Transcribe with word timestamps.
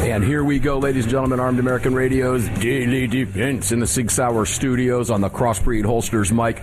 And 0.00 0.24
here 0.24 0.42
we 0.42 0.58
go, 0.58 0.78
ladies 0.78 1.04
and 1.04 1.10
gentlemen, 1.10 1.40
Armed 1.40 1.58
American 1.58 1.94
Radio's 1.94 2.48
Daily 2.58 3.06
Defense 3.06 3.70
in 3.70 3.80
the 3.80 3.86
Sig 3.86 4.10
Sauer 4.10 4.46
Studios 4.46 5.10
on 5.10 5.20
the 5.20 5.28
Crossbreed 5.28 5.84
Holsters 5.84 6.32
mic. 6.32 6.62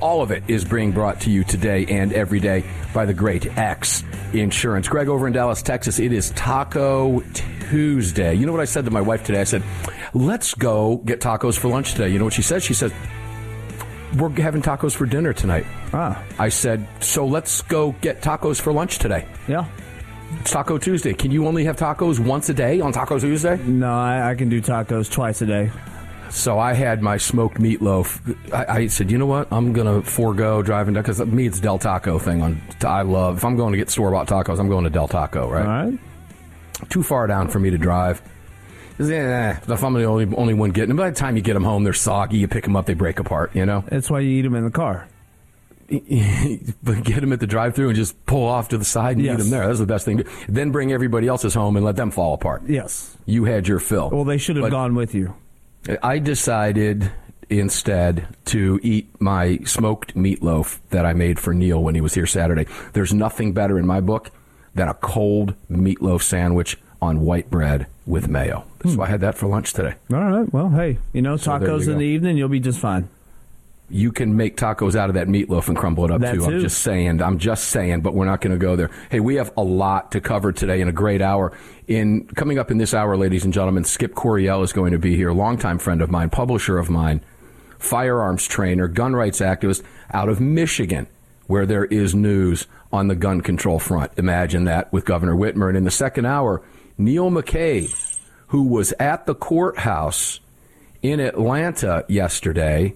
All 0.00 0.22
of 0.22 0.30
it 0.30 0.42
is 0.48 0.64
being 0.64 0.90
brought 0.92 1.20
to 1.20 1.30
you 1.30 1.44
today 1.44 1.84
and 1.86 2.14
every 2.14 2.40
day 2.40 2.64
by 2.94 3.04
the 3.04 3.12
great 3.12 3.46
X 3.58 4.02
Insurance. 4.32 4.88
Greg 4.88 5.08
over 5.08 5.26
in 5.26 5.34
Dallas, 5.34 5.60
Texas, 5.60 5.98
it 5.98 6.12
is 6.12 6.30
Taco 6.30 7.20
Tuesday. 7.70 8.34
You 8.34 8.46
know 8.46 8.52
what 8.52 8.62
I 8.62 8.64
said 8.64 8.86
to 8.86 8.90
my 8.90 9.02
wife 9.02 9.22
today? 9.22 9.42
I 9.42 9.44
said, 9.44 9.62
let's 10.14 10.54
go 10.54 10.96
get 10.96 11.20
tacos 11.20 11.58
for 11.58 11.68
lunch 11.68 11.92
today. 11.92 12.08
You 12.08 12.18
know 12.18 12.24
what 12.24 12.34
she 12.34 12.42
said? 12.42 12.62
She 12.62 12.74
said, 12.74 12.92
we're 14.16 14.30
having 14.30 14.62
tacos 14.62 14.96
for 14.96 15.04
dinner 15.04 15.34
tonight. 15.34 15.66
Ah. 15.92 16.24
I 16.38 16.48
said, 16.48 16.88
so 17.00 17.26
let's 17.26 17.60
go 17.62 17.92
get 18.00 18.22
tacos 18.22 18.60
for 18.60 18.72
lunch 18.72 18.98
today. 18.98 19.28
Yeah. 19.46 19.68
It's 20.40 20.50
Taco 20.50 20.78
Tuesday. 20.78 21.14
Can 21.14 21.30
you 21.30 21.46
only 21.46 21.64
have 21.64 21.76
tacos 21.76 22.18
once 22.18 22.48
a 22.48 22.54
day 22.54 22.80
on 22.80 22.92
Taco 22.92 23.18
Tuesday? 23.18 23.56
No, 23.64 23.92
I, 23.92 24.30
I 24.30 24.34
can 24.34 24.48
do 24.48 24.60
tacos 24.60 25.10
twice 25.10 25.40
a 25.42 25.46
day. 25.46 25.70
So 26.30 26.58
I 26.58 26.74
had 26.74 27.02
my 27.02 27.16
smoked 27.16 27.56
meatloaf. 27.58 28.36
I, 28.52 28.80
I 28.80 28.86
said, 28.88 29.10
you 29.10 29.16
know 29.16 29.26
what? 29.26 29.48
I'm 29.50 29.72
gonna 29.72 30.02
forego 30.02 30.62
driving 30.62 30.94
down 30.94 31.02
because 31.02 31.24
me 31.24 31.46
it's 31.46 31.60
Del 31.60 31.78
Taco 31.78 32.18
thing. 32.18 32.42
On 32.42 32.60
I 32.82 33.02
love 33.02 33.38
if 33.38 33.44
I'm 33.44 33.56
going 33.56 33.72
to 33.72 33.78
get 33.78 33.88
store 33.88 34.10
bought 34.10 34.28
tacos, 34.28 34.58
I'm 34.58 34.68
going 34.68 34.84
to 34.84 34.90
Del 34.90 35.08
Taco. 35.08 35.48
Right? 35.50 35.66
All 35.66 35.90
right. 35.90 35.98
Too 36.90 37.02
far 37.02 37.26
down 37.26 37.48
for 37.48 37.58
me 37.58 37.70
to 37.70 37.78
drive. 37.78 38.20
Yeah, 38.98 39.60
if 39.66 39.84
I'm 39.84 39.94
the 39.94 40.04
only 40.04 40.26
only 40.36 40.54
one 40.54 40.70
getting 40.70 40.88
them, 40.88 40.96
by 40.96 41.08
the 41.08 41.16
time 41.16 41.36
you 41.36 41.42
get 41.42 41.54
them 41.54 41.64
home, 41.64 41.84
they're 41.84 41.92
soggy. 41.92 42.38
You 42.38 42.48
pick 42.48 42.64
them 42.64 42.76
up, 42.76 42.86
they 42.86 42.94
break 42.94 43.18
apart. 43.18 43.54
You 43.54 43.64
know. 43.64 43.84
That's 43.88 44.10
why 44.10 44.20
you 44.20 44.30
eat 44.38 44.42
them 44.42 44.54
in 44.54 44.64
the 44.64 44.70
car. 44.70 45.08
get 45.88 47.20
them 47.20 47.32
at 47.32 47.40
the 47.40 47.46
drive-through 47.46 47.88
and 47.88 47.96
just 47.96 48.24
pull 48.26 48.46
off 48.46 48.68
to 48.68 48.78
the 48.78 48.84
side 48.84 49.16
and 49.16 49.24
Yes. 49.24 49.34
eat 49.34 49.42
them 49.42 49.50
there. 49.50 49.66
That's 49.66 49.78
the 49.78 49.86
best 49.86 50.04
thing. 50.04 50.18
to 50.18 50.24
Then 50.48 50.70
bring 50.70 50.92
everybody 50.92 51.26
else's 51.26 51.54
home 51.54 51.76
and 51.76 51.84
let 51.84 51.96
them 51.96 52.10
fall 52.10 52.34
apart. 52.34 52.62
Yes. 52.66 53.16
You 53.24 53.44
had 53.44 53.66
your 53.66 53.78
fill. 53.78 54.10
Well, 54.10 54.24
they 54.24 54.38
should 54.38 54.56
have 54.56 54.64
But- 54.64 54.70
gone 54.70 54.94
with 54.94 55.14
you. 55.14 55.34
I 56.02 56.18
decided 56.18 57.10
instead 57.48 58.28
to 58.46 58.78
eat 58.82 59.08
my 59.20 59.58
smoked 59.64 60.14
meatloaf 60.14 60.78
that 60.90 61.06
I 61.06 61.14
made 61.14 61.38
for 61.38 61.54
Neil 61.54 61.82
when 61.82 61.94
he 61.94 62.00
was 62.02 62.14
here 62.14 62.26
Saturday. 62.26 62.66
There's 62.92 63.14
nothing 63.14 63.52
better 63.52 63.78
in 63.78 63.86
my 63.86 64.00
book 64.00 64.30
than 64.74 64.88
a 64.88 64.94
cold 64.94 65.54
meatloaf 65.70 66.22
sandwich 66.22 66.76
on 67.00 67.20
white 67.20 67.50
bread 67.50 67.86
with 68.06 68.28
mayo. 68.28 68.64
So 68.84 68.90
hmm. 68.90 69.00
I 69.00 69.06
had 69.06 69.20
that 69.20 69.36
for 69.36 69.46
lunch 69.46 69.72
today. 69.72 69.94
All 70.12 70.20
right. 70.30 70.52
Well, 70.52 70.68
hey, 70.70 70.98
you 71.12 71.22
know, 71.22 71.36
So 71.36 71.52
tacos 71.52 71.86
you 71.86 71.92
in 71.92 71.98
the 71.98 72.04
evening, 72.04 72.36
you'll 72.36 72.48
be 72.48 72.60
just 72.60 72.80
fine. 72.80 73.08
You 73.90 74.12
can 74.12 74.36
make 74.36 74.56
tacos 74.56 74.94
out 74.94 75.08
of 75.08 75.14
that 75.14 75.28
meatloaf 75.28 75.68
and 75.68 75.76
crumble 75.76 76.04
it 76.04 76.10
up 76.10 76.20
That 76.20 76.34
too. 76.34 76.44
I'm 76.44 76.60
just 76.60 76.82
saying. 76.82 77.22
I'm 77.22 77.38
just 77.38 77.68
saying, 77.68 78.02
but 78.02 78.12
we're 78.12 78.26
not 78.26 78.42
going 78.42 78.52
to 78.52 78.58
go 78.58 78.76
there. 78.76 78.90
Hey, 79.10 79.20
we 79.20 79.36
have 79.36 79.50
a 79.56 79.62
lot 79.62 80.12
to 80.12 80.20
cover 80.20 80.52
today 80.52 80.82
in 80.82 80.88
a 80.88 80.92
great 80.92 81.22
hour. 81.22 81.52
In 81.86 82.26
coming 82.26 82.58
up 82.58 82.70
in 82.70 82.76
this 82.76 82.92
hour, 82.92 83.16
ladies 83.16 83.44
and 83.44 83.54
gentlemen, 83.54 83.84
Skip 83.84 84.14
Coryell 84.14 84.62
is 84.62 84.74
going 84.74 84.92
to 84.92 84.98
be 84.98 85.16
here, 85.16 85.32
longtime 85.32 85.78
friend 85.78 86.02
of 86.02 86.10
mine, 86.10 86.28
publisher 86.28 86.76
of 86.76 86.90
mine, 86.90 87.22
firearms 87.78 88.46
trainer, 88.46 88.88
gun 88.88 89.16
rights 89.16 89.40
activist 89.40 89.82
out 90.12 90.28
of 90.28 90.38
Michigan, 90.38 91.06
where 91.46 91.64
there 91.64 91.86
is 91.86 92.14
news 92.14 92.66
on 92.92 93.08
the 93.08 93.16
gun 93.16 93.40
control 93.40 93.78
front. 93.78 94.12
Imagine 94.18 94.64
that 94.64 94.92
with 94.92 95.06
Governor 95.06 95.34
Whitmer. 95.34 95.68
And 95.68 95.78
in 95.78 95.84
the 95.84 95.90
second 95.90 96.26
hour, 96.26 96.60
Neil 96.98 97.30
McCabe, 97.30 98.18
who 98.48 98.64
was 98.64 98.92
at 99.00 99.24
the 99.24 99.34
courthouse 99.34 100.40
in 101.00 101.20
Atlanta 101.20 102.04
yesterday, 102.08 102.94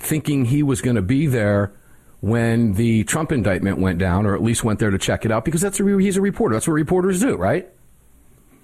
thinking 0.00 0.46
he 0.46 0.62
was 0.62 0.80
going 0.80 0.96
to 0.96 1.02
be 1.02 1.26
there 1.26 1.72
when 2.20 2.74
the 2.74 3.04
Trump 3.04 3.32
indictment 3.32 3.78
went 3.78 3.98
down, 3.98 4.26
or 4.26 4.34
at 4.34 4.42
least 4.42 4.64
went 4.64 4.78
there 4.78 4.90
to 4.90 4.98
check 4.98 5.24
it 5.24 5.30
out, 5.30 5.44
because 5.44 5.60
that's 5.60 5.78
a, 5.80 5.84
re- 5.84 6.02
he's 6.02 6.16
a 6.16 6.20
reporter. 6.20 6.54
That's 6.54 6.66
what 6.66 6.74
reporters 6.74 7.20
do, 7.20 7.36
right? 7.36 7.68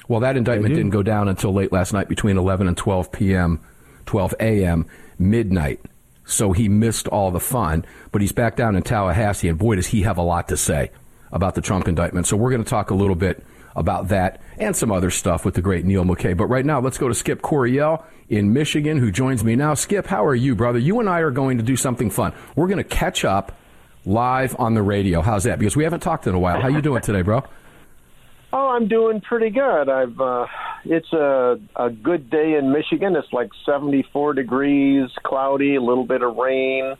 Well, 0.08 0.20
that 0.20 0.36
indictment 0.36 0.74
didn't 0.74 0.90
go 0.90 1.02
down 1.02 1.28
until 1.28 1.52
late 1.52 1.72
last 1.72 1.92
night, 1.92 2.08
between 2.08 2.36
11 2.36 2.68
and 2.68 2.76
12 2.76 3.12
p.m., 3.12 3.60
12 4.04 4.34
a.m., 4.40 4.86
midnight. 5.18 5.80
So 6.24 6.52
he 6.52 6.68
missed 6.68 7.08
all 7.08 7.30
the 7.30 7.40
fun, 7.40 7.84
but 8.12 8.20
he's 8.20 8.32
back 8.32 8.56
down 8.56 8.76
in 8.76 8.82
Tallahassee, 8.82 9.48
and 9.48 9.58
boy, 9.58 9.76
does 9.76 9.88
he 9.88 10.02
have 10.02 10.18
a 10.18 10.22
lot 10.22 10.48
to 10.48 10.56
say 10.56 10.90
about 11.32 11.54
the 11.54 11.60
Trump 11.60 11.88
indictment. 11.88 12.26
So 12.26 12.36
we're 12.36 12.50
going 12.50 12.64
to 12.64 12.68
talk 12.68 12.90
a 12.90 12.94
little 12.94 13.14
bit 13.14 13.44
about 13.76 14.08
that 14.08 14.40
and 14.58 14.74
some 14.74 14.90
other 14.90 15.10
stuff 15.10 15.44
with 15.44 15.54
the 15.54 15.62
great 15.62 15.84
Neil 15.84 16.04
McCabe. 16.04 16.36
But 16.36 16.46
right 16.46 16.64
now, 16.64 16.80
let's 16.80 16.98
go 16.98 17.08
to 17.08 17.14
Skip 17.14 17.42
Coryell 17.42 18.04
in 18.28 18.52
Michigan, 18.52 18.98
who 18.98 19.10
joins 19.12 19.44
me 19.44 19.54
now. 19.56 19.74
Skip, 19.74 20.06
how 20.06 20.24
are 20.24 20.34
you, 20.34 20.54
brother? 20.54 20.78
You 20.78 20.98
and 21.00 21.08
I 21.08 21.20
are 21.20 21.30
going 21.30 21.58
to 21.58 21.62
do 21.62 21.76
something 21.76 22.10
fun. 22.10 22.32
We're 22.56 22.66
going 22.68 22.78
to 22.78 22.84
catch 22.84 23.24
up 23.24 23.52
live 24.04 24.56
on 24.58 24.74
the 24.74 24.82
radio. 24.82 25.20
How's 25.20 25.44
that? 25.44 25.58
Because 25.58 25.76
we 25.76 25.84
haven't 25.84 26.00
talked 26.00 26.26
in 26.26 26.34
a 26.34 26.38
while. 26.38 26.60
How 26.60 26.68
you 26.68 26.80
doing 26.82 27.02
today, 27.02 27.22
bro? 27.22 27.42
Oh, 28.52 28.68
I'm 28.68 28.88
doing 28.88 29.20
pretty 29.20 29.50
good. 29.50 29.88
I've 29.90 30.18
uh, 30.20 30.46
it's 30.84 31.12
a 31.12 31.58
a 31.74 31.90
good 31.90 32.30
day 32.30 32.54
in 32.54 32.72
Michigan. 32.72 33.14
It's 33.16 33.30
like 33.32 33.50
74 33.66 34.34
degrees, 34.34 35.10
cloudy, 35.24 35.74
a 35.74 35.80
little 35.82 36.06
bit 36.06 36.22
of 36.22 36.36
rain. 36.36 36.94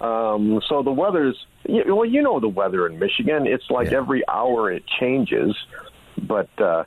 Um, 0.00 0.60
so 0.68 0.82
the 0.82 0.90
weather's 0.90 1.36
well, 1.68 2.04
you 2.04 2.22
know 2.22 2.40
the 2.40 2.48
weather 2.48 2.86
in 2.88 2.98
Michigan. 2.98 3.46
It's 3.46 3.70
like 3.70 3.90
Yeah. 3.92 3.98
every 3.98 4.26
hour 4.28 4.72
it 4.72 4.82
changes, 4.98 5.54
but 6.22 6.48
uh, 6.60 6.84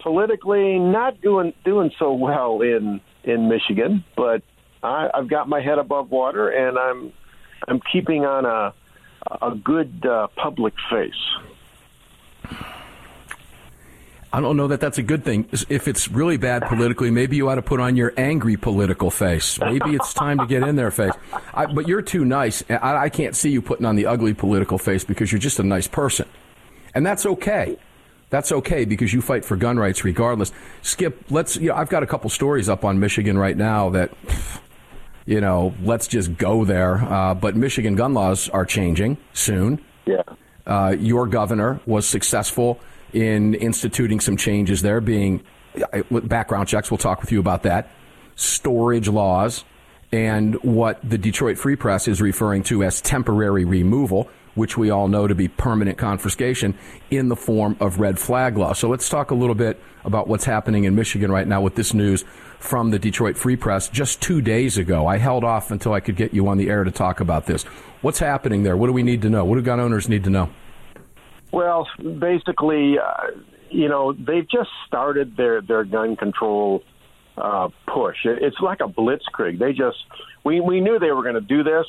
politically 0.00 0.78
not 0.78 1.20
doing 1.20 1.52
doing 1.64 1.90
so 1.98 2.12
well 2.12 2.60
in 2.62 3.00
in 3.24 3.48
Michigan. 3.48 4.04
But 4.16 4.42
I, 4.82 5.10
I've 5.12 5.28
got 5.28 5.48
my 5.48 5.60
head 5.60 5.78
above 5.78 6.10
water, 6.10 6.48
and 6.48 6.78
I'm 6.78 7.12
I'm 7.68 7.80
keeping 7.92 8.24
on 8.24 8.44
a 8.44 8.74
a 9.42 9.54
good 9.54 10.04
uh, 10.06 10.28
public 10.36 10.74
face. 10.90 11.12
I 14.32 14.40
don't 14.40 14.58
know 14.58 14.66
that 14.66 14.80
that's 14.80 14.98
a 14.98 15.02
good 15.02 15.24
thing. 15.24 15.48
If 15.70 15.88
it's 15.88 16.08
really 16.08 16.36
bad 16.36 16.62
politically, 16.64 17.10
maybe 17.10 17.36
you 17.36 17.48
ought 17.48 17.54
to 17.54 17.62
put 17.62 17.80
on 17.80 17.96
your 17.96 18.12
angry 18.18 18.56
political 18.58 19.10
face. 19.10 19.58
Maybe 19.58 19.94
it's 19.94 20.12
time 20.12 20.38
to 20.38 20.46
get 20.46 20.62
in 20.62 20.76
there 20.76 20.90
face. 20.90 21.12
I, 21.54 21.64
but 21.64 21.88
you're 21.88 22.02
too 22.02 22.24
nice. 22.24 22.62
I, 22.68 23.04
I 23.04 23.08
can't 23.08 23.34
see 23.34 23.50
you 23.50 23.62
putting 23.62 23.86
on 23.86 23.96
the 23.96 24.04
ugly 24.04 24.34
political 24.34 24.76
face 24.76 25.04
because 25.04 25.32
you're 25.32 25.38
just 25.38 25.58
a 25.58 25.62
nice 25.62 25.86
person. 25.86 26.28
And 26.94 27.06
that's 27.06 27.24
okay. 27.24 27.78
That's 28.30 28.50
okay 28.52 28.84
because 28.84 29.12
you 29.12 29.20
fight 29.22 29.44
for 29.44 29.56
gun 29.56 29.78
rights 29.78 30.04
regardless. 30.04 30.52
Skip, 30.82 31.24
let's, 31.30 31.56
you 31.56 31.68
know, 31.68 31.74
I've 31.76 31.88
got 31.88 32.02
a 32.02 32.06
couple 32.06 32.28
stories 32.30 32.68
up 32.68 32.84
on 32.84 32.98
Michigan 32.98 33.38
right 33.38 33.56
now 33.56 33.90
that, 33.90 34.10
you 35.26 35.40
know, 35.40 35.74
let's 35.82 36.08
just 36.08 36.36
go 36.36 36.64
there. 36.64 36.96
Uh, 36.96 37.34
but 37.34 37.56
Michigan 37.56 37.94
gun 37.94 38.14
laws 38.14 38.48
are 38.48 38.64
changing 38.64 39.16
soon 39.32 39.80
Yeah. 40.06 40.22
uh, 40.66 40.96
your 40.98 41.26
governor 41.28 41.80
was 41.86 42.06
successful 42.06 42.80
in 43.12 43.54
instituting 43.54 44.18
some 44.20 44.36
changes 44.36 44.82
there, 44.82 45.00
being 45.00 45.42
background 46.10 46.66
checks. 46.68 46.90
We'll 46.90 46.98
talk 46.98 47.20
with 47.20 47.30
you 47.30 47.38
about 47.38 47.62
that. 47.62 47.90
Storage 48.34 49.08
laws 49.08 49.64
and 50.12 50.54
what 50.62 50.98
the 51.08 51.18
Detroit 51.18 51.58
Free 51.58 51.76
Press 51.76 52.08
is 52.08 52.20
referring 52.20 52.62
to 52.64 52.82
as 52.82 53.00
temporary 53.00 53.64
removal, 53.64 54.28
which 54.56 54.76
we 54.76 54.90
all 54.90 55.06
know 55.06 55.28
to 55.28 55.34
be 55.34 55.46
permanent 55.46 55.96
confiscation 55.96 56.76
in 57.10 57.28
the 57.28 57.36
form 57.36 57.76
of 57.78 58.00
red 58.00 58.18
flag 58.18 58.56
law. 58.56 58.72
So 58.72 58.88
let's 58.88 59.08
talk 59.08 59.30
a 59.30 59.34
little 59.34 59.54
bit 59.54 59.80
about 60.04 60.26
what's 60.26 60.44
happening 60.44 60.84
in 60.84 60.96
Michigan 60.96 61.30
right 61.30 61.46
now 61.46 61.60
with 61.60 61.76
this 61.76 61.94
news 61.94 62.24
from 62.58 62.90
the 62.90 62.98
Detroit 62.98 63.36
Free 63.36 63.56
Press 63.56 63.88
just 63.88 64.20
two 64.20 64.40
days 64.40 64.78
ago. 64.78 65.06
I 65.06 65.18
held 65.18 65.44
off 65.44 65.70
until 65.70 65.92
I 65.92 66.00
could 66.00 66.16
get 66.16 66.34
you 66.34 66.48
on 66.48 66.58
the 66.58 66.68
air 66.68 66.82
to 66.82 66.90
talk 66.90 67.20
about 67.20 67.46
this. 67.46 67.62
What's 68.02 68.18
happening 68.18 68.62
there? 68.62 68.76
What 68.76 68.88
do 68.88 68.92
we 68.92 69.02
need 69.02 69.22
to 69.22 69.30
know? 69.30 69.44
What 69.44 69.56
do 69.56 69.62
gun 69.62 69.78
owners 69.78 70.08
need 70.08 70.24
to 70.24 70.30
know? 70.30 70.50
Well, 71.52 71.86
basically, 71.98 72.96
uh, 72.98 73.38
you 73.70 73.88
know, 73.88 74.12
they've 74.12 74.48
just 74.48 74.70
started 74.86 75.36
their 75.36 75.60
their 75.60 75.84
gun 75.84 76.16
control 76.16 76.82
uh, 77.36 77.68
push. 77.86 78.16
It, 78.24 78.42
it's 78.42 78.56
like 78.60 78.80
a 78.80 78.88
blitzkrieg. 78.88 79.58
They 79.58 79.72
just 79.72 79.98
we 80.44 80.60
we 80.60 80.80
knew 80.80 80.98
they 80.98 81.12
were 81.12 81.22
going 81.22 81.34
to 81.34 81.40
do 81.40 81.62
this 81.62 81.86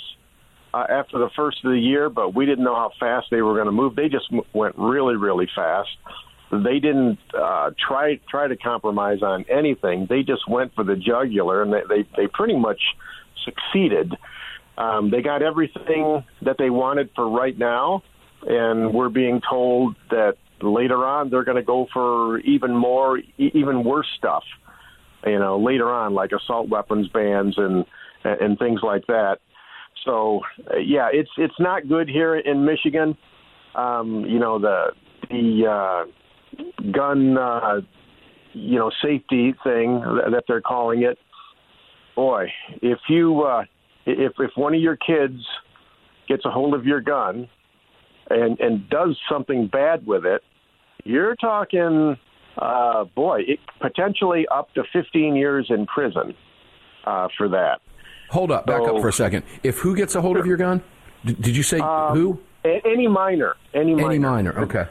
uh, 0.78 0.86
after 0.90 1.18
the 1.18 1.30
first 1.36 1.58
of 1.64 1.72
the 1.72 1.80
year, 1.80 2.10
but 2.10 2.36
we 2.36 2.46
didn't 2.46 2.64
know 2.64 2.76
how 2.76 2.92
fast 3.00 3.28
they 3.32 3.42
were 3.42 3.54
going 3.54 3.66
to 3.66 3.72
move. 3.72 3.96
They 3.96 4.10
just 4.10 4.32
went 4.54 4.76
really 4.78 5.16
really 5.16 5.48
fast. 5.56 5.90
They 6.52 6.80
didn't 6.80 7.20
uh, 7.34 7.72
try 7.88 8.20
try 8.30 8.48
to 8.48 8.56
compromise 8.56 9.22
on 9.22 9.46
anything. 9.50 10.08
They 10.10 10.24
just 10.24 10.48
went 10.48 10.74
for 10.76 10.84
the 10.84 10.96
jugular, 10.96 11.64
and 11.64 11.74
they 11.74 11.82
they, 11.90 12.10
they 12.16 12.28
pretty 12.28 12.58
much 12.58 12.82
succeeded. 13.44 14.14
Um, 14.78 15.10
they 15.10 15.22
got 15.22 15.42
everything 15.42 16.24
that 16.44 16.58
they 16.60 16.70
wanted 16.70 17.10
for 17.16 17.28
right 17.28 17.58
now, 17.58 18.04
and 18.46 18.94
we're 18.94 19.10
being 19.10 19.42
told 19.50 19.96
that 20.12 20.36
later 20.62 21.04
on 21.06 21.30
they're 21.30 21.44
going 21.44 21.58
to 21.58 21.64
go 21.64 21.88
for 21.92 22.40
even 22.40 22.76
more, 22.76 23.20
even 23.38 23.84
worse 23.84 24.08
stuff. 24.18 24.44
You 25.26 25.40
know, 25.40 25.60
later 25.60 25.92
on, 25.92 26.14
like 26.14 26.32
assault 26.32 26.70
weapons 26.70 27.08
bans 27.08 27.56
and 27.58 27.86
and 28.24 28.60
things 28.60 28.82
like 28.84 29.08
that. 29.08 29.40
So, 30.06 30.42
uh, 30.72 30.78
yeah, 30.78 31.10
it's 31.12 31.30
it's 31.38 31.60
not 31.60 31.88
good 31.88 32.08
here 32.08 32.38
in 32.38 32.66
Michigan. 32.66 33.18
Um, 33.76 34.26
you 34.28 34.40
know, 34.40 34.60
the 34.60 34.88
the 35.30 35.66
uh, 35.68 36.92
gun, 36.92 37.38
uh, 37.38 37.82
you 38.54 38.78
know, 38.80 38.92
safety 39.02 39.54
thing 39.64 40.00
that 40.32 40.44
they're 40.48 40.62
calling 40.62 41.04
it. 41.04 41.18
Boy, 42.16 42.48
if 42.82 43.00
you 43.10 43.44
uh, 43.44 43.64
if 44.06 44.34
if 44.40 44.52
one 44.56 44.74
of 44.74 44.82
your 44.82 44.96
kids 44.96 45.46
gets 46.28 46.46
a 46.46 46.50
hold 46.50 46.74
of 46.74 46.86
your 46.86 47.02
gun 47.02 47.48
and 48.30 48.60
and 48.60 48.90
does 48.90 49.18
something 49.30 49.68
bad 49.68 50.06
with 50.06 50.26
it, 50.26 50.42
you're 51.04 51.36
talking, 51.36 52.18
uh, 52.58 53.06
boy, 53.16 53.42
it, 53.48 53.60
potentially 53.82 54.46
up 54.54 54.74
to 54.74 54.84
15 54.92 55.36
years 55.36 55.68
in 55.70 55.86
prison 55.86 56.34
uh, 57.06 57.28
for 57.38 57.48
that. 57.50 57.80
Hold 58.30 58.52
up, 58.52 58.66
back 58.66 58.82
So- 58.84 58.96
up 58.96 59.02
for 59.02 59.08
a 59.08 59.14
second. 59.14 59.44
If 59.64 59.80
who 59.80 59.96
gets 59.96 60.16
a 60.16 60.22
hold 60.22 60.38
of 60.38 60.46
your 60.46 60.58
gun? 60.58 60.82
D- 61.26 61.34
did 61.40 61.56
you 61.56 61.64
say 61.64 61.80
Um, 61.80 62.16
who? 62.16 62.40
A- 62.66 62.82
any 62.86 63.08
minor, 63.08 63.56
any 63.74 63.96
minor, 63.96 64.08
Any 64.10 64.20
minor. 64.20 64.60
Okay. 64.62 64.86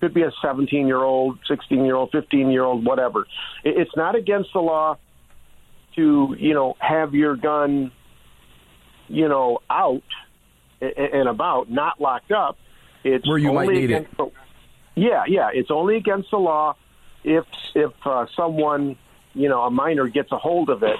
could 0.00 0.12
be 0.12 0.22
a 0.22 0.30
17 0.42 0.86
year 0.86 1.02
old, 1.02 1.38
16 1.46 1.84
year 1.84 1.94
old, 1.96 2.10
15 2.12 2.50
year 2.50 2.64
old, 2.64 2.84
whatever. 2.84 3.26
It's 3.64 3.94
not 3.96 4.14
against 4.14 4.52
the 4.52 4.60
law 4.60 4.96
to 5.94 6.36
you 6.38 6.52
know 6.54 6.76
have 6.78 7.14
your 7.14 7.36
gun, 7.36 7.90
you 9.08 9.28
know, 9.28 9.60
out 9.70 10.02
and 10.80 11.28
about, 11.28 11.70
not 11.70 12.00
locked 12.00 12.32
up. 12.32 12.58
It's 13.04 13.26
Where 13.26 13.38
you 13.38 13.52
might 13.52 13.68
need 13.70 13.90
it. 13.90 14.16
the- 14.16 14.30
yeah, 14.94 15.24
yeah. 15.26 15.48
It's 15.54 15.70
only 15.70 15.96
against 15.96 16.30
the 16.30 16.38
law 16.38 16.74
if 17.24 17.44
if 17.74 17.92
uh, 18.04 18.26
someone, 18.36 18.96
you 19.34 19.48
know, 19.48 19.62
a 19.62 19.70
minor 19.70 20.06
gets 20.08 20.32
a 20.32 20.36
hold 20.38 20.68
of 20.70 20.82
it 20.82 20.96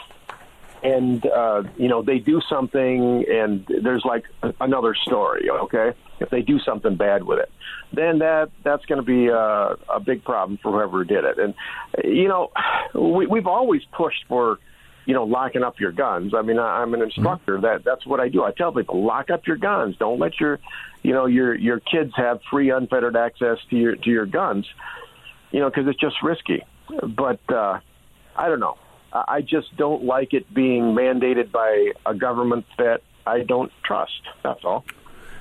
and 0.83 1.25
uh, 1.27 1.63
you 1.77 1.89
know 1.89 2.03
they 2.03 2.19
do 2.19 2.41
something 2.49 3.25
and 3.29 3.67
there's 3.83 4.05
like 4.05 4.25
another 4.61 4.95
story 4.95 5.49
okay? 5.51 5.93
If 6.21 6.31
they 6.31 6.43
do 6.43 6.59
something 6.61 6.97
bad 6.97 7.25
with 7.25 7.39
it 7.39 7.51
then 7.93 8.19
that 8.19 8.51
that's 8.63 8.85
going 8.87 9.01
to 9.01 9.07
be 9.07 9.29
a, 9.29 9.77
a 9.89 10.01
big 10.01 10.25
problem 10.25 10.59
for 10.63 10.73
whoever 10.73 11.05
did 11.05 11.25
it. 11.25 11.39
And 11.39 11.55
you 12.05 12.29
know 12.29 12.51
we, 12.95 13.27
we've 13.27 13.47
always 13.47 13.83
pushed 13.93 14.25
for 14.29 14.59
you 15.05 15.15
know 15.15 15.25
locking 15.25 15.63
up 15.63 15.81
your 15.81 15.93
guns. 15.93 16.35
I 16.35 16.43
mean 16.43 16.59
I, 16.59 16.83
i'm 16.83 16.95
an 16.95 17.03
instructor. 17.03 17.61
That 17.61 17.85
that's 17.85 18.07
what 18.07 18.21
i 18.21 18.29
do. 18.29 18.45
I 18.45 18.53
tell 18.53 18.73
people 18.73 19.03
lock 19.03 19.31
up 19.31 19.47
your 19.47 19.57
guns. 19.57 19.97
Don't 19.97 20.19
let 20.19 20.39
your 20.41 20.59
you 21.03 21.13
know 21.13 21.27
your 21.27 21.55
your 21.55 21.81
kids 21.81 22.13
have 22.17 22.41
free 22.51 22.71
unfettered 22.71 23.17
access 23.17 23.59
to 23.71 23.77
your 23.77 23.97
to 23.97 24.11
your 24.11 24.27
guns 24.27 24.67
you 25.51 25.61
know 25.61 25.71
because 25.71 25.87
it's 25.87 26.01
just 26.01 26.23
risky. 26.23 26.63
But 27.03 27.41
uh 27.49 27.81
i 28.37 28.49
don't 28.49 28.61
know 28.61 28.77
I 29.29 29.41
just 29.41 29.77
don't 29.77 30.05
like 30.05 30.33
it 30.33 30.53
being 30.53 30.95
mandated 30.95 31.53
by 31.53 31.93
a 32.05 32.15
government 32.15 32.67
that 32.79 33.03
I 33.27 33.43
don't 33.43 33.73
trust. 33.85 34.23
That's 34.43 34.65
all. 34.65 34.85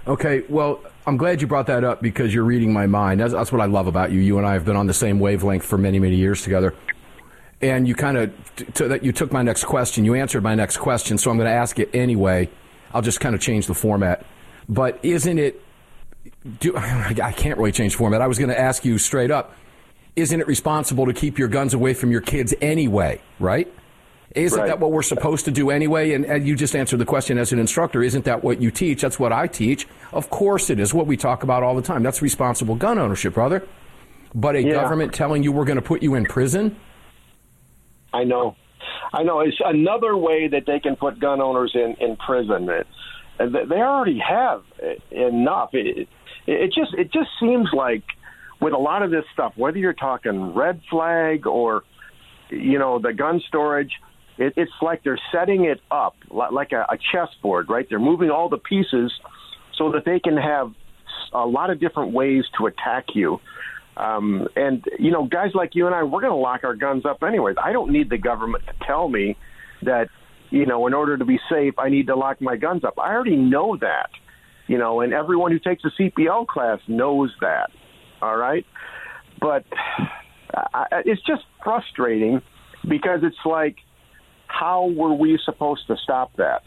Okay, 0.08 0.44
well, 0.50 0.82
I'm 1.08 1.18
glad 1.18 1.42
you 1.42 1.48
brought 1.48 1.68
that 1.68 1.84
up 1.84 2.02
because 2.02 2.34
you're 2.34 2.44
reading 2.44 2.72
my 2.72 2.86
mind. 2.86 3.20
That's, 3.20 3.34
that's 3.34 3.52
what 3.52 3.62
I 3.62 3.66
love 3.66 3.88
about 3.88 4.12
you. 4.12 4.20
You 4.20 4.38
and 4.38 4.46
I 4.46 4.54
have 4.54 4.64
been 4.64 4.76
on 4.76 4.86
the 4.86 4.94
same 4.94 5.20
wavelength 5.20 5.66
for 5.66 5.78
many, 5.78 6.00
many 6.00 6.16
years 6.16 6.44
together. 6.44 6.76
And 7.62 7.88
you 7.88 7.96
kind 7.96 8.18
of 8.18 8.56
t- 8.56 8.66
t- 8.66 8.88
that 8.88 9.04
you 9.04 9.12
took 9.12 9.32
my 9.32 9.42
next 9.42 9.64
question. 9.64 10.06
You 10.06 10.14
answered 10.14 10.44
my 10.44 10.54
next 10.54 10.78
question, 10.78 11.18
so 11.18 11.32
I'm 11.32 11.38
going 11.38 11.50
to 11.50 11.56
ask 11.56 11.80
it 11.80 11.90
anyway. 11.94 12.50
I'll 12.94 13.02
just 13.02 13.20
kind 13.20 13.34
of 13.34 13.42
change 13.42 13.66
the 13.66 13.74
format. 13.74 14.26
But 14.70 15.00
isn't 15.04 15.40
it? 15.40 15.62
Do, 16.60 16.78
I 16.78 17.34
can't 17.36 17.58
really 17.58 17.72
change 17.72 17.96
format. 17.96 18.22
I 18.22 18.28
was 18.28 18.38
going 18.38 18.50
to 18.50 18.60
ask 18.60 18.86
you 18.86 19.00
straight 19.00 19.32
up. 19.32 19.56
Isn't 20.16 20.40
it 20.40 20.48
responsible 20.48 21.06
to 21.08 21.14
keep 21.14 21.38
your 21.38 21.48
guns 21.50 21.74
away 21.74 21.94
from 21.94 22.12
your 22.12 22.22
kids 22.22 22.54
anyway? 22.62 23.22
Right? 23.40 23.72
Isn't 24.34 24.60
Right. 24.60 24.68
that 24.68 24.80
what 24.80 24.92
we're 24.92 25.02
supposed 25.02 25.46
to 25.46 25.52
do 25.52 25.70
anyway? 25.70 26.14
And, 26.14 26.26
and 26.26 26.46
you 26.48 26.56
just 26.56 26.76
answered 26.76 26.98
the 26.98 27.06
question 27.06 27.38
as 27.38 27.52
an 27.54 27.60
instructor. 27.60 28.02
Isn't 28.02 28.26
that 28.26 28.44
what 28.44 28.62
you 28.62 28.72
teach? 28.72 29.02
That's 29.02 29.20
what 29.20 29.32
I 29.32 29.48
teach. 29.48 29.88
Of 30.12 30.30
course 30.30 30.70
it 30.70 30.80
is. 30.80 30.94
What 30.94 31.08
we 31.08 31.16
talk 31.18 31.44
about 31.44 31.64
all 31.64 31.76
the 31.76 31.82
time. 31.82 32.04
That's 32.04 32.22
responsible 32.22 32.76
gun 32.76 32.98
ownership, 32.98 33.34
brother. 33.34 33.64
But 34.34 34.56
a 34.56 34.62
Yeah. 34.64 34.74
government 34.74 35.14
telling 35.14 35.44
you 35.44 35.52
we're 35.52 35.64
going 35.66 35.78
to 35.78 35.82
put 35.82 36.02
you 36.04 36.16
in 36.16 36.26
prison? 36.26 36.76
I 38.14 38.24
know. 38.26 38.56
I 39.14 39.24
know. 39.24 39.40
It's 39.42 39.58
another 39.64 40.16
way 40.18 40.48
that 40.50 40.66
they 40.66 40.80
can 40.80 40.96
put 40.98 41.20
gun 41.20 41.42
owners 41.42 41.72
in 41.76 41.96
in 42.00 42.18
prison. 42.18 42.70
It, 42.70 42.88
and 43.40 43.54
they 43.56 43.66
they 43.66 43.82
already 43.82 44.20
have 44.20 44.64
enough. 45.12 45.70
It, 45.74 46.08
it 46.48 46.74
just 46.74 46.94
it 46.98 47.12
just 47.14 47.30
seems 47.40 47.70
like 47.74 48.04
with 48.62 48.74
a 48.74 48.78
lot 48.78 49.04
of 49.04 49.12
this 49.12 49.24
stuff, 49.34 49.54
whether 49.56 49.78
you're 49.78 49.94
talking 49.94 50.54
red 50.54 50.82
flag 50.90 51.48
or 51.48 51.84
you 52.50 52.80
know 52.80 53.00
the 53.00 53.14
gun 53.14 53.42
storage, 53.48 53.92
it, 54.38 54.54
it's 54.56 54.72
like 54.82 55.04
they're 55.04 55.20
setting 55.32 55.66
it 55.66 55.82
up 55.92 56.16
li- 56.30 56.48
like 56.52 56.72
a, 56.72 56.86
a 56.90 56.98
chessboard, 57.12 57.70
right? 57.70 57.86
They're 57.90 58.00
moving 58.00 58.30
all 58.30 58.50
the 58.50 58.58
pieces 58.58 59.12
so 59.78 59.92
that 59.92 60.04
they 60.06 60.20
can 60.20 60.38
have 60.38 60.72
a 61.34 61.46
lot 61.46 61.70
of 61.70 61.80
different 61.80 62.14
ways 62.14 62.44
to 62.58 62.68
attack 62.68 63.06
you. 63.14 63.40
Um, 63.98 64.48
and 64.56 64.84
you 65.00 65.12
know, 65.12 65.26
guys 65.26 65.52
like 65.54 65.72
you 65.74 65.86
and 65.86 65.96
I, 65.96 66.04
we're 66.04 66.22
going 66.22 66.34
to 66.34 66.38
lock 66.38 66.64
our 66.64 66.76
guns 66.76 67.06
up 67.06 67.24
anyways. 67.24 67.56
I 67.62 67.72
don't 67.72 67.92
need 67.92 68.10
the 68.10 68.18
government 68.18 68.66
to 68.68 68.74
tell 68.86 69.08
me 69.08 69.38
that 69.84 70.10
you 70.50 70.66
know, 70.66 70.88
in 70.88 70.94
order 70.94 71.18
to 71.18 71.26
be 71.26 71.40
safe, 71.50 71.74
I 71.78 71.90
need 71.90 72.08
to 72.08 72.16
lock 72.16 72.42
my 72.42 72.56
guns 72.56 72.84
up. 72.84 73.00
I 73.00 73.14
already 73.14 73.36
know 73.36 73.78
that, 73.82 74.10
you 74.68 74.78
know, 74.78 75.02
and 75.02 75.14
everyone 75.14 75.52
who 75.52 75.60
takes 75.60 75.84
a 75.84 76.02
CPL 76.02 76.48
class 76.48 76.80
knows 76.88 77.32
that. 77.42 77.72
All 78.26 78.38
right, 78.38 78.66
but 79.40 79.66
I, 80.74 81.04
it's 81.06 81.22
just 81.28 81.44
frustrating 81.64 82.42
because 82.90 83.20
it's 83.22 83.38
like, 83.46 83.76
how 84.48 84.88
were 84.88 85.14
we 85.14 85.38
supposed 85.46 85.86
to 85.90 85.96
stop 86.04 86.36
that? 86.38 86.64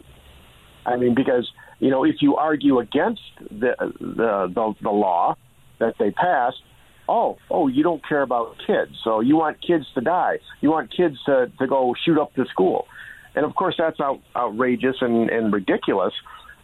I 0.85 0.95
mean, 0.95 1.15
because 1.15 1.51
you 1.79 1.89
know, 1.89 2.05
if 2.05 2.15
you 2.21 2.37
argue 2.37 2.79
against 2.79 3.19
the 3.41 3.73
the 3.99 4.47
the, 4.55 4.73
the 4.81 4.89
law 4.89 5.35
that 5.79 5.95
they 5.99 6.11
passed, 6.11 6.63
oh, 7.09 7.37
oh, 7.51 7.67
you 7.67 7.83
don't 7.83 8.07
care 8.07 8.21
about 8.21 8.55
kids, 8.65 8.91
so 9.03 9.19
you 9.19 9.35
want 9.35 9.57
kids 9.61 9.85
to 9.95 10.01
die, 10.01 10.37
you 10.61 10.69
want 10.69 10.95
kids 10.95 11.17
to 11.25 11.51
to 11.59 11.67
go 11.67 11.93
shoot 12.05 12.17
up 12.17 12.33
the 12.35 12.45
school, 12.45 12.87
and 13.35 13.43
of 13.43 13.53
course 13.55 13.75
that's 13.77 13.99
out, 13.99 14.21
outrageous 14.33 14.95
and, 15.01 15.29
and 15.29 15.51
ridiculous. 15.51 16.13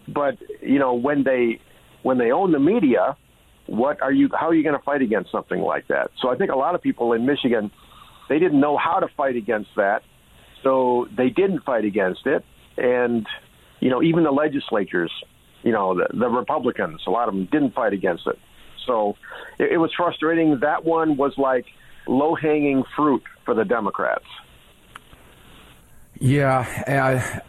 But 0.07 0.37
you 0.61 0.79
know, 0.79 0.93
when 0.93 1.25
they 1.25 1.59
when 2.03 2.17
they 2.17 2.31
own 2.31 2.53
the 2.53 2.59
media, 2.59 3.17
what 3.67 4.01
are 4.01 4.11
you? 4.11 4.29
How 4.33 4.49
are 4.49 4.53
you 4.53 4.63
going 4.63 4.77
to 4.77 4.83
fight 4.83 5.01
against 5.01 5.31
something 5.31 5.59
like 5.59 5.87
that? 5.87 6.11
So 6.21 6.29
I 6.29 6.35
think 6.35 6.51
a 6.51 6.55
lot 6.55 6.75
of 6.75 6.81
people 6.81 7.13
in 7.13 7.25
Michigan, 7.25 7.71
they 8.29 8.39
didn't 8.39 8.59
know 8.59 8.77
how 8.77 8.99
to 8.99 9.07
fight 9.15 9.35
against 9.35 9.69
that, 9.75 10.03
so 10.63 11.07
they 11.15 11.29
didn't 11.29 11.63
fight 11.63 11.85
against 11.85 12.25
it, 12.27 12.43
and 12.77 13.27
you 13.79 13.89
know, 13.89 14.01
even 14.01 14.23
the 14.23 14.31
legislatures, 14.31 15.11
you 15.63 15.71
know, 15.71 15.95
the, 15.95 16.07
the 16.17 16.29
Republicans, 16.29 17.01
a 17.07 17.11
lot 17.11 17.27
of 17.27 17.33
them 17.33 17.45
didn't 17.51 17.73
fight 17.73 17.93
against 17.93 18.25
it. 18.27 18.39
So 18.85 19.15
it, 19.59 19.73
it 19.73 19.77
was 19.77 19.91
frustrating. 19.95 20.59
That 20.61 20.85
one 20.85 21.17
was 21.17 21.33
like 21.37 21.65
low 22.07 22.35
hanging 22.35 22.83
fruit 22.95 23.23
for 23.45 23.53
the 23.53 23.65
Democrats. 23.65 24.25
Yeah, 26.19 26.65
I, 26.87 27.41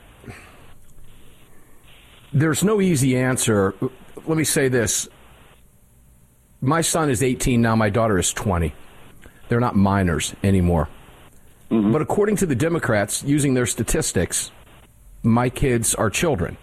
there's 2.33 2.65
no 2.65 2.81
easy 2.81 3.17
answer. 3.17 3.75
Let 4.27 4.37
me 4.37 4.45
say 4.45 4.69
this. 4.69 5.09
My 6.61 6.81
son 6.81 7.11
is 7.11 7.23
18 7.23 7.61
now, 7.61 7.77
my 7.77 7.91
daughter 7.91 8.19
is 8.19 8.33
20. 8.33 8.75
They're 9.49 9.61
not 9.61 9.77
minors 9.77 10.35
anymore. 10.43 10.89
Mm-hmm. 11.71 11.93
But 11.93 12.03
according 12.03 12.37
to 12.37 12.47
the 12.47 12.55
Democrats, 12.55 13.23
using 13.23 13.55
their 13.55 13.67
statistics, 13.67 14.51
my 15.23 15.49
kids 15.51 15.95
are 15.95 16.11
children. 16.11 16.57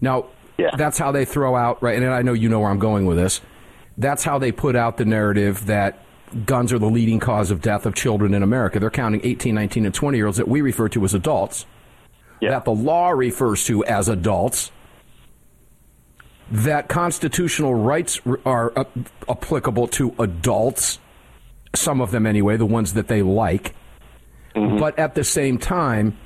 Now, 0.00 0.26
Yeah. 0.56 0.70
that's 0.76 0.98
how 0.98 1.12
they 1.12 1.24
throw 1.24 1.56
out, 1.56 1.82
right? 1.82 1.96
And 2.00 2.12
I 2.12 2.22
know 2.22 2.32
you 2.32 2.48
know 2.48 2.60
where 2.60 2.70
I'm 2.70 2.78
going 2.78 3.06
with 3.06 3.16
this. 3.16 3.40
That's 3.96 4.24
how 4.24 4.38
they 4.38 4.52
put 4.52 4.76
out 4.76 4.96
the 4.96 5.04
narrative 5.04 5.66
that 5.66 5.98
guns 6.46 6.72
are 6.72 6.78
the 6.78 6.90
leading 6.90 7.18
cause 7.20 7.50
of 7.50 7.60
death 7.62 7.86
of 7.86 7.94
children 7.94 8.34
in 8.34 8.42
America. 8.42 8.78
They're 8.78 8.90
counting 8.90 9.20
18, 9.24 9.54
19, 9.54 9.86
and 9.86 9.94
20 9.94 10.16
year 10.18 10.26
olds 10.26 10.38
that 10.38 10.48
we 10.48 10.60
refer 10.60 10.88
to 10.90 11.04
as 11.04 11.14
adults, 11.14 11.64
Yeah. 12.40 12.50
that 12.50 12.64
the 12.64 12.72
law 12.72 13.10
refers 13.10 13.64
to 13.64 13.84
as 13.86 14.08
adults, 14.08 14.70
that 16.50 16.88
constitutional 16.88 17.74
rights 17.74 18.20
are 18.46 18.72
uh, 18.78 18.84
applicable 19.28 19.88
to 19.88 20.14
adults. 20.18 20.98
some 21.74 22.00
of 22.00 22.10
them 22.10 22.26
anyway, 22.26 22.56
the 22.56 22.64
ones 22.66 22.94
that 22.94 23.08
they 23.08 23.22
like. 23.22 23.74
But 24.54 24.98
at 24.98 25.14
the 25.14 25.22
same 25.22 25.58
time, 25.58 26.16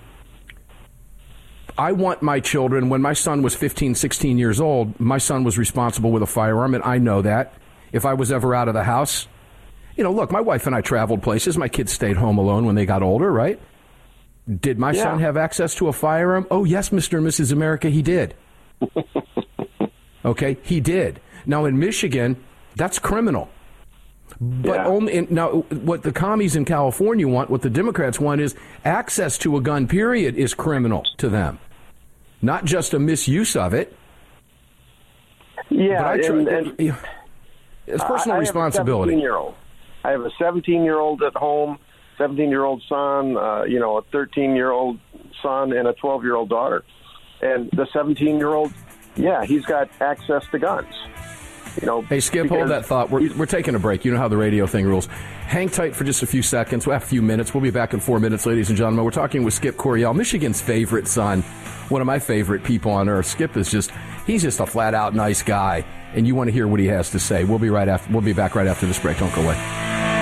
I 1.77 1.93
want 1.93 2.23
my 2.23 2.41
children, 2.41 2.89
when 2.89 3.03
my 3.03 3.13
son 3.13 3.43
was 3.43 3.55
15, 3.55 3.95
16 3.95 4.39
years 4.39 4.61
old, 4.61 4.99
my 5.01 5.19
son 5.19 5.45
was 5.45 5.59
responsible 5.59 6.11
with 6.13 6.23
a 6.23 6.27
firearm, 6.27 6.75
and 6.75 6.83
I 6.85 6.99
know 6.99 7.23
that. 7.23 7.53
If 7.93 8.07
I 8.07 8.15
was 8.15 8.33
ever 8.33 8.55
out 8.55 8.69
of 8.69 8.75
the 8.75 8.85
house, 8.85 9.27
you 9.97 10.05
know, 10.05 10.13
look, 10.13 10.31
my 10.31 10.41
wife 10.41 10.67
and 10.67 10.75
I 10.75 10.81
traveled 10.81 11.23
places. 11.23 11.59
My 11.59 11.69
kids 11.69 11.93
stayed 11.93 12.17
home 12.17 12.39
alone 12.39 12.65
when 12.65 12.75
they 12.75 12.87
got 12.87 13.03
older, 13.03 13.31
right? 13.31 13.61
Did 14.61 14.79
my 14.79 14.93
Yeah. 14.93 15.03
son 15.03 15.19
have 15.21 15.37
access 15.37 15.75
to 15.77 15.89
a 15.89 15.93
firearm? 15.93 16.47
Oh, 16.51 16.65
yes, 16.65 16.89
Mr. 16.89 17.19
and 17.19 17.27
Mrs. 17.27 17.53
America, 17.53 17.91
he 17.91 18.01
did. 18.01 18.35
okay, 20.25 20.57
he 20.63 20.81
did. 20.81 21.21
Now, 21.47 21.65
in 21.65 21.79
Michigan, 21.79 22.37
that's 22.77 22.99
criminal. 22.99 23.49
But 24.41 24.75
Yeah. 24.77 24.87
only 24.87 25.13
in, 25.15 25.27
now, 25.31 25.49
what 25.85 26.03
the 26.03 26.13
commies 26.13 26.57
in 26.57 26.65
California 26.65 27.29
want, 27.29 27.51
what 27.51 27.63
the 27.63 27.71
Democrats 27.71 28.19
want, 28.19 28.41
is 28.41 28.55
access 28.85 29.37
to 29.39 29.57
a 29.57 29.61
gun. 29.61 29.87
Period 29.87 30.37
is 30.37 30.55
criminal 30.55 31.05
to 31.19 31.29
them, 31.29 31.59
not 32.41 32.65
just 32.65 32.95
a 32.95 32.99
misuse 32.99 33.55
of 33.57 33.75
it. 33.75 33.95
Yeah, 35.69 35.99
But 36.03 36.07
I 36.07 36.17
try, 36.19 36.37
and, 36.39 36.49
and 36.49 36.97
it's 37.87 38.05
personal 38.05 38.35
I- 38.35 38.39
I 38.39 38.41
responsibility. 38.41 39.13
Have 39.13 39.21
a 39.21 39.23
17-year-old. 39.23 39.55
I 40.05 40.11
have 40.11 40.21
a 40.23 40.31
17-year-old 40.31 41.23
at 41.23 41.35
home, 41.35 41.79
17-year-old 42.19 42.83
son, 42.89 43.37
uh, 43.37 43.63
you 43.65 43.79
know, 43.79 43.99
a 43.99 44.03
13-year-old 44.03 44.99
son, 45.43 45.73
and 45.73 45.87
a 45.89 45.93
12-year-old 45.95 46.49
daughter. 46.49 46.85
And 47.41 47.71
the 47.73 47.87
17-year-old, 47.95 48.73
yeah, 49.17 49.45
he's 49.45 49.65
got 49.65 49.89
access 50.01 50.47
to 50.53 50.59
guns. 50.59 50.95
You 51.81 51.87
know, 51.87 52.03
Hey, 52.03 52.21
Skip, 52.21 52.49
hold 52.49 52.69
that 52.69 52.85
thought. 52.85 53.11
We're, 53.11 53.35
we're 53.35 53.47
taking 53.47 53.75
a 53.75 53.79
break. 53.79 54.05
You 54.05 54.13
know 54.13 54.19
how 54.19 54.29
the 54.29 54.37
radio 54.37 54.67
thing 54.67 54.85
rules. 54.85 55.07
Hang 55.07 55.71
tight 55.71 55.97
for 55.97 56.05
just 56.05 56.23
a 56.23 56.27
few 56.27 56.43
seconds. 56.43 56.87
We'll 56.87 56.93
have 56.93 57.03
a 57.03 57.07
few 57.07 57.23
minutes. 57.23 57.55
We'll 57.55 57.63
be 57.63 57.71
back 57.71 57.95
in 57.95 58.01
four 58.01 58.21
minutes, 58.21 58.45
ladies 58.45 58.69
and 58.69 58.77
gentlemen. 58.77 59.05
We're 59.05 59.11
talking 59.11 59.43
with 59.43 59.55
Skip 59.55 59.79
Coryell, 59.79 60.13
Michigan's 60.13 60.61
favorite 60.61 61.09
son, 61.09 61.41
one 61.89 62.03
of 62.03 62.07
my 62.07 62.19
favorite 62.19 62.63
people 62.63 62.93
on 62.93 63.09
earth. 63.09 63.27
Skip 63.27 63.57
is 63.57 63.71
just, 63.71 63.91
he's 64.27 64.43
just 64.43 64.61
a 64.61 64.67
flat 64.67 64.95
out 64.95 65.15
nice 65.15 65.43
guy, 65.43 65.85
and 66.15 66.27
you 66.27 66.35
want 66.35 66.49
to 66.49 66.53
hear 66.53 66.69
what 66.69 66.79
he 66.81 66.87
has 66.89 67.11
to 67.11 67.19
say. 67.19 67.45
We'll 67.45 67.59
be 67.59 67.71
right 67.71 67.89
after, 67.89 68.13
we'll 68.13 68.23
be 68.23 68.35
back 68.35 68.55
right 68.55 68.67
after 68.67 68.85
this 68.87 68.99
break. 68.99 69.19
Don't 69.19 69.35
go 69.35 69.43
away. 69.43 70.22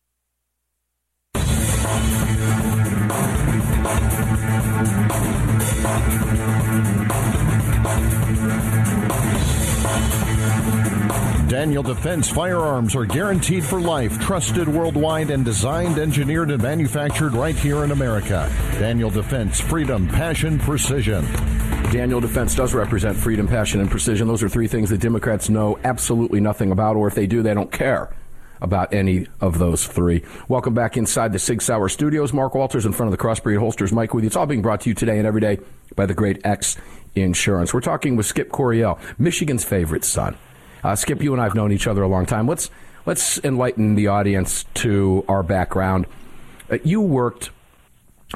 Daniel 11.71 11.95
Defense 11.95 12.29
firearms 12.29 12.97
are 12.97 13.05
guaranteed 13.05 13.63
for 13.63 13.79
life, 13.79 14.19
trusted 14.19 14.67
worldwide, 14.67 15.29
and 15.29 15.45
designed, 15.45 15.97
engineered, 15.99 16.51
and 16.51 16.61
manufactured 16.61 17.31
right 17.31 17.55
here 17.55 17.85
in 17.85 17.91
America. 17.91 18.51
Daniel 18.73 19.09
Defense, 19.09 19.61
freedom, 19.61 20.05
passion, 20.09 20.59
precision. 20.59 21.23
Daniel 21.89 22.19
Defense 22.19 22.55
does 22.55 22.73
represent 22.73 23.15
freedom, 23.15 23.47
passion, 23.47 23.79
and 23.79 23.89
precision. 23.89 24.27
Those 24.27 24.43
are 24.43 24.49
three 24.49 24.67
things 24.67 24.89
that 24.89 24.97
Democrats 24.97 25.47
know 25.49 25.79
absolutely 25.85 26.41
nothing 26.41 26.73
about, 26.73 26.97
or 26.97 27.07
if 27.07 27.15
they 27.15 27.25
do, 27.25 27.41
they 27.41 27.53
don't 27.53 27.71
care 27.71 28.13
about 28.59 28.93
any 28.93 29.27
of 29.39 29.57
those 29.57 29.87
three. 29.87 30.25
Welcome 30.49 30.73
back 30.73 30.97
inside 30.97 31.31
the 31.31 31.39
Sig 31.39 31.61
Sauer 31.61 31.87
studios. 31.87 32.33
Mark 32.33 32.53
Walters 32.53 32.85
in 32.85 32.91
front 32.91 33.13
of 33.13 33.17
the 33.17 33.23
Crossbreed 33.23 33.59
Holsters. 33.59 33.93
Mike 33.93 34.13
with 34.13 34.25
you. 34.25 34.27
It's 34.27 34.35
all 34.35 34.45
being 34.45 34.61
brought 34.61 34.81
to 34.81 34.89
you 34.89 34.93
today 34.93 35.19
and 35.19 35.25
every 35.25 35.39
day 35.39 35.59
by 35.95 36.05
the 36.05 36.13
great 36.13 36.45
X 36.45 36.75
Insurance. 37.15 37.73
We're 37.73 37.79
talking 37.79 38.17
with 38.17 38.25
Skip 38.25 38.49
Coryell, 38.49 38.99
Michigan's 39.17 39.63
favorite 39.63 40.03
son. 40.03 40.35
Uh, 40.83 40.95
Skip, 40.95 41.21
you 41.21 41.33
and 41.33 41.41
I 41.41 41.45
have 41.45 41.55
known 41.55 41.71
each 41.71 41.87
other 41.87 42.01
a 42.01 42.07
long 42.07 42.25
time. 42.25 42.47
Let's 42.47 42.69
let's 43.05 43.39
enlighten 43.43 43.95
the 43.95 44.07
audience 44.07 44.65
to 44.75 45.25
our 45.27 45.43
background. 45.43 46.07
Uh, 46.69 46.77
you 46.83 47.01
worked 47.01 47.51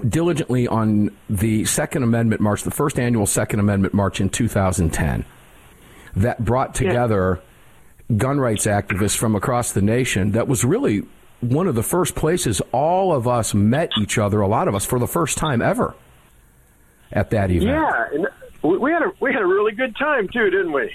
diligently 0.08 0.68
on 0.68 1.12
the 1.30 1.66
Second 1.66 2.04
Amendment 2.04 2.42
March, 2.42 2.64
the 2.64 2.72
first 2.72 3.00
annual 3.00 3.26
Second 3.26 3.60
Amendment 3.60 3.94
March 3.94 4.20
in 4.20 4.30
2010, 4.30 5.26
that 6.18 6.44
brought 6.44 6.76
together 6.76 7.42
yeah. 8.10 8.18
gun 8.18 8.40
rights 8.40 8.66
activists 8.66 9.16
from 9.16 9.36
across 9.36 9.72
the 9.72 9.82
nation. 9.82 10.32
That 10.32 10.48
was 10.48 10.66
really 10.66 11.04
one 11.40 11.68
of 11.68 11.76
the 11.76 11.84
first 11.84 12.16
places 12.16 12.62
all 12.72 13.14
of 13.14 13.28
us 13.28 13.54
met 13.54 13.92
each 14.00 14.18
other, 14.18 14.42
a 14.42 14.48
lot 14.48 14.68
of 14.68 14.76
us, 14.76 14.86
for 14.86 15.00
the 15.00 15.08
first 15.08 15.38
time 15.38 15.62
ever 15.62 15.96
at 17.12 17.30
that 17.30 17.52
event. 17.52 17.70
Yeah, 17.70 18.06
and 18.14 18.28
we 18.82 18.92
had 18.92 19.04
a 19.04 19.12
we 19.20 19.32
had 19.32 19.42
a 19.42 19.48
really 19.48 19.72
good 19.72 19.96
time 19.96 20.28
too, 20.28 20.50
didn't 20.50 20.72
we? 20.72 20.94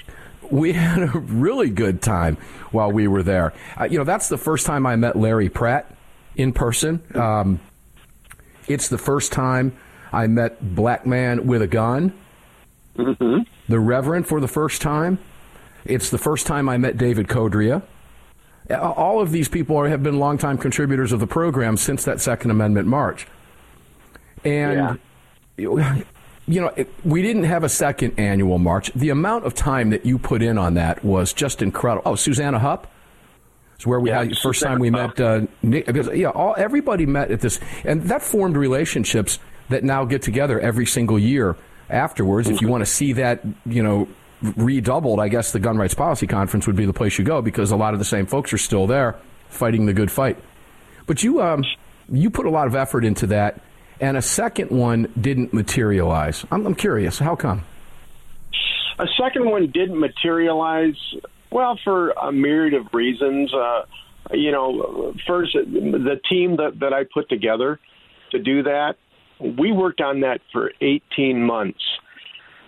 We 0.50 0.72
had 0.72 1.02
a 1.02 1.18
really 1.18 1.70
good 1.70 2.02
time 2.02 2.36
while 2.70 2.90
we 2.90 3.08
were 3.08 3.22
there. 3.22 3.52
Uh, 3.78 3.84
you 3.84 3.98
know, 3.98 4.04
that's 4.04 4.28
the 4.28 4.38
first 4.38 4.66
time 4.66 4.86
I 4.86 4.96
met 4.96 5.16
Larry 5.16 5.48
Pratt 5.48 5.94
in 6.36 6.52
person. 6.52 7.02
Um, 7.14 7.60
it's 8.68 8.88
the 8.88 8.98
first 8.98 9.32
time 9.32 9.76
I 10.12 10.26
met 10.26 10.74
Black 10.74 11.06
Man 11.06 11.46
with 11.46 11.62
a 11.62 11.66
Gun, 11.66 12.12
mm-hmm. 12.96 13.38
the 13.68 13.80
Reverend, 13.80 14.26
for 14.26 14.40
the 14.40 14.48
first 14.48 14.82
time. 14.82 15.18
It's 15.84 16.10
the 16.10 16.18
first 16.18 16.46
time 16.46 16.68
I 16.68 16.76
met 16.76 16.96
David 16.96 17.28
Codrea. 17.28 17.82
All 18.70 19.20
of 19.20 19.32
these 19.32 19.48
people 19.48 19.82
have 19.82 20.02
been 20.02 20.18
longtime 20.18 20.58
contributors 20.58 21.10
of 21.10 21.18
the 21.18 21.26
program 21.26 21.76
since 21.76 22.04
that 22.04 22.20
Second 22.20 22.52
Amendment 22.52 22.86
march. 22.86 23.26
And 24.44 24.98
yeah 25.58 26.02
you 26.50 26.60
know, 26.60 26.72
it, 26.76 26.92
we 27.04 27.22
didn't 27.22 27.44
have 27.44 27.62
a 27.62 27.68
second 27.68 28.18
annual 28.18 28.58
march. 28.58 28.90
The 28.94 29.10
amount 29.10 29.46
of 29.46 29.54
time 29.54 29.90
that 29.90 30.04
you 30.04 30.18
put 30.18 30.42
in 30.42 30.58
on 30.58 30.74
that 30.74 31.04
was 31.04 31.32
just 31.32 31.62
incredible. 31.62 32.02
Oh, 32.10 32.16
Suzanna 32.16 32.58
Hupp 32.58 32.90
is 33.78 33.86
where 33.86 34.00
we 34.00 34.10
yeah, 34.10 34.24
had 34.24 34.36
first 34.38 34.58
Suzanna 34.58 34.74
time 34.74 34.80
we 34.80 34.90
Hupp. 34.90 35.18
met. 35.18 35.20
Uh, 35.20 35.46
Nick, 35.62 35.86
because, 35.86 36.08
yeah, 36.08 36.30
all, 36.30 36.56
everybody 36.58 37.06
met 37.06 37.30
at 37.30 37.40
this, 37.40 37.60
and 37.84 38.02
that 38.04 38.22
formed 38.22 38.56
relationships 38.56 39.38
that 39.68 39.84
now 39.84 40.04
get 40.04 40.22
together 40.22 40.58
every 40.58 40.86
single 40.86 41.20
year 41.20 41.56
afterwards. 41.88 42.48
Mm-hmm. 42.48 42.56
If 42.56 42.62
you 42.62 42.68
want 42.68 42.82
to 42.82 42.90
see 42.90 43.12
that, 43.12 43.42
you 43.64 43.84
know, 43.84 44.08
redoubled, 44.42 45.20
I 45.20 45.28
guess 45.28 45.52
the 45.52 45.60
Gun 45.60 45.78
Rights 45.78 45.94
Policy 45.94 46.26
Conference 46.26 46.66
would 46.66 46.76
be 46.76 46.84
the 46.84 46.92
place 46.92 47.16
you 47.16 47.24
go 47.24 47.42
because 47.42 47.70
a 47.70 47.76
lot 47.76 47.92
of 47.92 48.00
the 48.00 48.04
same 48.04 48.26
folks 48.26 48.52
are 48.52 48.58
still 48.58 48.88
there 48.88 49.20
fighting 49.50 49.86
the 49.86 49.92
good 49.92 50.10
fight. 50.10 50.36
But 51.06 51.22
you, 51.22 51.40
um, 51.42 51.64
you 52.10 52.30
put 52.30 52.46
a 52.46 52.50
lot 52.50 52.66
of 52.66 52.74
effort 52.74 53.04
into 53.04 53.28
that 53.28 53.60
and 54.00 54.16
a 54.16 54.22
second 54.22 54.70
one 54.70 55.12
didn't 55.20 55.52
materialize. 55.52 56.44
I'm, 56.50 56.66
I'm 56.66 56.74
curious, 56.74 57.18
how 57.18 57.36
come? 57.36 57.64
A 58.98 59.06
second 59.20 59.48
one 59.48 59.70
didn't 59.70 59.98
materialize, 59.98 60.96
well, 61.50 61.78
for 61.84 62.10
a 62.10 62.32
myriad 62.32 62.74
of 62.74 62.92
reasons. 62.92 63.52
Uh, 63.54 63.82
you 64.32 64.52
know, 64.52 65.14
first, 65.26 65.52
the 65.54 66.20
team 66.28 66.56
that, 66.56 66.80
that 66.80 66.92
I 66.92 67.04
put 67.04 67.28
together 67.28 67.78
to 68.30 68.38
do 68.38 68.62
that, 68.64 68.96
we 69.40 69.72
worked 69.72 70.00
on 70.00 70.20
that 70.20 70.40
for 70.52 70.72
18 70.80 71.42
months. 71.42 71.80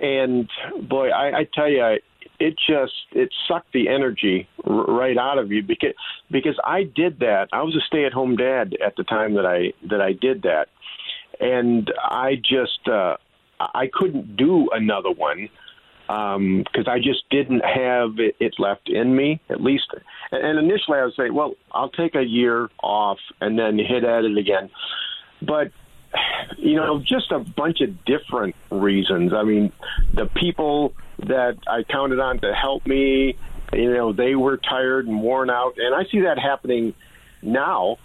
And 0.00 0.48
boy, 0.88 1.10
I, 1.10 1.40
I 1.40 1.48
tell 1.54 1.68
you, 1.68 1.98
it 2.40 2.54
just 2.66 2.92
it 3.12 3.30
sucked 3.46 3.72
the 3.72 3.88
energy 3.88 4.48
r- 4.64 4.84
right 4.86 5.16
out 5.16 5.38
of 5.38 5.52
you 5.52 5.62
because 5.62 5.94
because 6.30 6.58
I 6.64 6.82
did 6.82 7.20
that. 7.20 7.48
I 7.52 7.62
was 7.62 7.76
a 7.76 7.80
stay-at-home 7.86 8.36
dad 8.36 8.76
at 8.84 8.96
the 8.96 9.04
time 9.04 9.34
that 9.34 9.46
I 9.46 9.72
that 9.88 10.00
I 10.00 10.12
did 10.12 10.42
that, 10.42 10.68
and 11.42 11.92
I 12.02 12.36
just 12.36 12.88
uh, 12.88 13.16
I 13.58 13.90
couldn't 13.92 14.36
do 14.36 14.68
another 14.72 15.10
one 15.10 15.48
because 16.06 16.86
um, 16.86 16.92
I 16.92 16.98
just 16.98 17.28
didn't 17.30 17.64
have 17.64 18.18
it, 18.18 18.36
it 18.38 18.54
left 18.58 18.88
in 18.88 19.14
me. 19.14 19.40
At 19.50 19.60
least, 19.60 19.88
and 20.30 20.58
initially 20.58 20.98
I 20.98 21.04
would 21.04 21.14
say, 21.14 21.30
well, 21.30 21.54
I'll 21.72 21.90
take 21.90 22.14
a 22.14 22.22
year 22.22 22.70
off 22.82 23.18
and 23.40 23.58
then 23.58 23.78
hit 23.78 24.04
at 24.04 24.24
it 24.24 24.38
again. 24.38 24.70
But 25.42 25.72
you 26.58 26.76
know, 26.76 27.00
just 27.00 27.32
a 27.32 27.40
bunch 27.40 27.80
of 27.80 28.04
different 28.04 28.54
reasons. 28.70 29.32
I 29.34 29.42
mean, 29.42 29.72
the 30.14 30.26
people 30.26 30.94
that 31.26 31.56
I 31.66 31.82
counted 31.82 32.20
on 32.20 32.38
to 32.40 32.54
help 32.54 32.86
me, 32.86 33.36
you 33.72 33.94
know, 33.94 34.12
they 34.12 34.34
were 34.36 34.58
tired 34.58 35.08
and 35.08 35.20
worn 35.20 35.50
out, 35.50 35.74
and 35.76 35.94
I 35.94 36.04
see 36.10 36.20
that 36.20 36.38
happening 36.38 36.94
now 37.42 37.98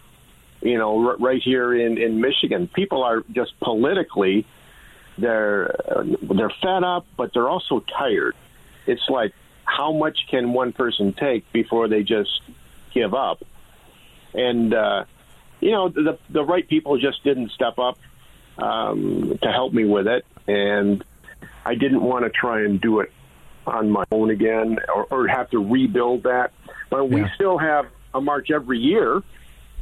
you 0.67 0.77
know, 0.77 1.07
r- 1.09 1.17
right 1.17 1.41
here 1.41 1.73
in 1.73 1.97
in 1.97 2.21
Michigan, 2.21 2.67
people 2.67 3.03
are 3.03 3.23
just 3.31 3.59
politically 3.59 4.45
they're 5.17 5.75
uh, 5.89 6.03
they're 6.21 6.51
fed 6.61 6.83
up, 6.83 7.05
but 7.15 7.33
they're 7.33 7.49
also 7.49 7.79
tired. 7.79 8.35
It's 8.85 9.07
like 9.09 9.33
how 9.65 9.91
much 9.91 10.17
can 10.29 10.53
one 10.53 10.73
person 10.73 11.13
take 11.13 11.51
before 11.51 11.87
they 11.87 12.03
just 12.03 12.41
give 12.93 13.13
up? 13.13 13.43
And 14.33 14.73
uh, 14.73 15.05
you 15.59 15.71
know, 15.71 15.89
the 15.89 16.19
the 16.29 16.43
right 16.43 16.67
people 16.67 16.97
just 16.97 17.23
didn't 17.23 17.51
step 17.51 17.79
up 17.79 17.97
um, 18.57 19.37
to 19.41 19.51
help 19.51 19.73
me 19.73 19.85
with 19.85 20.07
it, 20.07 20.25
and 20.47 21.03
I 21.65 21.75
didn't 21.75 22.01
want 22.01 22.25
to 22.25 22.29
try 22.29 22.61
and 22.61 22.79
do 22.79 22.99
it 22.99 23.11
on 23.65 23.89
my 23.89 24.05
own 24.11 24.29
again 24.29 24.79
or, 24.93 25.07
or 25.11 25.27
have 25.27 25.49
to 25.49 25.59
rebuild 25.59 26.23
that. 26.23 26.53
But 26.89 27.09
we 27.09 27.25
still 27.35 27.57
have 27.57 27.87
a 28.13 28.21
march 28.21 28.49
every 28.49 28.79
year 28.79 29.21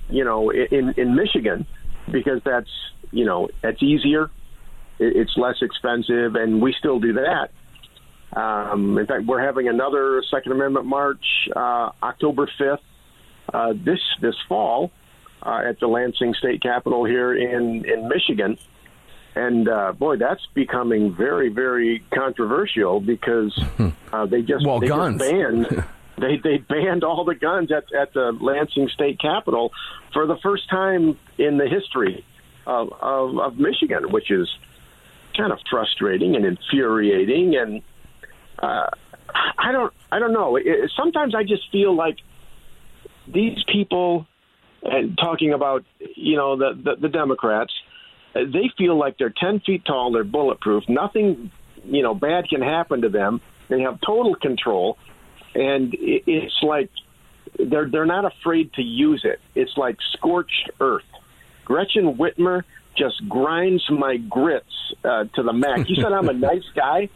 you 0.10 0.24
know, 0.24 0.52
in 0.52 0.94
in 0.98 1.15
Michigan 1.15 1.65
because 2.12 2.41
that's 2.44 2.70
you 3.12 3.26
know 3.26 3.50
that's 3.62 3.82
easier, 3.82 4.30
it's 5.00 5.36
less 5.38 5.56
expensive, 5.62 6.36
and 6.36 6.62
we 6.62 6.74
still 6.78 7.00
do 7.00 7.13
that. 7.13 7.50
Um, 8.39 8.98
in 8.98 9.06
fact, 9.08 9.26
we're 9.26 9.44
having 9.44 9.68
another 9.68 10.22
Second 10.30 10.52
Amendment 10.52 10.86
march 10.86 11.24
uh, 11.56 11.91
October 12.04 12.50
fifth 12.58 12.84
uh, 13.54 13.74
this 13.74 14.00
this 14.22 14.36
fall 14.50 14.91
uh, 15.44 15.62
at 15.68 15.80
the 15.80 15.88
Lansing 15.88 16.34
State 16.34 16.62
Capitol 16.62 17.06
here 17.06 17.34
in 17.36 17.86
in 17.86 18.08
Michigan. 18.10 18.58
And 19.38 19.68
uh, 19.68 19.91
boy, 19.91 20.15
that's 20.15 20.46
becoming 20.54 21.13
very, 21.13 21.50
very 21.50 22.02
controversial 22.13 23.02
because 23.02 23.54
uh, 24.13 24.26
they 24.28 24.41
just 24.41 24.65
Well, 24.65 24.80
they 24.80 24.88
just 24.88 24.98
guns. 24.98 25.18
banned 25.20 25.84
they 26.17 26.38
they 26.38 26.58
banned 26.58 27.04
all 27.04 27.25
the 27.25 27.36
guns 27.36 27.71
at 27.71 27.91
at 27.93 28.13
the 28.13 28.32
Lansing 28.32 28.89
State 28.89 29.19
Capitol 29.19 29.71
for 30.13 30.25
the 30.25 30.38
first 30.38 30.69
time 30.69 31.17
in 31.38 31.58
the 31.58 31.67
history 31.67 32.25
of 32.65 32.93
of, 33.01 33.38
of 33.38 33.60
Michigan, 33.60 34.12
which 34.12 34.32
is 34.32 34.49
kind 35.36 35.51
of 35.51 35.60
frustrating 35.69 36.36
and 36.36 36.45
infuriating. 36.45 37.56
And 37.56 37.82
uh, 38.60 38.89
I 39.58 39.71
don't 39.71 39.93
I 40.12 40.19
don't 40.19 40.34
know. 40.34 40.56
It, 40.56 40.91
sometimes 40.95 41.36
I 41.36 41.43
just 41.43 41.69
feel 41.71 41.93
like 41.93 42.17
these 43.28 43.63
people, 43.71 44.25
and 44.84 45.17
talking 45.17 45.54
about 45.54 45.84
you 46.15 46.38
know 46.38 46.56
the 46.56 46.73
the, 46.82 46.95
the 46.95 47.10
Democrats, 47.10 47.73
they 48.34 48.71
feel 48.78 48.97
like 48.97 49.17
they're 49.17 49.34
ten 49.36 49.60
feet 49.60 49.84
tall, 49.86 50.12
they're 50.12 50.23
bulletproof, 50.23 50.88
nothing 50.88 51.51
you 51.84 52.04
know 52.04 52.13
bad 52.13 52.47
can 52.47 52.62
happen 52.62 53.01
to 53.01 53.10
them. 53.10 53.41
They 53.67 53.82
have 53.82 53.99
total 53.99 54.36
control 54.36 54.97
and 55.56 55.96
it's 55.98 56.62
like 56.62 56.89
they're 57.58 57.89
they're 57.89 58.06
not 58.06 58.26
afraid 58.26 58.74
to 58.74 58.82
use 58.82 59.22
it. 59.24 59.39
It's 59.56 59.76
like 59.78 59.98
scorched 60.13 60.70
earth. 60.80 61.04
Gretchen 61.63 62.15
Whitmer 62.15 62.63
just 62.98 63.28
grinds 63.28 63.84
my 63.89 64.18
grits 64.18 64.65
uh, 65.04 65.26
to 65.36 65.44
the 65.44 65.54
max. 65.54 65.89
You 65.89 65.96
said 65.96 66.12
I'm 66.12 66.30
a 66.30 66.34
nice 66.52 66.65
guy. 66.76 67.10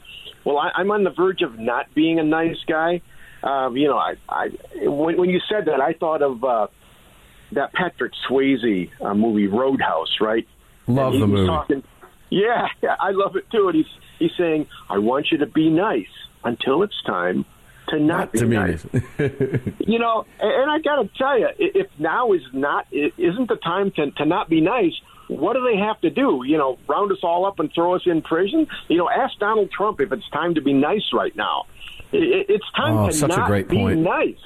Well, 0.45 0.57
I, 0.57 0.71
I'm 0.75 0.89
on 0.91 1.03
the 1.03 1.11
verge 1.11 1.41
of 1.41 1.59
not 1.59 1.93
being 1.93 2.19
a 2.19 2.23
nice 2.23 2.57
guy. 2.67 3.01
Uh, 3.43 3.69
you 3.71 3.87
know, 3.87 3.97
I, 3.97 4.15
I 4.27 4.49
when, 4.83 5.17
when 5.17 5.29
you 5.29 5.39
said 5.49 5.65
that, 5.65 5.79
I 5.81 5.93
thought 5.93 6.21
of 6.21 6.43
uh, 6.43 6.67
that 7.51 7.73
Patrick 7.73 8.13
Swayze 8.29 8.89
uh, 9.01 9.13
movie 9.13 9.47
Roadhouse, 9.47 10.17
right? 10.21 10.47
Love 10.87 11.13
the 11.13 11.27
movie. 11.27 11.47
Talking, 11.47 11.83
yeah, 12.29 12.67
yeah, 12.81 12.95
I 12.99 13.11
love 13.11 13.35
it 13.35 13.49
too. 13.51 13.67
And 13.67 13.75
he's 13.75 13.93
he's 14.17 14.31
saying, 14.37 14.67
"I 14.89 14.97
want 14.97 15.27
you 15.31 15.39
to 15.39 15.45
be 15.45 15.69
nice 15.69 16.07
until 16.43 16.83
it's 16.83 17.01
time 17.05 17.45
to 17.89 17.99
not, 17.99 18.17
Not 18.17 18.31
be 18.31 18.39
to 18.39 18.45
me. 18.45 18.55
nice." 18.55 18.85
you 19.79 19.99
know, 19.99 20.25
and, 20.39 20.51
and 20.51 20.71
I 20.71 20.79
got 20.79 21.01
to 21.03 21.09
tell 21.17 21.39
you, 21.39 21.49
if 21.57 21.87
now 21.99 22.33
is 22.33 22.41
not 22.53 22.87
isn't 22.91 23.47
the 23.49 23.55
time 23.63 23.91
to 23.91 24.11
to 24.11 24.25
not 24.25 24.49
be 24.49 24.61
nice. 24.61 24.93
What 25.27 25.53
do 25.53 25.63
they 25.63 25.77
have 25.77 26.01
to 26.01 26.09
do? 26.09 26.41
You 26.43 26.57
know, 26.57 26.79
round 26.87 27.11
us 27.11 27.19
all 27.21 27.45
up 27.45 27.59
and 27.59 27.71
throw 27.71 27.93
us 27.93 28.01
in 28.07 28.23
prison? 28.23 28.65
You 28.87 28.97
know, 28.97 29.07
ask 29.09 29.37
Donald 29.37 29.69
Trump 29.71 30.01
if 30.01 30.11
it's 30.11 30.27
time 30.31 30.55
to 30.55 30.61
be 30.61 30.73
nice 30.73 31.03
right 31.13 31.35
now. 31.35 31.65
I- 32.11 32.17
I- 32.17 32.45
It's 32.49 32.65
time 32.75 32.97
Oh, 32.97 33.07
to 33.07 33.13
such 33.13 33.31
a 33.33 33.37
not 33.37 33.47
great 33.47 33.67
be 33.67 33.77
point. 33.77 33.99
nice. 33.99 34.39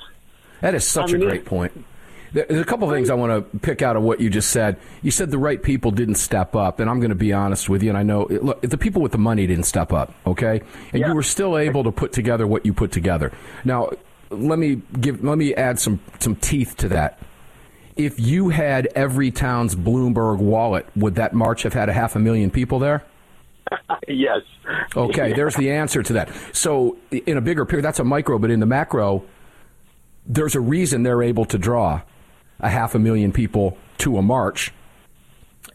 That 0.59 0.75
is 0.75 0.83
such 0.85 1.11
I 1.11 1.13
mean, 1.13 1.21
a 1.23 1.25
great 1.27 1.41
it- 1.41 1.45
point. 1.45 1.85
There- 2.33 2.45
There's 2.49 2.61
a 2.61 2.65
couple 2.65 2.89
of 2.89 2.95
things 2.95 3.09
I 3.09 3.13
want 3.13 3.51
to 3.51 3.59
pick 3.59 3.81
out 3.81 3.95
of 3.95 4.01
what 4.03 4.19
you 4.19 4.29
just 4.29 4.49
said. 4.49 4.77
You 5.03 5.11
said 5.11 5.29
the 5.31 5.37
right 5.37 5.61
people 5.61 5.91
didn't 5.91 6.15
step 6.15 6.55
up, 6.55 6.79
and 6.79 6.89
I'm 6.89 6.99
going 6.99 7.09
to 7.09 7.15
be 7.15 7.31
honest 7.31 7.69
with 7.69 7.83
you. 7.83 7.89
And 7.89 7.97
I 7.97 8.03
know, 8.03 8.23
look, 8.29 8.61
the 8.61 8.77
people 8.77 9.01
with 9.01 9.11
the 9.11 9.17
money 9.19 9.45
didn't 9.45 9.65
step 9.65 9.93
up, 9.93 10.13
okay? 10.25 10.61
And 10.91 11.03
you 11.05 11.13
were 11.13 11.23
still 11.23 11.57
able 11.57 11.83
to 11.83 11.91
put 11.91 12.11
together 12.11 12.47
what 12.47 12.65
you 12.65 12.73
put 12.73 12.91
together. 12.91 13.31
Now, 13.63 13.91
let 14.31 14.57
me 14.57 14.81
give, 14.99 15.23
let 15.23 15.37
me 15.37 15.53
add 15.53 15.79
some 15.79 15.99
some 16.19 16.35
teeth 16.35 16.75
to 16.77 16.89
that. 16.89 17.19
If 17.95 18.19
you 18.19 18.49
had 18.49 18.87
every 18.95 19.29
town's 19.29 19.75
Bloomberg 19.75 20.39
wallet, 20.39 20.87
would 20.95 21.15
that 21.15 21.33
march 21.35 21.61
have 21.61 21.73
had 21.73 21.87
a 21.89 21.93
half 21.93 22.15
a 22.15 22.19
million 22.19 22.49
people 22.49 22.79
there? 22.79 23.03
yes. 24.07 24.41
Okay, 24.95 25.33
there's 25.35 25.55
the 25.55 25.69
answer 25.69 26.01
to 26.01 26.13
that. 26.13 26.31
So, 26.51 26.97
in 27.11 27.37
a 27.37 27.41
bigger 27.41 27.65
period, 27.65 27.85
that's 27.85 27.99
a 27.99 28.03
micro, 28.03 28.39
but 28.39 28.49
in 28.49 28.59
the 28.59 28.65
macro, 28.65 29.23
there's 30.25 30.55
a 30.55 30.59
reason 30.61 31.03
they're 31.03 31.21
able 31.21 31.45
to 31.45 31.59
draw 31.59 32.01
a 32.59 32.69
half 32.69 32.95
a 32.95 32.99
million 32.99 33.31
people 33.31 33.77
to 33.99 34.17
a 34.17 34.21
march. 34.21 34.71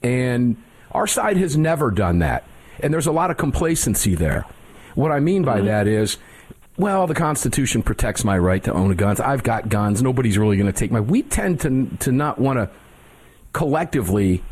And 0.02 0.56
our 0.92 1.06
side 1.06 1.36
has 1.36 1.56
never 1.56 1.90
done 1.90 2.20
that. 2.20 2.44
And 2.80 2.92
there's 2.92 3.06
a 3.06 3.12
lot 3.12 3.30
of 3.30 3.36
complacency 3.36 4.14
there. 4.14 4.44
What 4.94 5.12
I 5.12 5.20
mean 5.20 5.42
by 5.42 5.58
mm-hmm. 5.58 5.66
that 5.66 5.86
is, 5.86 6.16
well, 6.76 7.06
the 7.06 7.14
Constitution 7.14 7.82
protects 7.82 8.24
my 8.24 8.38
right 8.38 8.62
to 8.64 8.72
own 8.72 8.94
guns. 8.94 9.20
I've 9.20 9.42
got 9.42 9.68
guns. 9.68 10.02
Nobody's 10.02 10.38
really 10.38 10.56
going 10.56 10.72
to 10.72 10.78
take 10.78 10.92
my. 10.92 11.00
We 11.00 11.22
tend 11.22 11.60
to 11.60 11.88
to 12.00 12.12
not 12.12 12.38
want 12.38 12.58
to 12.58 12.70
collectively. 13.52 14.42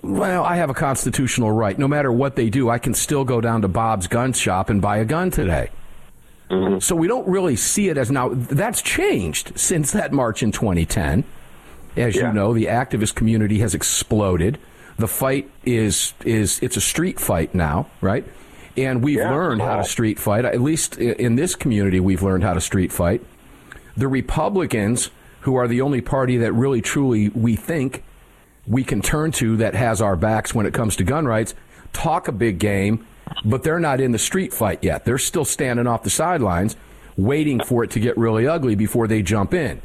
Well, 0.00 0.44
I 0.44 0.56
have 0.56 0.70
a 0.70 0.74
constitutional 0.74 1.50
right. 1.50 1.78
No 1.78 1.88
matter 1.88 2.12
what 2.12 2.36
they 2.36 2.50
do, 2.50 2.70
I 2.70 2.78
can 2.78 2.94
still 2.94 3.24
go 3.24 3.40
down 3.40 3.62
to 3.62 3.68
Bob's 3.68 4.06
gun 4.06 4.32
shop 4.32 4.70
and 4.70 4.80
buy 4.80 4.98
a 4.98 5.04
gun 5.04 5.30
today. 5.30 5.70
Mm-hmm. 6.50 6.78
So 6.78 6.96
we 6.96 7.08
don't 7.08 7.28
really 7.28 7.56
see 7.56 7.88
it 7.88 7.98
as 7.98 8.10
now. 8.10 8.30
That's 8.30 8.80
changed 8.80 9.58
since 9.58 9.92
that 9.92 10.12
march 10.12 10.42
in 10.42 10.52
2010. 10.52 11.24
As 11.96 12.14
you 12.14 12.32
know, 12.32 12.52
the 12.54 12.66
activist 12.66 13.14
community 13.14 13.58
has 13.60 13.74
exploded. 13.74 14.58
The 14.98 15.08
fight 15.08 15.50
is 15.64 16.14
is 16.24 16.58
it's 16.62 16.76
a 16.76 16.80
street 16.80 17.18
fight 17.20 17.54
now, 17.54 17.86
right? 18.00 18.24
And 18.76 19.02
we've 19.02 19.18
Yeah. 19.18 19.30
learned 19.32 19.60
how 19.62 19.76
to 19.76 19.84
street 19.84 20.18
fight. 20.18 20.44
At 20.44 20.60
least 20.60 20.96
in 20.98 21.36
this 21.36 21.54
community, 21.56 21.98
we've 22.00 22.22
learned 22.22 22.44
how 22.44 22.54
to 22.54 22.60
street 22.60 22.92
fight. 22.92 23.22
The 23.96 24.08
Republicans, 24.08 25.10
who 25.40 25.56
are 25.56 25.66
the 25.66 25.80
only 25.80 26.00
party 26.00 26.36
that 26.38 26.52
really 26.52 26.80
truly 26.80 27.28
we 27.30 27.56
think 27.56 28.02
we 28.66 28.84
can 28.84 29.00
turn 29.00 29.32
to 29.32 29.56
that 29.56 29.74
has 29.74 30.00
our 30.00 30.14
backs 30.14 30.54
when 30.54 30.66
it 30.66 30.74
comes 30.74 30.94
to 30.96 31.04
gun 31.04 31.26
rights, 31.26 31.54
talk 31.92 32.28
a 32.28 32.32
big 32.32 32.58
game, 32.58 33.04
but 33.44 33.62
they're 33.62 33.80
not 33.80 34.00
in 34.00 34.12
the 34.12 34.18
street 34.18 34.52
fight 34.52 34.78
yet. 34.82 35.04
They're 35.04 35.18
still 35.18 35.44
standing 35.44 35.86
off 35.86 36.02
the 36.02 36.10
sidelines, 36.10 36.76
waiting 37.16 37.60
for 37.60 37.82
it 37.82 37.90
to 37.92 38.00
get 38.00 38.16
really 38.18 38.46
ugly 38.46 38.74
before 38.74 39.06
they 39.08 39.22
jump 39.22 39.54
in. 39.54 39.80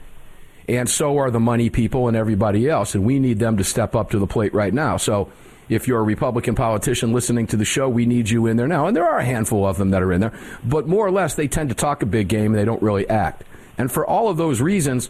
And 0.67 0.89
so 0.89 1.17
are 1.17 1.29
the 1.29 1.39
money 1.39 1.69
people 1.69 2.07
and 2.07 2.15
everybody 2.15 2.69
else. 2.69 2.95
And 2.95 3.03
we 3.03 3.19
need 3.19 3.39
them 3.39 3.57
to 3.57 3.63
step 3.63 3.95
up 3.95 4.11
to 4.11 4.19
the 4.19 4.27
plate 4.27 4.53
right 4.53 4.73
now. 4.73 4.97
So 4.97 5.31
if 5.69 5.87
you're 5.87 5.99
a 5.99 6.03
Republican 6.03 6.55
politician 6.55 7.13
listening 7.13 7.47
to 7.47 7.57
the 7.57 7.65
show, 7.65 7.89
we 7.89 8.05
need 8.05 8.29
you 8.29 8.45
in 8.47 8.57
there 8.57 8.67
now. 8.67 8.87
And 8.87 8.95
there 8.95 9.07
are 9.07 9.19
a 9.19 9.25
handful 9.25 9.65
of 9.65 9.77
them 9.77 9.89
that 9.91 10.01
are 10.01 10.13
in 10.13 10.21
there. 10.21 10.37
But 10.63 10.87
more 10.87 11.05
or 11.05 11.11
less, 11.11 11.35
they 11.35 11.47
tend 11.47 11.69
to 11.69 11.75
talk 11.75 12.01
a 12.01 12.05
big 12.05 12.27
game 12.27 12.47
and 12.47 12.55
they 12.55 12.65
don't 12.65 12.81
really 12.81 13.07
act. 13.09 13.43
And 13.77 13.91
for 13.91 14.05
all 14.05 14.29
of 14.29 14.37
those 14.37 14.61
reasons, 14.61 15.09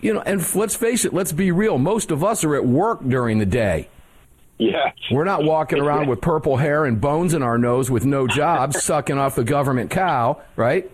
you 0.00 0.12
know, 0.12 0.20
and 0.20 0.54
let's 0.54 0.74
face 0.74 1.04
it, 1.04 1.14
let's 1.14 1.32
be 1.32 1.50
real. 1.52 1.78
Most 1.78 2.10
of 2.10 2.22
us 2.22 2.44
are 2.44 2.54
at 2.54 2.66
work 2.66 3.00
during 3.06 3.38
the 3.38 3.46
day. 3.46 3.88
Yeah. 4.58 4.92
We're 5.10 5.24
not 5.24 5.44
walking 5.44 5.80
around 5.80 6.08
with 6.08 6.20
purple 6.20 6.56
hair 6.56 6.84
and 6.84 7.00
bones 7.00 7.34
in 7.34 7.42
our 7.42 7.58
nose 7.58 7.90
with 7.90 8.04
no 8.04 8.26
jobs, 8.26 8.82
sucking 8.82 9.18
off 9.18 9.34
the 9.34 9.44
government 9.44 9.90
cow, 9.90 10.42
right? 10.56 10.90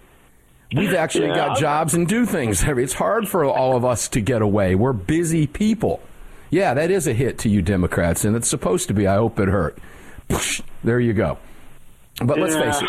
We've 0.74 0.94
actually 0.94 1.28
Yeah. 1.28 1.34
got 1.48 1.58
jobs 1.58 1.94
and 1.94 2.06
do 2.06 2.26
things. 2.26 2.62
It's 2.68 2.92
hard 2.94 3.28
for 3.28 3.44
all 3.44 3.76
of 3.76 3.84
us 3.84 4.08
to 4.10 4.20
get 4.20 4.42
away. 4.42 4.74
We're 4.74 4.92
busy 4.92 5.46
people. 5.46 6.00
Yeah, 6.50 6.74
that 6.74 6.90
is 6.90 7.06
a 7.06 7.12
hit 7.12 7.38
to 7.40 7.48
you 7.48 7.60
Democrats, 7.62 8.24
and 8.24 8.34
it's 8.36 8.48
supposed 8.48 8.88
to 8.88 8.94
be. 8.94 9.06
I 9.06 9.16
hope 9.16 9.38
it 9.38 9.48
hurt. 9.48 9.78
There 10.84 11.00
you 11.00 11.12
go. 11.12 11.38
But 12.22 12.38
let's 12.38 12.54
face 12.56 12.82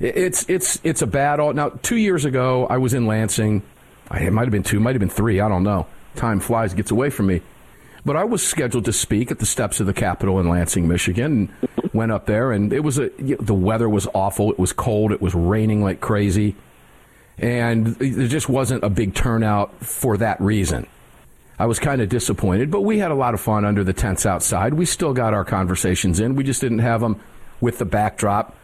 it, 0.00 0.16
it's 0.16 0.44
it's 0.48 0.80
it's 0.84 1.02
a 1.02 1.06
battle. 1.06 1.52
Now, 1.52 1.70
two 1.82 1.96
years 1.96 2.24
ago, 2.24 2.66
I 2.68 2.78
was 2.78 2.94
in 2.94 3.06
Lansing. 3.06 3.62
I- 4.10 4.20
It 4.24 4.32
might 4.32 4.42
have 4.44 4.52
been 4.52 4.62
two, 4.62 4.78
might 4.80 4.94
have 4.94 5.00
been 5.00 5.08
three. 5.08 5.40
I 5.40 5.48
don't 5.48 5.62
know. 5.64 5.86
Time 6.16 6.40
flies, 6.40 6.74
gets 6.74 6.90
away 6.90 7.10
from 7.10 7.26
me. 7.26 7.40
But 8.04 8.16
I 8.16 8.24
was 8.24 8.46
scheduled 8.46 8.84
to 8.86 8.92
speak 8.92 9.30
at 9.30 9.38
the 9.38 9.46
steps 9.46 9.80
of 9.80 9.86
the 9.86 9.92
Capitol 9.92 10.38
in 10.40 10.48
Lansing, 10.48 10.86
Michigan. 10.88 11.50
And 11.82 11.92
went 11.92 12.12
up 12.12 12.26
there, 12.26 12.52
and 12.52 12.72
it 12.72 12.80
was 12.84 12.98
a 12.98 13.10
the 13.18 13.54
weather 13.54 13.88
was 13.88 14.06
awful. 14.14 14.50
It 14.52 14.58
was 14.58 14.72
cold. 14.72 15.12
It 15.12 15.20
was 15.22 15.34
raining 15.34 15.82
like 15.82 16.00
crazy, 16.00 16.54
and 17.38 17.86
there 17.96 18.28
just 18.28 18.48
wasn't 18.48 18.84
a 18.84 18.90
big 18.90 19.14
turnout 19.14 19.74
for 19.84 20.16
that 20.16 20.40
reason. 20.40 20.86
I 21.58 21.66
was 21.66 21.78
kind 21.78 22.00
of 22.00 22.08
disappointed, 22.08 22.70
but 22.70 22.82
we 22.82 22.98
had 22.98 23.10
a 23.10 23.14
lot 23.14 23.34
of 23.34 23.40
fun 23.40 23.64
under 23.64 23.82
the 23.82 23.92
tents 23.92 24.24
outside. 24.26 24.74
We 24.74 24.86
still 24.86 25.12
got 25.12 25.34
our 25.34 25.44
conversations 25.44 26.20
in. 26.20 26.36
We 26.36 26.44
just 26.44 26.60
didn't 26.60 26.78
have 26.80 27.00
them 27.00 27.20
with 27.60 27.78
the 27.78 27.84
backdrop 27.84 28.54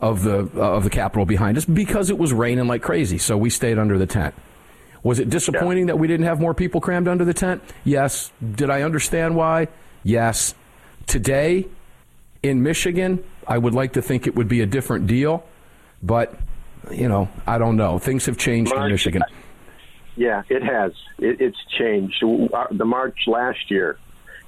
of 0.00 0.22
the 0.24 0.48
of 0.60 0.82
the 0.82 0.90
Capitol 0.90 1.26
behind 1.26 1.58
us 1.58 1.64
because 1.64 2.10
it 2.10 2.18
was 2.18 2.32
raining 2.32 2.66
like 2.66 2.82
crazy. 2.82 3.18
So 3.18 3.36
we 3.36 3.50
stayed 3.50 3.78
under 3.78 3.98
the 3.98 4.06
tent. 4.06 4.34
Was 5.02 5.18
it 5.18 5.30
disappointing 5.30 5.86
that 5.86 5.98
we 5.98 6.08
didn't 6.08 6.26
have 6.26 6.40
more 6.40 6.54
people 6.54 6.80
crammed 6.80 7.08
under 7.08 7.24
the 7.24 7.34
tent? 7.34 7.62
Yes. 7.84 8.32
Did 8.54 8.68
I 8.68 8.82
understand 8.82 9.36
why? 9.36 9.68
Yes. 10.02 10.54
Today 11.06 11.66
in 12.42 12.62
Michigan, 12.62 13.24
I 13.46 13.58
would 13.58 13.74
like 13.74 13.94
to 13.94 14.02
think 14.02 14.26
it 14.26 14.34
would 14.34 14.48
be 14.48 14.60
a 14.60 14.66
different 14.66 15.06
deal, 15.06 15.44
but 16.02 16.34
you 16.92 17.08
know, 17.08 17.28
I 17.46 17.58
don't 17.58 17.76
know. 17.76 17.98
Things 17.98 18.26
have 18.26 18.36
changed 18.38 18.72
in 18.72 18.90
Michigan. 18.90 19.22
Yeah, 20.16 20.42
it 20.48 20.62
has. 20.62 20.92
It, 21.18 21.40
it's 21.40 21.58
changed. 21.78 22.22
Uh, 22.24 22.66
The 22.70 22.84
march 22.84 23.20
last 23.26 23.70
year, 23.70 23.98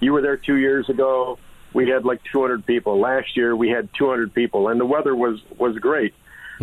you 0.00 0.12
were 0.12 0.20
there 0.22 0.36
two 0.36 0.56
years 0.56 0.88
ago. 0.88 1.38
We 1.72 1.88
had 1.88 2.04
like 2.04 2.20
200 2.30 2.66
people. 2.66 3.00
Last 3.00 3.36
year, 3.36 3.56
we 3.56 3.70
had 3.70 3.88
200 3.98 4.34
people, 4.34 4.68
and 4.68 4.78
the 4.80 4.84
weather 4.86 5.14
was 5.16 5.40
was 5.58 5.76
great. 5.78 6.14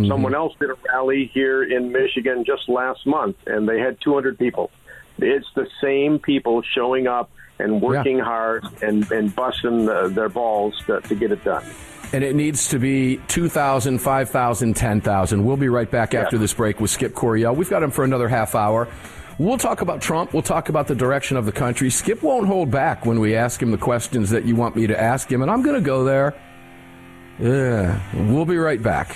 Someone 0.08 0.34
else 0.34 0.54
did 0.60 0.70
a 0.70 0.76
rally 0.94 1.30
here 1.34 1.62
in 1.62 1.92
Michigan 1.92 2.46
just 2.46 2.70
last 2.70 3.06
month, 3.06 3.36
and 3.48 3.68
they 3.68 3.80
had 3.80 3.98
200 4.02 4.38
people. 4.38 4.72
It's 5.18 5.48
the 5.56 5.68
same 5.82 6.20
people 6.20 6.62
showing 6.62 7.06
up 7.08 7.30
and 7.58 7.82
working 7.82 8.20
hard 8.20 8.64
and 8.82 9.12
and 9.12 9.36
busting 9.36 9.90
uh, 9.90 10.08
their 10.08 10.30
balls 10.30 10.76
to, 10.86 11.02
to 11.02 11.16
get 11.16 11.32
it 11.34 11.44
done. 11.44 11.66
And 12.12 12.24
it 12.24 12.36
needs 12.36 12.70
to 12.70 12.80
be 12.80 13.18
2,000, 13.28 14.00
5,000, 14.00 14.76
10,000. 14.76 15.46
We'll 15.46 15.58
be 15.58 15.70
right 15.70 15.90
back 15.90 16.16
after 16.16 16.38
this 16.40 16.54
break 16.54 16.80
with 16.80 16.90
Skip 16.90 17.14
Coryell. 17.14 17.56
We've 17.56 17.70
got 17.70 17.84
him 17.84 17.92
for 17.92 18.04
another 18.04 18.28
half 18.28 18.56
hour. 18.56 18.88
We'll 19.38 19.58
talk 19.58 19.82
about 19.82 20.02
Trump. 20.02 20.34
We'll 20.34 20.42
talk 20.42 20.70
about 20.70 20.88
the 20.88 20.96
direction 20.96 21.38
of 21.38 21.46
the 21.46 21.52
country. 21.52 21.90
Skip 21.90 22.24
won't 22.24 22.48
hold 22.48 22.72
back 22.72 23.06
when 23.06 23.20
we 23.20 23.36
ask 23.36 23.62
him 23.62 23.72
the 23.72 23.78
questions 23.78 24.32
that 24.32 24.44
you 24.44 24.56
want 24.56 24.76
me 24.76 24.88
to 24.88 25.00
ask 25.00 25.32
him, 25.32 25.42
and 25.42 25.50
I'm 25.50 25.62
going 25.62 25.76
to 25.76 25.82
go 25.82 26.04
there. 26.04 26.36
Yeah, 27.40 28.02
we'll 28.14 28.46
be 28.46 28.58
right 28.58 28.82
back. 28.84 29.16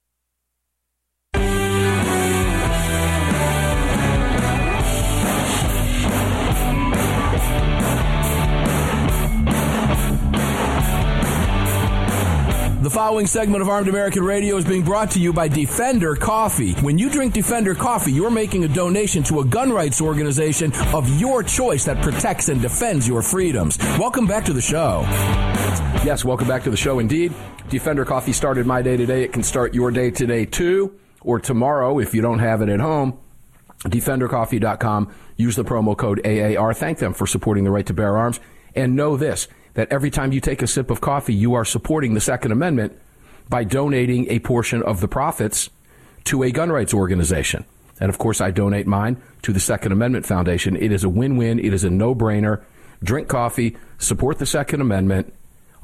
Following 12.91 13.25
segment 13.25 13.61
of 13.61 13.69
Armed 13.69 13.87
American 13.87 14.21
Radio 14.21 14.57
is 14.57 14.65
being 14.65 14.83
brought 14.83 15.11
to 15.11 15.19
you 15.21 15.31
by 15.31 15.47
Defender 15.47 16.13
Coffee. 16.13 16.73
When 16.73 16.97
you 16.97 17.09
drink 17.09 17.33
Defender 17.33 17.73
Coffee, 17.73 18.11
you're 18.11 18.29
making 18.29 18.65
a 18.65 18.67
donation 18.67 19.23
to 19.23 19.39
a 19.39 19.45
gun 19.45 19.71
rights 19.71 20.01
organization 20.01 20.73
of 20.93 21.09
your 21.17 21.41
choice 21.41 21.85
that 21.85 22.03
protects 22.03 22.49
and 22.49 22.61
defends 22.61 23.07
your 23.07 23.21
freedoms. 23.21 23.77
Welcome 23.97 24.27
back 24.27 24.43
to 24.43 24.51
the 24.51 24.61
show. 24.61 25.03
Yes, 26.03 26.25
welcome 26.25 26.49
back 26.49 26.63
to 26.63 26.69
the 26.69 26.75
show 26.75 26.99
indeed. 26.99 27.33
Defender 27.69 28.03
Coffee 28.03 28.33
started 28.33 28.65
my 28.65 28.81
day 28.81 28.97
today. 28.97 29.23
It 29.23 29.31
can 29.31 29.43
start 29.43 29.73
your 29.73 29.89
day 29.91 30.11
today 30.11 30.45
too, 30.45 30.99
or 31.21 31.39
tomorrow 31.39 31.97
if 31.99 32.13
you 32.13 32.21
don't 32.21 32.39
have 32.39 32.61
it 32.61 32.67
at 32.67 32.81
home. 32.81 33.17
DefenderCoffee.com. 33.85 35.13
Use 35.37 35.55
the 35.55 35.63
promo 35.63 35.95
code 35.95 36.19
AAR. 36.27 36.73
Thank 36.73 36.97
them 36.97 37.13
for 37.13 37.25
supporting 37.25 37.63
the 37.63 37.71
right 37.71 37.85
to 37.85 37.93
bear 37.93 38.17
arms. 38.17 38.41
And 38.75 38.97
know 38.97 39.15
this 39.15 39.47
that 39.73 39.91
every 39.91 40.11
time 40.11 40.31
you 40.31 40.41
take 40.41 40.61
a 40.61 40.67
sip 40.67 40.89
of 40.89 41.01
coffee, 41.01 41.33
you 41.33 41.53
are 41.53 41.65
supporting 41.65 42.13
the 42.13 42.21
Second 42.21 42.51
Amendment 42.51 42.97
by 43.49 43.63
donating 43.63 44.29
a 44.29 44.39
portion 44.39 44.81
of 44.83 45.01
the 45.01 45.07
profits 45.07 45.69
to 46.25 46.43
a 46.43 46.51
gun 46.51 46.71
rights 46.71 46.93
organization. 46.93 47.65
And 47.99 48.09
of 48.09 48.17
course, 48.17 48.41
I 48.41 48.51
donate 48.51 48.87
mine 48.87 49.21
to 49.43 49.53
the 49.53 49.59
Second 49.59 49.91
Amendment 49.91 50.25
Foundation. 50.25 50.75
It 50.75 50.91
is 50.91 51.03
a 51.03 51.09
win 51.09 51.37
win, 51.37 51.59
it 51.59 51.73
is 51.73 51.83
a 51.83 51.89
no 51.89 52.15
brainer. 52.15 52.61
Drink 53.03 53.27
coffee, 53.27 53.77
support 53.97 54.39
the 54.39 54.45
Second 54.45 54.81
Amendment, 54.81 55.33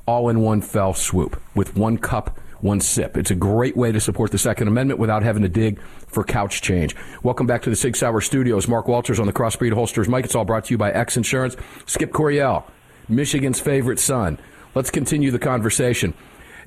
all 0.05 0.29
in 0.29 0.41
one 0.41 0.61
fell 0.61 0.93
swoop 0.93 1.41
with 1.55 1.75
one 1.75 1.97
cup 1.97 2.39
one 2.61 2.79
sip. 2.79 3.17
It's 3.17 3.31
a 3.31 3.35
great 3.35 3.77
way 3.77 3.91
to 3.91 3.99
support 3.99 4.31
the 4.31 4.37
Second 4.37 4.67
Amendment 4.67 4.99
without 4.99 5.23
having 5.23 5.43
to 5.43 5.49
dig 5.49 5.79
for 6.07 6.23
couch 6.23 6.61
change. 6.61 6.95
Welcome 7.23 7.47
back 7.47 7.63
to 7.63 7.69
the 7.69 7.75
Sig 7.75 7.95
Sauer 7.95 8.21
Studios. 8.21 8.67
Mark 8.67 8.87
Walters 8.87 9.19
on 9.19 9.27
the 9.27 9.33
Crossbreed 9.33 9.73
Holsters. 9.73 10.07
Mike, 10.07 10.25
it's 10.25 10.35
all 10.35 10.45
brought 10.45 10.65
to 10.65 10.73
you 10.73 10.77
by 10.77 10.91
X 10.91 11.17
Insurance. 11.17 11.55
Skip 11.85 12.11
Coryell, 12.11 12.65
Michigan's 13.09 13.59
favorite 13.59 13.99
son. 13.99 14.37
Let's 14.75 14.89
continue 14.89 15.31
the 15.31 15.39
conversation. 15.39 16.13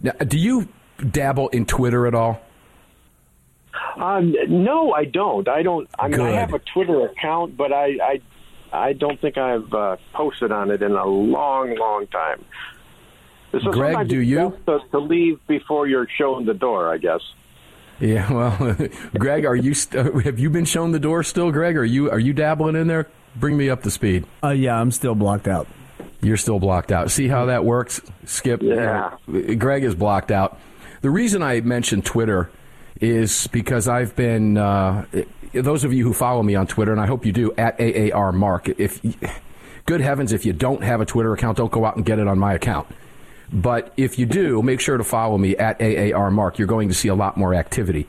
Now, 0.03 0.13
do 0.13 0.39
you 0.39 0.69
dabble 1.11 1.49
in 1.49 1.67
Twitter 1.67 2.07
at 2.07 2.15
all? 2.15 2.41
Um, 3.97 4.35
no, 4.49 4.93
I 4.93 5.05
don't. 5.05 5.47
I 5.49 5.63
don't. 5.63 5.89
I 5.99 6.09
mean, 6.09 6.21
I 6.21 6.31
have 6.31 6.55
a 6.55 6.59
Twitter 6.59 7.07
account, 7.07 7.57
but 7.57 7.73
I, 7.73 7.87
I, 8.03 8.21
I 8.73 8.93
don't 8.93 9.21
think 9.21 9.37
I've 9.39 9.73
uh, 9.73 9.97
posted 10.13 10.53
on 10.53 10.71
it 10.71 10.83
in 10.83 10.93
a 10.93 11.05
long, 11.07 11.77
long 11.77 12.07
time. 12.07 12.45
So 13.53 13.59
Greg, 13.73 13.93
sometimes 13.93 14.11
do 14.11 14.21
you? 14.21 14.51
best 14.51 14.67
To, 14.67 14.91
to 14.93 14.99
leave 14.99 15.45
before 15.47 15.87
you're 15.87 16.09
shown 16.09 16.47
the 16.47 16.55
door, 16.55 16.93
I 16.93 16.99
guess. 16.99 17.21
Yeah, 17.99 18.33
well, 18.33 18.77
Greg, 19.19 19.45
are 19.45 19.57
you 19.57 19.75
st- 19.75 20.25
have 20.25 20.39
you 20.39 20.51
been 20.51 20.65
shown 20.65 20.93
the 20.93 21.01
door 21.01 21.23
still, 21.23 21.51
Greg? 21.53 21.77
Are 21.77 21.85
you 21.85 22.11
are 22.11 22.19
you 22.19 22.33
dabbling 22.33 22.77
in 22.77 22.87
there? 22.87 23.09
Bring 23.37 23.57
me 23.57 23.69
up 23.69 23.83
to 23.83 23.91
speed. 23.91 24.25
Uh, 24.43 24.51
yeah, 24.51 24.81
I'm 24.81 24.91
still 24.91 25.15
blocked 25.15 25.47
out. 25.47 25.67
You're 26.23 26.37
still 26.37 26.59
blocked 26.59 26.93
out. 26.93 27.11
See 27.11 27.29
how 27.29 27.47
that 27.47 27.65
works, 27.65 28.01
Skip? 28.27 28.63
Yeah. 28.63 29.17
Greg 29.59 29.85
is 29.85 29.95
blocked 29.95 30.31
out. 30.31 30.59
The 31.01 31.11
reason 31.11 31.43
I 31.43 31.61
mentioned 31.63 32.05
Twitter 32.05 32.51
is 33.01 33.47
because 33.47 33.89
I've 33.89 34.15
been 34.15 34.59
uh, 34.59 35.07
those 35.53 35.85
of 35.85 35.93
you 35.93 36.05
who 36.05 36.13
follow 36.13 36.43
me 36.43 36.55
on 36.55 36.67
Twitter, 36.67 36.93
and 36.93 37.01
I 37.01 37.07
hope 37.07 37.25
you 37.25 37.33
do 37.33 37.53
at 37.57 37.81
AAR 37.81 38.33
Mark. 38.33 38.69
If 38.69 39.01
good 39.87 40.01
heavens, 40.01 40.33
if 40.33 40.45
you 40.45 40.53
don't 40.53 40.83
have 40.83 41.01
a 41.01 41.07
Twitter 41.07 41.33
account, 41.33 41.57
don't 41.57 41.73
go 41.73 41.85
out 41.85 41.97
and 41.97 42.05
get 42.05 42.19
it 42.19 42.29
on 42.29 42.39
my 42.39 42.53
account. 42.53 42.87
But 43.53 43.93
if 43.97 44.19
you 44.19 44.27
do, 44.27 44.63
make 44.63 44.81
sure 44.81 44.97
to 44.97 45.05
follow 45.05 45.39
me 45.39 45.57
at 45.57 45.81
AAR 45.81 46.31
Mark. 46.31 46.59
You're 46.59 46.69
going 46.69 46.89
to 46.89 46.95
see 46.95 47.09
a 47.09 47.15
lot 47.15 47.37
more 47.37 47.55
activity. 47.55 48.07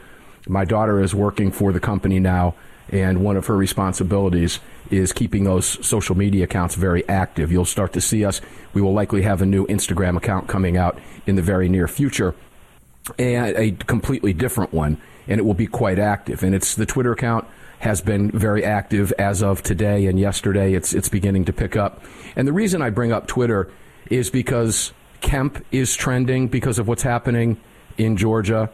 My 0.48 0.66
daughter 0.66 1.02
is 1.02 1.16
working 1.16 1.52
for 1.52 1.72
the 1.72 1.80
company 1.80 2.20
now, 2.20 2.56
and 2.90 3.24
one 3.24 3.38
of 3.38 3.48
her 3.48 3.56
responsibilities 3.56 4.60
is 4.92 5.14
keeping 5.14 5.44
those 5.44 5.86
social 5.86 6.16
media 6.16 6.44
accounts 6.44 6.76
very 6.76 7.08
active. 7.08 7.52
You'll 7.52 7.66
start 7.66 7.94
to 7.94 8.02
see 8.02 8.26
us. 8.26 8.42
We 8.74 8.82
will 8.82 8.94
likely 8.94 9.22
have 9.24 9.42
a 9.42 9.46
new 9.46 9.66
Instagram 9.68 10.18
account 10.18 10.48
coming 10.48 10.78
out 10.78 11.00
in 11.26 11.36
the 11.36 11.42
very 11.42 11.70
near 11.70 11.88
future, 11.88 12.36
and 13.18 13.56
a 13.58 13.72
completely 13.72 14.34
different 14.34 14.74
one, 14.74 14.98
and 15.28 15.40
it 15.40 15.44
will 15.44 15.54
be 15.54 15.68
quite 15.68 16.00
active. 16.00 16.44
And 16.44 16.54
it's 16.54 16.76
the 16.76 16.86
Twitter 16.86 17.12
account 17.12 17.48
has 17.80 18.00
been 18.00 18.30
very 18.32 18.64
active 18.64 19.12
as 19.14 19.42
of 19.42 19.64
today 19.64 20.06
and 20.06 20.20
yesterday. 20.20 20.74
It's 20.74 20.94
it's 20.94 21.10
beginning 21.10 21.46
to 21.46 21.54
pick 21.54 21.76
up. 21.76 22.04
And 22.36 22.48
the 22.48 22.54
reason 22.54 22.82
I 22.82 22.90
bring 22.92 23.12
up 23.12 23.28
Twitter 23.28 23.72
is 24.10 24.30
because 24.30 24.94
Kemp 25.22 25.66
is 25.72 25.96
trending 25.96 26.48
because 26.48 26.80
of 26.80 26.88
what's 26.88 27.04
happening 27.04 27.58
in 27.98 28.18
Georgia. 28.18 28.70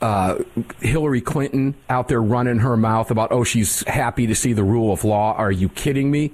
Uh, 0.00 0.42
Hillary 0.80 1.20
Clinton 1.20 1.74
out 1.88 2.08
there 2.08 2.22
running 2.22 2.60
her 2.60 2.76
mouth 2.76 3.10
about, 3.10 3.32
oh, 3.32 3.44
she's 3.44 3.86
happy 3.86 4.26
to 4.26 4.34
see 4.34 4.54
the 4.54 4.64
rule 4.64 4.92
of 4.92 5.04
law. 5.04 5.34
Are 5.34 5.52
you 5.52 5.68
kidding 5.68 6.10
me? 6.10 6.32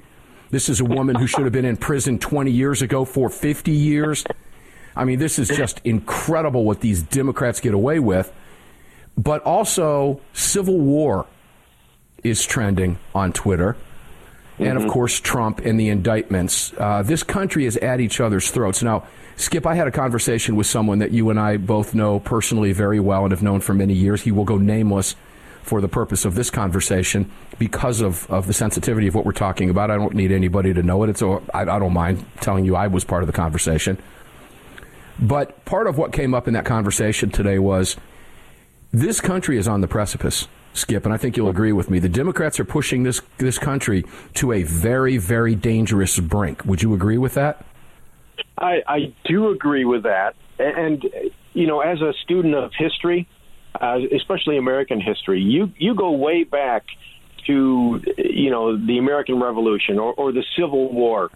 This 0.50 0.68
is 0.68 0.78
a 0.78 0.84
woman 0.84 1.16
who 1.16 1.26
should 1.26 1.42
have 1.42 1.52
been 1.52 1.64
in 1.64 1.76
prison 1.76 2.18
20 2.18 2.50
years 2.52 2.80
ago 2.80 3.04
for 3.04 3.28
50 3.28 3.72
years. 3.72 4.24
I 4.94 5.04
mean, 5.04 5.18
this 5.18 5.38
is 5.38 5.48
just 5.48 5.80
incredible 5.84 6.64
what 6.64 6.80
these 6.80 7.02
Democrats 7.02 7.60
get 7.60 7.74
away 7.74 7.98
with. 7.98 8.32
But 9.18 9.42
also, 9.42 10.20
civil 10.32 10.78
war 10.78 11.26
is 12.22 12.44
trending 12.44 12.98
on 13.14 13.32
Twitter. 13.32 13.76
And 14.58 14.78
of 14.78 14.88
course, 14.88 15.20
Trump 15.20 15.58
and 15.60 15.78
the 15.78 15.90
indictments. 15.90 16.72
Uh, 16.78 17.02
this 17.02 17.22
country 17.22 17.66
is 17.66 17.76
at 17.76 18.00
each 18.00 18.20
other's 18.20 18.50
throats. 18.50 18.82
Now, 18.82 19.06
Skip, 19.36 19.66
I 19.66 19.74
had 19.74 19.86
a 19.86 19.90
conversation 19.90 20.56
with 20.56 20.66
someone 20.66 21.00
that 21.00 21.10
you 21.10 21.28
and 21.28 21.38
I 21.38 21.58
both 21.58 21.94
know 21.94 22.20
personally 22.20 22.72
very 22.72 22.98
well 22.98 23.24
and 23.24 23.32
have 23.32 23.42
known 23.42 23.60
for 23.60 23.74
many 23.74 23.92
years. 23.92 24.22
He 24.22 24.32
will 24.32 24.44
go 24.44 24.56
nameless 24.56 25.14
for 25.62 25.80
the 25.80 25.88
purpose 25.88 26.24
of 26.24 26.34
this 26.36 26.48
conversation 26.48 27.30
because 27.58 28.00
of, 28.00 28.30
of 28.30 28.46
the 28.46 28.54
sensitivity 28.54 29.08
of 29.08 29.14
what 29.14 29.26
we're 29.26 29.32
talking 29.32 29.68
about. 29.68 29.90
I 29.90 29.96
don't 29.96 30.14
need 30.14 30.32
anybody 30.32 30.72
to 30.72 30.82
know 30.82 31.02
it. 31.02 31.10
It's 31.10 31.22
I 31.52 31.64
don't 31.64 31.92
mind 31.92 32.24
telling 32.40 32.64
you 32.64 32.76
I 32.76 32.86
was 32.86 33.04
part 33.04 33.22
of 33.22 33.26
the 33.26 33.32
conversation. 33.32 33.98
But 35.18 35.64
part 35.64 35.86
of 35.86 35.98
what 35.98 36.12
came 36.12 36.34
up 36.34 36.46
in 36.46 36.54
that 36.54 36.64
conversation 36.64 37.30
today 37.30 37.58
was 37.58 37.96
this 38.92 39.20
country 39.20 39.58
is 39.58 39.66
on 39.66 39.80
the 39.80 39.88
precipice, 39.88 40.46
Skip, 40.76 41.04
and 41.04 41.14
I 41.14 41.16
think 41.16 41.36
you'll 41.36 41.48
agree 41.48 41.72
with 41.72 41.90
me. 41.90 41.98
The 41.98 42.08
Democrats 42.08 42.60
are 42.60 42.64
pushing 42.64 43.02
this 43.02 43.20
this 43.38 43.58
country 43.58 44.04
to 44.34 44.52
a 44.52 44.62
very, 44.62 45.16
very 45.16 45.54
dangerous 45.54 46.18
brink. 46.18 46.64
Would 46.64 46.82
you 46.82 46.94
agree 46.94 47.18
with 47.18 47.34
that? 47.34 47.64
I, 48.58 48.82
I 48.86 49.14
do 49.24 49.50
agree 49.50 49.84
with 49.84 50.04
that. 50.04 50.34
And, 50.58 51.04
you 51.52 51.66
know, 51.66 51.80
as 51.80 52.00
a 52.00 52.12
student 52.22 52.54
of 52.54 52.72
history, 52.76 53.28
uh, 53.80 53.98
especially 54.14 54.56
American 54.56 55.00
history, 55.00 55.40
you, 55.40 55.72
you 55.76 55.94
go 55.94 56.12
way 56.12 56.44
back 56.44 56.84
to, 57.46 58.02
you 58.16 58.50
know, 58.50 58.76
the 58.76 58.98
American 58.98 59.40
Revolution 59.40 59.98
or, 59.98 60.14
or 60.14 60.32
the 60.32 60.44
Civil 60.56 60.92
War. 60.92 61.30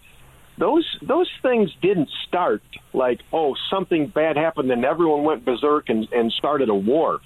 Those 0.57 0.85
those 1.01 1.29
things 1.41 1.71
didn't 1.81 2.09
start 2.27 2.61
like, 2.93 3.21
oh, 3.31 3.55
something 3.69 4.07
bad 4.07 4.35
happened 4.35 4.69
and 4.71 4.83
everyone 4.83 5.23
went 5.23 5.45
berserk 5.45 5.89
and, 5.89 6.07
and 6.11 6.31
started 6.33 6.69
a 6.69 6.75
war. 6.75 7.19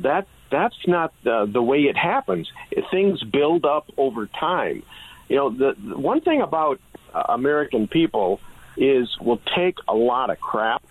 That 0.00 0.26
that's 0.52 0.86
not 0.86 1.12
the, 1.24 1.46
the 1.50 1.62
way 1.62 1.80
it 1.84 1.96
happens. 1.96 2.52
Things 2.90 3.24
build 3.24 3.64
up 3.64 3.90
over 3.96 4.26
time. 4.26 4.84
You 5.28 5.36
know, 5.36 5.50
the, 5.50 5.74
the 5.82 5.98
one 5.98 6.20
thing 6.20 6.42
about 6.42 6.78
uh, 7.12 7.24
American 7.30 7.88
people 7.88 8.40
is 8.76 9.08
we'll 9.20 9.40
take 9.56 9.78
a 9.88 9.94
lot 9.94 10.30
of 10.30 10.40
crap 10.40 10.82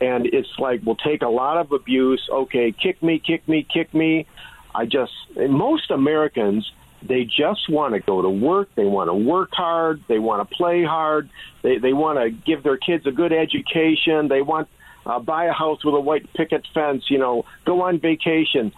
and 0.00 0.26
it's 0.26 0.48
like 0.58 0.80
we'll 0.84 0.96
take 0.96 1.22
a 1.22 1.28
lot 1.28 1.56
of 1.58 1.72
abuse. 1.72 2.28
Okay 2.30 2.72
kick 2.72 3.02
me 3.02 3.18
kick 3.18 3.46
me 3.48 3.62
kick 3.62 3.94
me. 3.94 4.26
I 4.74 4.84
just 4.84 5.12
most 5.34 5.90
americans 5.90 6.70
they 7.02 7.24
just 7.24 7.68
want 7.68 7.94
to 7.94 8.00
go 8.00 8.20
to 8.22 8.28
work. 8.28 8.68
They 8.74 8.84
want 8.84 9.08
to 9.08 9.14
work 9.14 9.50
hard. 9.52 10.02
They 10.08 10.18
want 10.18 10.48
to 10.48 10.54
play 10.54 10.82
hard. 10.84 11.30
They 11.62 11.78
they 11.78 11.92
want 11.92 12.18
to 12.18 12.30
give 12.30 12.62
their 12.62 12.76
kids 12.76 13.06
a 13.06 13.12
good 13.12 13.32
education. 13.32 14.28
They 14.28 14.42
want 14.42 14.68
uh, 15.06 15.18
buy 15.18 15.46
a 15.46 15.52
house 15.52 15.84
with 15.84 15.94
a 15.94 16.00
white 16.00 16.30
picket 16.34 16.66
fence 16.74 17.04
you 17.08 17.18
know 17.18 17.44
go 17.64 17.82
on 17.82 17.98
vacation 17.98 18.72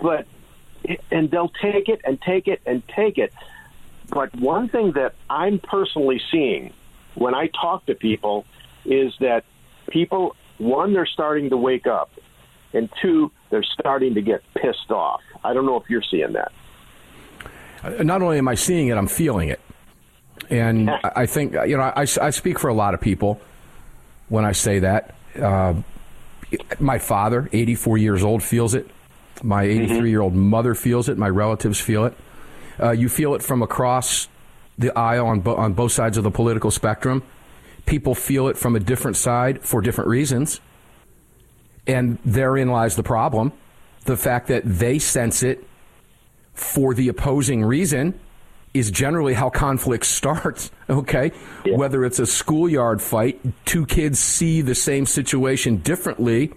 but 0.00 0.26
and 1.10 1.30
they'll 1.30 1.52
take 1.62 1.88
it 1.88 2.00
and 2.04 2.20
take 2.20 2.46
it 2.46 2.60
and 2.66 2.82
take 2.88 3.18
it 3.18 3.32
but 4.10 4.34
one 4.36 4.68
thing 4.68 4.92
that 4.92 5.14
i'm 5.30 5.58
personally 5.58 6.20
seeing 6.30 6.72
when 7.18 7.34
I 7.34 7.48
talk 7.48 7.86
to 7.86 7.94
people 7.94 8.46
is 8.84 9.12
that 9.20 9.44
people, 9.88 10.36
one, 10.58 10.92
they're 10.92 11.06
starting 11.06 11.50
to 11.50 11.56
wake 11.56 11.86
up, 11.86 12.10
and 12.72 12.88
two, 13.02 13.30
they're 13.50 13.64
starting 13.64 14.14
to 14.14 14.22
get 14.22 14.42
pissed 14.54 14.90
off. 14.90 15.20
I 15.44 15.52
don't 15.52 15.66
know 15.66 15.76
if 15.76 15.90
you're 15.90 16.02
seeing 16.02 16.32
that. 16.34 16.52
Uh, 17.82 18.02
Not 18.02 18.22
only 18.22 18.38
am 18.38 18.48
I 18.48 18.54
seeing 18.54 18.88
it, 18.88 18.96
I'm 18.96 19.08
feeling 19.08 19.48
it. 19.48 19.60
And 20.50 20.90
I 20.90 21.12
I 21.16 21.26
think, 21.26 21.54
you 21.66 21.76
know, 21.76 21.82
I, 21.82 22.06
I 22.20 22.30
speak 22.30 22.58
for 22.58 22.68
a 22.68 22.74
lot 22.74 22.94
of 22.94 23.00
people 23.00 23.40
when 24.28 24.44
I 24.44 24.52
say 24.52 24.78
that. 24.78 25.14
Uh, 25.38 25.74
my 26.78 26.98
father, 26.98 27.48
84 27.52 27.98
years 27.98 28.24
old, 28.24 28.42
feels 28.42 28.74
it. 28.74 28.88
My 29.42 29.64
83 29.64 30.10
year 30.10 30.20
old 30.20 30.34
mother 30.34 30.74
feels 30.74 31.08
it. 31.08 31.18
My 31.18 31.28
relatives 31.28 31.80
feel 31.80 32.04
it. 32.04 32.14
Uh, 32.80 32.90
you 32.90 33.08
feel 33.08 33.34
it 33.34 33.42
from 33.42 33.62
across 33.62 34.28
the 34.78 34.96
aisle 34.96 35.26
on, 35.26 35.40
bo- 35.40 35.56
on 35.56 35.72
both 35.72 35.92
sides 35.92 36.16
of 36.16 36.24
the 36.24 36.30
political 36.30 36.70
spectrum. 36.70 37.22
People 37.86 38.14
feel 38.14 38.48
it 38.48 38.56
from 38.56 38.76
a 38.76 38.80
different 38.80 39.16
side 39.16 39.62
for 39.62 39.80
different 39.80 40.08
reasons. 40.08 40.60
And 41.86 42.18
therein 42.24 42.68
lies 42.68 42.96
the 42.96 43.02
problem 43.02 43.52
the 44.04 44.16
fact 44.16 44.48
that 44.48 44.62
they 44.64 44.98
sense 44.98 45.42
it 45.42 45.64
for 46.54 46.94
the 46.94 47.08
opposing 47.08 47.62
reason 47.62 48.18
is 48.78 48.90
generally 48.90 49.34
how 49.34 49.50
conflict 49.50 50.04
starts, 50.18 50.70
okay? 50.88 51.32
Whether 51.76 52.04
it's 52.04 52.18
a 52.18 52.26
schoolyard 52.26 53.02
fight, 53.02 53.40
two 53.64 53.86
kids 53.86 54.18
see 54.18 54.60
the 54.62 54.74
same 54.74 55.06
situation 55.06 55.78
differently, 55.78 56.52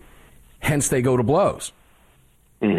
hence 0.60 0.90
they 0.90 1.02
go 1.02 1.18
to 1.18 1.24
blows. 1.24 1.72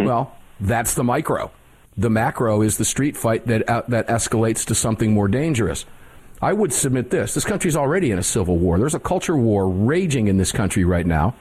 Well, 0.05 0.37
that's 0.61 0.95
the 0.95 1.05
micro. 1.05 1.51
The 1.97 2.11
macro 2.11 2.63
is 2.63 2.79
the 2.79 2.85
street 2.85 3.17
fight 3.17 3.47
that 3.49 3.69
uh, 3.69 3.83
that 3.89 4.07
escalates 4.09 4.65
to 4.67 4.75
something 4.75 5.13
more 5.13 5.29
dangerous. 5.29 5.85
I 6.41 6.53
would 6.53 6.73
submit 6.73 7.11
this. 7.11 7.35
This 7.35 7.45
country's 7.45 7.77
already 7.77 8.11
in 8.11 8.19
a 8.19 8.23
civil 8.23 8.57
war. 8.57 8.79
There's 8.79 8.95
a 8.95 9.01
culture 9.01 9.37
war 9.37 9.69
raging 9.69 10.29
in 10.29 10.39
this 10.39 10.53
country 10.53 10.85
right 10.85 11.07
now. 11.07 11.35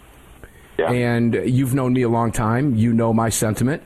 And 0.91 1.33
you've 1.33 1.73
known 1.73 1.93
me 1.93 2.01
a 2.01 2.09
long 2.09 2.31
time. 2.31 2.75
You 2.75 2.93
know 2.93 3.13
my 3.13 3.29
sentiment 3.29 3.81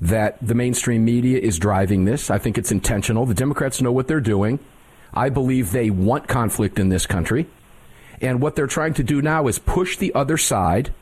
that 0.00 0.38
the 0.40 0.54
mainstream 0.54 1.04
media 1.04 1.38
is 1.38 1.58
driving 1.58 2.04
this. 2.04 2.30
I 2.30 2.38
think 2.38 2.56
it's 2.56 2.72
intentional. 2.72 3.26
The 3.26 3.34
Democrats 3.34 3.82
know 3.82 3.92
what 3.92 4.08
they're 4.08 4.20
doing. 4.20 4.58
I 5.12 5.28
believe 5.28 5.72
they 5.72 5.90
want 5.90 6.28
conflict 6.28 6.78
in 6.78 6.88
this 6.88 7.06
country. 7.06 7.46
And 8.20 8.40
what 8.40 8.54
they're 8.54 8.66
trying 8.66 8.94
to 8.94 9.02
do 9.02 9.20
now 9.20 9.46
is 9.46 9.58
push 9.58 9.96
the 9.96 10.14
other 10.14 10.36
side 10.36 10.92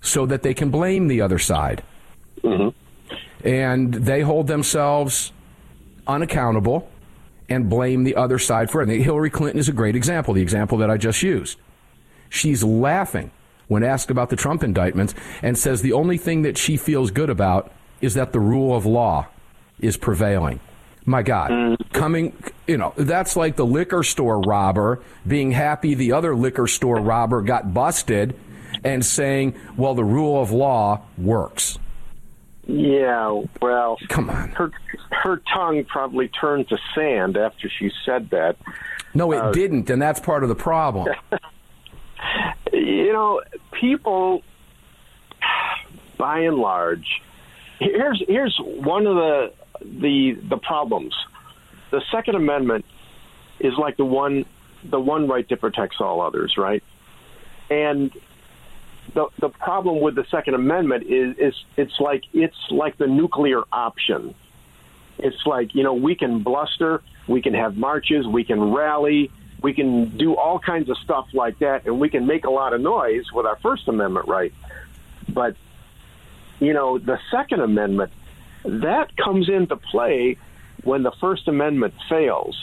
so 0.00 0.26
that 0.26 0.42
they 0.42 0.54
can 0.54 0.70
blame 0.70 1.08
the 1.08 1.20
other 1.20 1.38
side. 1.38 1.82
Mm-hmm. 2.42 2.68
And 3.46 3.94
they 3.94 4.22
hold 4.22 4.46
themselves 4.46 5.32
unaccountable 6.06 6.88
and 7.48 7.68
blame 7.68 8.04
the 8.04 8.16
other 8.16 8.38
side 8.38 8.70
for 8.70 8.80
it. 8.80 8.88
And 8.88 9.02
Hillary 9.02 9.30
Clinton 9.30 9.58
is 9.58 9.68
a 9.68 9.72
great 9.72 9.96
example, 9.96 10.34
the 10.34 10.42
example 10.42 10.78
that 10.78 10.90
I 10.90 10.96
just 10.96 11.22
used. 11.22 11.58
She's 12.28 12.64
laughing 12.64 13.30
when 13.68 13.82
asked 13.82 14.10
about 14.10 14.30
the 14.30 14.36
Trump 14.36 14.62
indictments 14.62 15.14
and 15.42 15.56
says 15.56 15.82
the 15.82 15.92
only 15.92 16.18
thing 16.18 16.42
that 16.42 16.58
she 16.58 16.76
feels 16.76 17.10
good 17.10 17.30
about 17.30 17.72
is 18.00 18.14
that 18.14 18.32
the 18.32 18.40
rule 18.40 18.76
of 18.76 18.86
law 18.86 19.26
is 19.80 19.96
prevailing. 19.96 20.60
My 21.06 21.22
God, 21.22 21.50
mm. 21.50 21.92
coming, 21.92 22.34
you 22.66 22.78
know, 22.78 22.94
that's 22.96 23.36
like 23.36 23.56
the 23.56 23.66
liquor 23.66 24.02
store 24.02 24.40
robber 24.40 25.02
being 25.26 25.52
happy 25.52 25.94
the 25.94 26.12
other 26.12 26.34
liquor 26.34 26.66
store 26.66 26.98
robber 26.98 27.42
got 27.42 27.74
busted 27.74 28.34
and 28.82 29.04
saying, 29.04 29.54
well, 29.76 29.94
the 29.94 30.04
rule 30.04 30.40
of 30.40 30.50
law 30.50 31.02
works. 31.18 31.78
Yeah, 32.66 33.42
well, 33.60 33.98
come 34.08 34.30
on. 34.30 34.48
Her 34.50 34.70
her 35.10 35.42
tongue 35.52 35.84
probably 35.84 36.28
turned 36.28 36.68
to 36.70 36.78
sand 36.94 37.36
after 37.36 37.68
she 37.68 37.90
said 38.06 38.30
that. 38.30 38.56
No, 39.12 39.32
it 39.32 39.38
uh, 39.38 39.52
didn't, 39.52 39.90
and 39.90 40.00
that's 40.00 40.20
part 40.20 40.42
of 40.42 40.48
the 40.48 40.54
problem. 40.54 41.14
you 42.72 43.12
know, 43.12 43.42
people, 43.72 44.42
by 46.16 46.40
and 46.40 46.56
large, 46.56 47.22
here's 47.78 48.22
here's 48.26 48.56
one 48.58 49.06
of 49.06 49.16
the 49.16 49.52
the 49.80 50.32
the 50.48 50.56
problems. 50.56 51.14
The 51.90 52.02
Second 52.10 52.36
Amendment 52.36 52.84
is 53.60 53.74
like 53.78 53.96
the 53.96 54.04
one 54.04 54.44
the 54.84 55.00
one 55.00 55.28
right 55.28 55.48
that 55.48 55.60
protects 55.60 56.00
all 56.00 56.20
others, 56.20 56.56
right? 56.56 56.82
And 57.70 58.12
the 59.14 59.28
the 59.38 59.48
problem 59.48 60.00
with 60.00 60.14
the 60.14 60.24
Second 60.30 60.54
Amendment 60.54 61.04
is 61.04 61.36
is 61.38 61.54
it's 61.76 62.00
like 62.00 62.24
it's 62.32 62.56
like 62.70 62.96
the 62.98 63.06
nuclear 63.06 63.62
option. 63.72 64.34
It's 65.18 65.46
like 65.46 65.74
you 65.74 65.82
know 65.82 65.94
we 65.94 66.14
can 66.14 66.42
bluster, 66.42 67.02
we 67.28 67.42
can 67.42 67.54
have 67.54 67.76
marches, 67.76 68.26
we 68.26 68.44
can 68.44 68.72
rally, 68.72 69.30
we 69.62 69.72
can 69.72 70.16
do 70.16 70.36
all 70.36 70.58
kinds 70.58 70.90
of 70.90 70.98
stuff 70.98 71.28
like 71.32 71.58
that, 71.60 71.86
and 71.86 72.00
we 72.00 72.08
can 72.08 72.26
make 72.26 72.44
a 72.44 72.50
lot 72.50 72.72
of 72.72 72.80
noise 72.80 73.30
with 73.32 73.46
our 73.46 73.56
First 73.56 73.88
Amendment 73.88 74.28
right. 74.28 74.52
But 75.28 75.56
you 76.60 76.72
know 76.72 76.98
the 76.98 77.18
Second 77.30 77.60
Amendment 77.60 78.12
that 78.64 79.16
comes 79.16 79.48
into 79.48 79.76
play 79.76 80.36
when 80.82 81.02
the 81.02 81.12
First 81.20 81.48
Amendment 81.48 81.94
fails. 82.08 82.56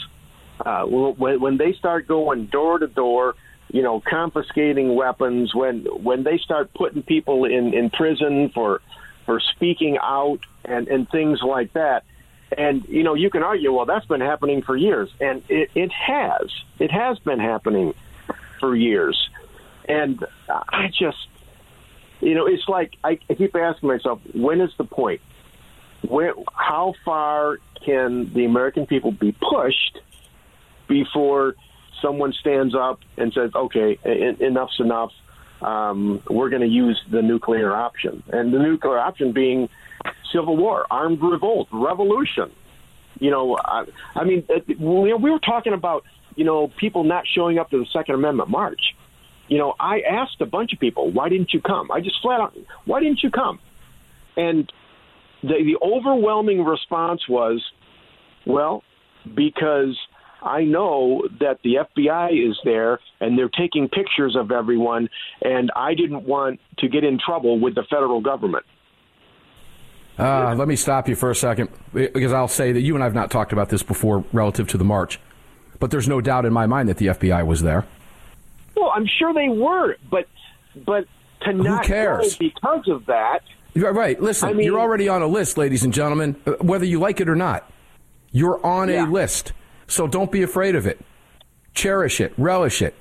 Uh, 0.64 0.84
when, 0.84 1.40
when 1.40 1.56
they 1.56 1.72
start 1.72 2.06
going 2.06 2.46
door 2.46 2.78
to 2.78 2.86
door 2.86 3.34
you 3.72 3.82
know, 3.82 4.00
confiscating 4.00 4.94
weapons, 4.94 5.54
when 5.54 5.84
when 6.04 6.22
they 6.22 6.36
start 6.38 6.72
putting 6.74 7.02
people 7.02 7.46
in, 7.46 7.72
in 7.72 7.88
prison 7.90 8.50
for 8.50 8.82
for 9.24 9.40
speaking 9.40 9.98
out 10.00 10.40
and, 10.64 10.88
and 10.88 11.08
things 11.08 11.40
like 11.42 11.72
that. 11.72 12.04
And 12.56 12.86
you 12.86 13.02
know, 13.02 13.14
you 13.14 13.30
can 13.30 13.42
argue, 13.42 13.72
well, 13.72 13.86
that's 13.86 14.04
been 14.04 14.20
happening 14.20 14.60
for 14.60 14.76
years, 14.76 15.10
and 15.20 15.42
it, 15.48 15.70
it 15.74 15.90
has. 15.90 16.50
It 16.78 16.90
has 16.90 17.18
been 17.20 17.38
happening 17.38 17.94
for 18.60 18.76
years. 18.76 19.30
And 19.88 20.24
I 20.48 20.88
just, 20.88 21.26
you 22.22 22.34
know, 22.34 22.46
it's 22.46 22.68
like 22.68 22.96
I, 23.02 23.18
I 23.28 23.34
keep 23.34 23.54
asking 23.56 23.88
myself, 23.88 24.20
when 24.32 24.60
is 24.60 24.70
the 24.78 24.84
point? 24.84 25.20
Where, 26.02 26.34
how 26.54 26.94
far 27.04 27.58
can 27.84 28.32
the 28.32 28.44
American 28.44 28.86
people 28.86 29.10
be 29.10 29.32
pushed 29.32 29.98
before 30.88 31.54
someone 32.00 32.32
stands 32.32 32.74
up 32.74 33.00
and 33.16 33.32
says, 33.32 33.50
"Okay, 33.54 33.98
enough's 34.40 34.78
enough. 34.78 35.12
Um, 35.60 36.22
we're 36.28 36.48
going 36.48 36.62
to 36.62 36.68
use 36.68 37.00
the 37.10 37.22
nuclear 37.22 37.74
option," 37.74 38.22
and 38.32 38.52
the 38.52 38.58
nuclear 38.58 38.98
option 38.98 39.32
being 39.32 39.68
civil 40.32 40.56
war, 40.56 40.86
armed 40.90 41.20
revolt, 41.20 41.68
revolution. 41.72 42.50
You 43.20 43.30
know, 43.30 43.56
I, 43.56 43.84
I 44.14 44.24
mean, 44.24 44.44
we 44.78 45.14
were 45.14 45.38
talking 45.38 45.72
about 45.72 46.04
you 46.36 46.44
know 46.44 46.68
people 46.68 47.04
not 47.04 47.26
showing 47.26 47.58
up 47.58 47.70
to 47.70 47.78
the 47.78 47.86
Second 47.92 48.14
Amendment 48.14 48.48
march. 48.48 48.94
You 49.52 49.58
know, 49.58 49.74
I 49.78 50.00
asked 50.00 50.40
a 50.40 50.46
bunch 50.46 50.72
of 50.72 50.78
people, 50.78 51.10
"Why 51.10 51.28
didn't 51.28 51.52
you 51.52 51.60
come?" 51.60 51.90
I 51.90 52.00
just 52.00 52.16
flat 52.22 52.40
out, 52.40 52.56
"Why 52.86 53.00
didn't 53.00 53.22
you 53.22 53.30
come?" 53.30 53.58
And 54.34 54.72
the, 55.42 55.56
the 55.62 55.76
overwhelming 55.82 56.64
response 56.64 57.28
was, 57.28 57.62
"Well, 58.46 58.82
because." 59.34 59.98
I 60.44 60.64
know 60.64 61.22
that 61.38 61.60
the 61.62 61.76
FBI 61.76 62.50
is 62.50 62.58
there 62.64 62.98
and 63.20 63.38
they're 63.38 63.48
taking 63.48 63.88
pictures 63.88 64.34
of 64.34 64.50
everyone, 64.50 65.08
and 65.40 65.70
I 65.76 65.94
didn't 65.94 66.24
want 66.24 66.58
to 66.78 66.88
get 66.88 67.04
in 67.04 67.20
trouble 67.24 67.60
with 67.60 67.76
the 67.76 67.84
federal 67.88 68.20
government. 68.20 68.66
Uh, 70.18 70.56
let 70.58 70.66
me 70.66 70.74
stop 70.74 71.08
you 71.08 71.14
for 71.14 71.30
a 71.30 71.36
second 71.36 71.68
because 71.92 72.32
I'll 72.32 72.48
say 72.48 72.72
that 72.72 72.80
you 72.80 72.96
and 72.96 73.04
I 73.04 73.06
have 73.06 73.14
not 73.14 73.30
talked 73.30 73.52
about 73.52 73.68
this 73.68 73.84
before 73.84 74.24
relative 74.32 74.66
to 74.70 74.76
the 74.76 74.84
march, 74.84 75.20
but 75.78 75.92
there's 75.92 76.08
no 76.08 76.20
doubt 76.20 76.44
in 76.44 76.52
my 76.52 76.66
mind 76.66 76.88
that 76.88 76.96
the 76.96 77.06
FBI 77.06 77.46
was 77.46 77.62
there. 77.62 77.86
Well, 78.76 78.92
I'm 78.94 79.06
sure 79.06 79.34
they 79.34 79.48
were, 79.48 79.96
but 80.10 80.26
but 80.84 81.06
to 81.42 81.52
Who 81.52 81.62
not 81.62 81.84
cares? 81.84 82.36
because 82.36 82.88
of 82.88 83.06
that. 83.06 83.40
Right. 83.74 84.20
Listen, 84.20 84.50
I 84.50 84.52
mean, 84.52 84.66
you're 84.66 84.80
already 84.80 85.08
on 85.08 85.22
a 85.22 85.26
list, 85.26 85.56
ladies 85.56 85.82
and 85.82 85.92
gentlemen, 85.94 86.36
uh, 86.46 86.52
whether 86.60 86.84
you 86.84 87.00
like 87.00 87.20
it 87.20 87.28
or 87.28 87.36
not. 87.36 87.70
You're 88.30 88.64
on 88.64 88.88
yeah. 88.88 89.06
a 89.06 89.10
list. 89.10 89.52
So 89.86 90.06
don't 90.06 90.30
be 90.30 90.42
afraid 90.42 90.74
of 90.74 90.86
it. 90.86 91.00
Cherish 91.74 92.20
it, 92.20 92.32
relish 92.36 92.82
it. 92.82 92.94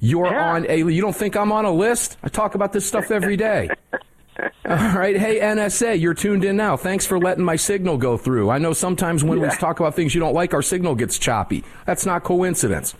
You're 0.00 0.26
yeah. 0.26 0.52
on 0.52 0.66
a. 0.68 0.76
You 0.76 1.00
don't 1.00 1.16
think 1.16 1.36
I'm 1.36 1.52
on 1.52 1.64
a 1.64 1.72
list? 1.72 2.16
I 2.22 2.28
talk 2.28 2.54
about 2.54 2.72
this 2.72 2.86
stuff 2.86 3.10
every 3.10 3.36
day. 3.36 3.70
All 4.68 4.76
right. 4.76 5.16
Hey, 5.16 5.40
NSA, 5.40 5.98
you're 6.00 6.14
tuned 6.14 6.44
in 6.44 6.56
now. 6.56 6.76
Thanks 6.76 7.06
for 7.06 7.18
letting 7.18 7.44
my 7.44 7.56
signal 7.56 7.96
go 7.96 8.18
through. 8.18 8.50
I 8.50 8.58
know 8.58 8.74
sometimes 8.74 9.24
when 9.24 9.40
yeah. 9.40 9.48
we 9.48 9.56
talk 9.56 9.80
about 9.80 9.94
things 9.94 10.14
you 10.14 10.20
don't 10.20 10.34
like, 10.34 10.52
our 10.52 10.62
signal 10.62 10.94
gets 10.94 11.18
choppy. 11.18 11.64
That's 11.86 12.04
not 12.04 12.24
coincidence. 12.24 12.94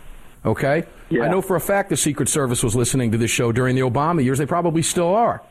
Okay? 0.47 0.85
Yeah. 1.11 1.25
I 1.25 1.29
know 1.29 1.43
for 1.43 1.57
a 1.57 1.61
fact 1.61 1.91
the 1.91 1.97
Secret 1.97 2.29
Service 2.29 2.63
was 2.63 2.77
listening 2.77 3.13
to 3.13 3.19
this 3.19 3.31
show 3.31 3.53
during 3.53 3.75
the 3.75 3.83
Obama 3.83 4.25
years. 4.25 4.39
They 4.39 4.47
probably 4.47 4.83
still 4.83 5.15
are. 5.15 5.43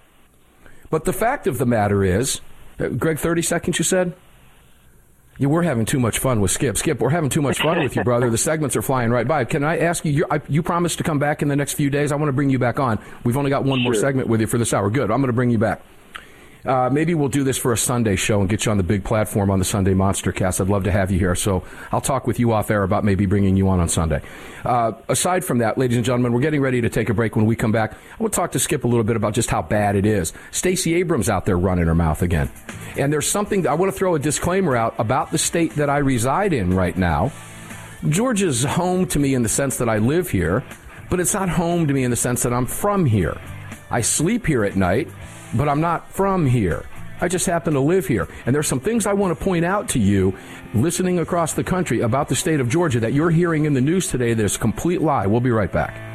But 0.90 1.06
the 1.06 1.14
fact 1.14 1.48
of 1.48 1.58
the 1.58 1.66
matter 1.66 2.04
is, 2.04 2.42
uh, 2.80 2.88
Greg, 2.90 3.20
30 3.20 3.42
seconds, 3.42 3.78
you 3.78 3.84
said? 3.84 4.16
Yeah, 5.38 5.48
we're 5.48 5.64
having 5.64 5.86
too 5.86 6.00
much 6.00 6.20
fun 6.20 6.40
with 6.40 6.52
Skip. 6.52 6.78
Skip, 6.78 7.02
we're 7.02 7.10
having 7.10 7.30
too 7.30 7.42
much 7.42 7.60
fun 7.60 7.84
with 7.84 7.96
you, 7.98 8.06
brother. 8.06 8.30
The 8.30 8.38
segments 8.38 8.78
are 8.78 8.82
flying 8.82 9.10
right 9.12 9.28
by. 9.28 9.44
Can 9.44 9.66
I 9.66 9.80
ask 9.80 10.06
you? 10.06 10.12
You, 10.12 10.26
I, 10.32 10.40
you 10.48 10.64
promised 10.64 10.98
to 11.00 11.04
come 11.04 11.20
back 11.20 11.42
in 11.42 11.50
the 11.50 11.58
next 11.58 11.74
few 11.74 11.90
days. 11.90 12.14
I 12.14 12.16
want 12.16 12.30
to 12.30 12.34
bring 12.34 12.50
you 12.50 12.60
back 12.60 12.80
on. 12.80 13.00
We've 13.26 13.36
only 13.36 13.50
got 13.50 13.66
one 13.66 13.80
sure. 13.80 13.84
more 13.84 13.96
segment 13.96 14.30
with 14.30 14.40
you 14.40 14.48
for 14.48 14.58
this 14.58 14.74
hour. 14.74 14.90
Good. 14.90 15.12
I'm 15.12 15.20
going 15.20 15.28
to 15.28 15.34
bring 15.34 15.50
you 15.50 15.58
back. 15.58 15.82
Uh, 16.66 16.90
maybe 16.92 17.14
we'll 17.14 17.30
do 17.30 17.44
this 17.44 17.58
for 17.58 17.74
a 17.74 17.78
Sunday 17.78 18.16
show 18.16 18.40
and 18.42 18.50
get 18.50 18.66
you 18.66 18.72
on 18.72 18.78
the 18.78 18.84
big 18.84 19.04
platform 19.04 19.52
on 19.52 19.60
the 19.60 19.66
Sunday 19.66 19.94
Monster 19.94 20.32
Cast. 20.32 20.60
I'd 20.60 20.68
love 20.68 20.86
to 20.86 20.92
have 20.92 21.12
you 21.12 21.20
here. 21.20 21.36
So 21.36 21.64
I'll 21.92 22.02
talk 22.02 22.26
with 22.26 22.40
you 22.40 22.54
off 22.54 22.72
air 22.72 22.84
about 22.84 23.04
maybe 23.04 23.26
bringing 23.26 23.56
you 23.56 23.70
on 23.70 23.80
on 23.80 23.88
Sunday. 23.88 24.22
Uh, 24.64 24.94
aside 25.08 25.46
from 25.46 25.60
that, 25.60 25.78
ladies 25.78 25.98
and 25.98 26.06
gentlemen, 26.06 26.34
we're 26.34 26.42
getting 26.42 26.62
ready 26.62 26.82
to 26.82 26.90
take 26.90 27.10
a 27.10 27.14
break. 27.14 27.36
When 27.36 27.46
we 27.46 27.56
come 27.56 27.72
back, 27.72 27.94
I 27.94 28.24
want 28.24 28.34
to 28.34 28.38
talk 28.38 28.52
to 28.54 28.60
Skip 28.60 28.84
a 28.84 28.88
little 28.88 29.04
bit 29.04 29.16
about 29.16 29.34
just 29.34 29.50
how 29.50 29.62
bad 29.62 29.96
it 29.96 30.06
is. 30.06 30.34
Stacey 30.52 30.96
Abrams 30.96 31.30
out 31.30 31.46
there 31.46 31.58
running 31.58 31.86
her 31.86 31.96
mouth 31.96 32.22
again. 32.22 32.50
And 32.98 33.14
there's 33.14 33.28
something, 33.28 33.68
I 33.68 33.76
want 33.76 33.92
to 33.92 33.98
throw 33.98 34.16
a 34.16 34.20
disclaimer 34.20 34.76
out 34.76 34.96
about 34.98 35.32
the 35.32 35.38
state 35.38 35.76
that 35.76 35.90
I 35.90 35.98
reside 35.98 36.54
in 36.54 36.74
right 36.74 36.98
now. 36.98 37.32
Georgia's 38.10 38.64
home 38.64 39.06
to 39.08 39.20
me 39.20 39.34
in 39.34 39.44
the 39.44 39.50
sense 39.50 39.78
that 39.78 39.90
I 39.90 39.98
live 39.98 40.30
here, 40.30 40.64
but 41.10 41.20
it's 41.20 41.34
not 41.34 41.50
home 41.50 41.88
to 41.88 41.94
me 41.94 42.04
in 42.04 42.12
the 42.12 42.18
sense 42.18 42.44
that 42.44 42.54
I'm 42.54 42.66
from 42.66 43.06
here. 43.06 43.40
I 43.92 44.02
sleep 44.02 44.46
here 44.48 44.64
at 44.64 44.76
night 44.76 45.10
but 45.56 45.70
I'm 45.70 45.82
not 45.82 46.12
from 46.12 46.46
here. 46.46 46.86
I 47.22 47.28
just 47.28 47.46
happen 47.46 47.74
to 47.74 47.80
live 47.80 48.08
here. 48.08 48.28
And 48.46 48.54
there's 48.54 48.68
some 48.68 48.80
things 48.80 49.06
I 49.06 49.14
want 49.14 49.38
to 49.38 49.44
point 49.44 49.64
out 49.64 49.90
to 49.90 50.00
you 50.00 50.38
listening 50.74 51.20
across 51.20 51.54
the 51.54 51.64
country 51.64 52.02
about 52.02 52.28
the 52.28 52.36
state 52.36 52.60
of 52.60 52.68
Georgia 52.68 53.00
that 53.00 53.14
you're 53.14 53.32
hearing 53.32 53.66
in 53.66 53.74
the 53.74 53.82
news 53.82 54.08
today 54.10 54.34
that 54.34 54.44
is 54.44 54.58
a 54.58 54.60
complete 54.60 55.02
lie. 55.02 55.26
We'll 55.26 55.40
be 55.40 55.52
right 55.52 55.72
back. 55.72 56.15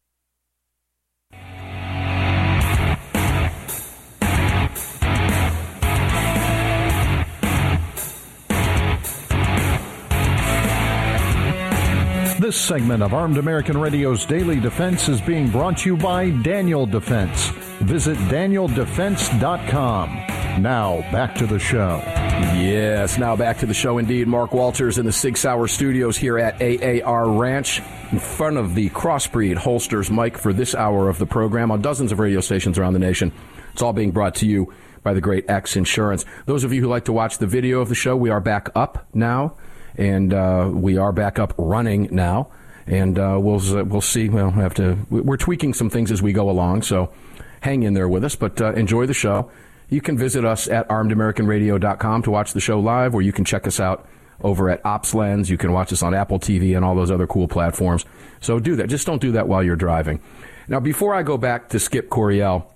This 12.51 12.59
segment 12.59 13.01
of 13.01 13.13
Armed 13.13 13.37
American 13.37 13.77
Radio's 13.77 14.25
Daily 14.25 14.59
Defense 14.59 15.07
is 15.07 15.21
being 15.21 15.49
brought 15.49 15.77
to 15.77 15.89
you 15.89 15.95
by 15.95 16.31
Daniel 16.31 16.85
Defense. 16.85 17.47
Visit 17.79 18.17
danieldefense.com. 18.27 20.61
Now, 20.61 20.99
back 21.13 21.33
to 21.35 21.47
the 21.47 21.59
show. 21.59 22.01
Yes, 22.05 23.17
now 23.17 23.37
back 23.37 23.59
to 23.59 23.65
the 23.65 23.73
show 23.73 23.99
indeed. 23.99 24.27
Mark 24.27 24.51
Walters 24.51 24.97
in 24.97 25.05
the 25.05 25.13
Sig 25.13 25.37
Sauer 25.37 25.69
studios 25.69 26.17
here 26.17 26.37
at 26.37 26.61
AAR 26.61 27.29
Ranch 27.29 27.81
in 28.11 28.19
front 28.19 28.57
of 28.57 28.75
the 28.75 28.89
Crossbreed 28.89 29.55
Holsters 29.55 30.11
mic 30.11 30.37
for 30.37 30.51
this 30.51 30.75
hour 30.75 31.07
of 31.07 31.19
the 31.19 31.25
program 31.25 31.71
on 31.71 31.81
dozens 31.81 32.11
of 32.11 32.19
radio 32.19 32.41
stations 32.41 32.77
around 32.77 32.91
the 32.91 32.99
nation. 32.99 33.31
It's 33.71 33.81
all 33.81 33.93
being 33.93 34.11
brought 34.11 34.35
to 34.35 34.45
you 34.45 34.73
by 35.03 35.13
the 35.13 35.21
great 35.21 35.49
X 35.49 35.77
Insurance. 35.77 36.25
Those 36.47 36.65
of 36.65 36.73
you 36.73 36.81
who 36.81 36.89
like 36.89 37.05
to 37.05 37.13
watch 37.13 37.37
the 37.37 37.47
video 37.47 37.79
of 37.79 37.87
the 37.87 37.95
show, 37.95 38.17
we 38.17 38.29
are 38.29 38.41
back 38.41 38.67
up 38.75 39.07
now 39.13 39.55
and 39.97 40.33
uh, 40.33 40.69
we 40.71 40.97
are 40.97 41.11
back 41.11 41.39
up 41.39 41.53
running 41.57 42.09
now. 42.11 42.51
And 42.87 43.17
uh, 43.17 43.37
we'll 43.39 43.85
we'll 43.85 44.01
see. 44.01 44.27
We'll 44.27 44.51
have 44.51 44.73
to. 44.75 44.97
We're 45.09 45.37
tweaking 45.37 45.73
some 45.73 45.89
things 45.89 46.11
as 46.11 46.21
we 46.21 46.33
go 46.33 46.49
along, 46.49 46.81
so 46.81 47.13
hang 47.61 47.83
in 47.83 47.93
there 47.93 48.09
with 48.09 48.23
us. 48.23 48.35
But 48.35 48.59
uh, 48.59 48.73
enjoy 48.73 49.05
the 49.05 49.13
show. 49.13 49.51
You 49.87 50.01
can 50.01 50.17
visit 50.17 50.45
us 50.45 50.67
at 50.67 50.87
armedamericanradio.com 50.89 52.23
to 52.23 52.31
watch 52.31 52.53
the 52.53 52.59
show 52.59 52.79
live, 52.79 53.13
or 53.13 53.21
you 53.21 53.31
can 53.31 53.45
check 53.45 53.67
us 53.67 53.79
out 53.79 54.07
over 54.41 54.69
at 54.69 54.83
OpsLens. 54.83 55.49
You 55.49 55.57
can 55.57 55.71
watch 55.71 55.93
us 55.93 56.01
on 56.01 56.13
Apple 56.13 56.39
TV 56.39 56.75
and 56.75 56.83
all 56.83 56.95
those 56.95 57.11
other 57.11 57.27
cool 57.27 57.47
platforms. 57.47 58.05
So 58.39 58.59
do 58.59 58.75
that. 58.77 58.87
Just 58.87 59.05
don't 59.05 59.21
do 59.21 59.33
that 59.33 59.47
while 59.47 59.63
you're 59.63 59.75
driving. 59.75 60.19
Now, 60.67 60.79
before 60.79 61.13
I 61.13 61.23
go 61.23 61.37
back 61.37 61.69
to 61.69 61.79
Skip 61.79 62.09
Coryell, 62.09 62.73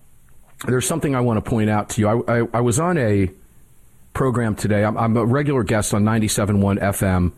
there's 0.67 0.87
something 0.87 1.15
I 1.15 1.21
want 1.21 1.43
to 1.43 1.49
point 1.49 1.69
out 1.69 1.89
to 1.91 2.01
you. 2.01 2.07
I, 2.07 2.39
I, 2.39 2.47
I 2.53 2.61
was 2.61 2.79
on 2.79 2.97
a 2.97 3.31
program 4.15 4.55
today. 4.55 4.83
I'm, 4.83 4.97
I'm 4.97 5.15
a 5.15 5.25
regular 5.25 5.63
guest 5.63 5.93
on 5.93 6.03
97.1 6.03 6.79
FM, 6.81 7.33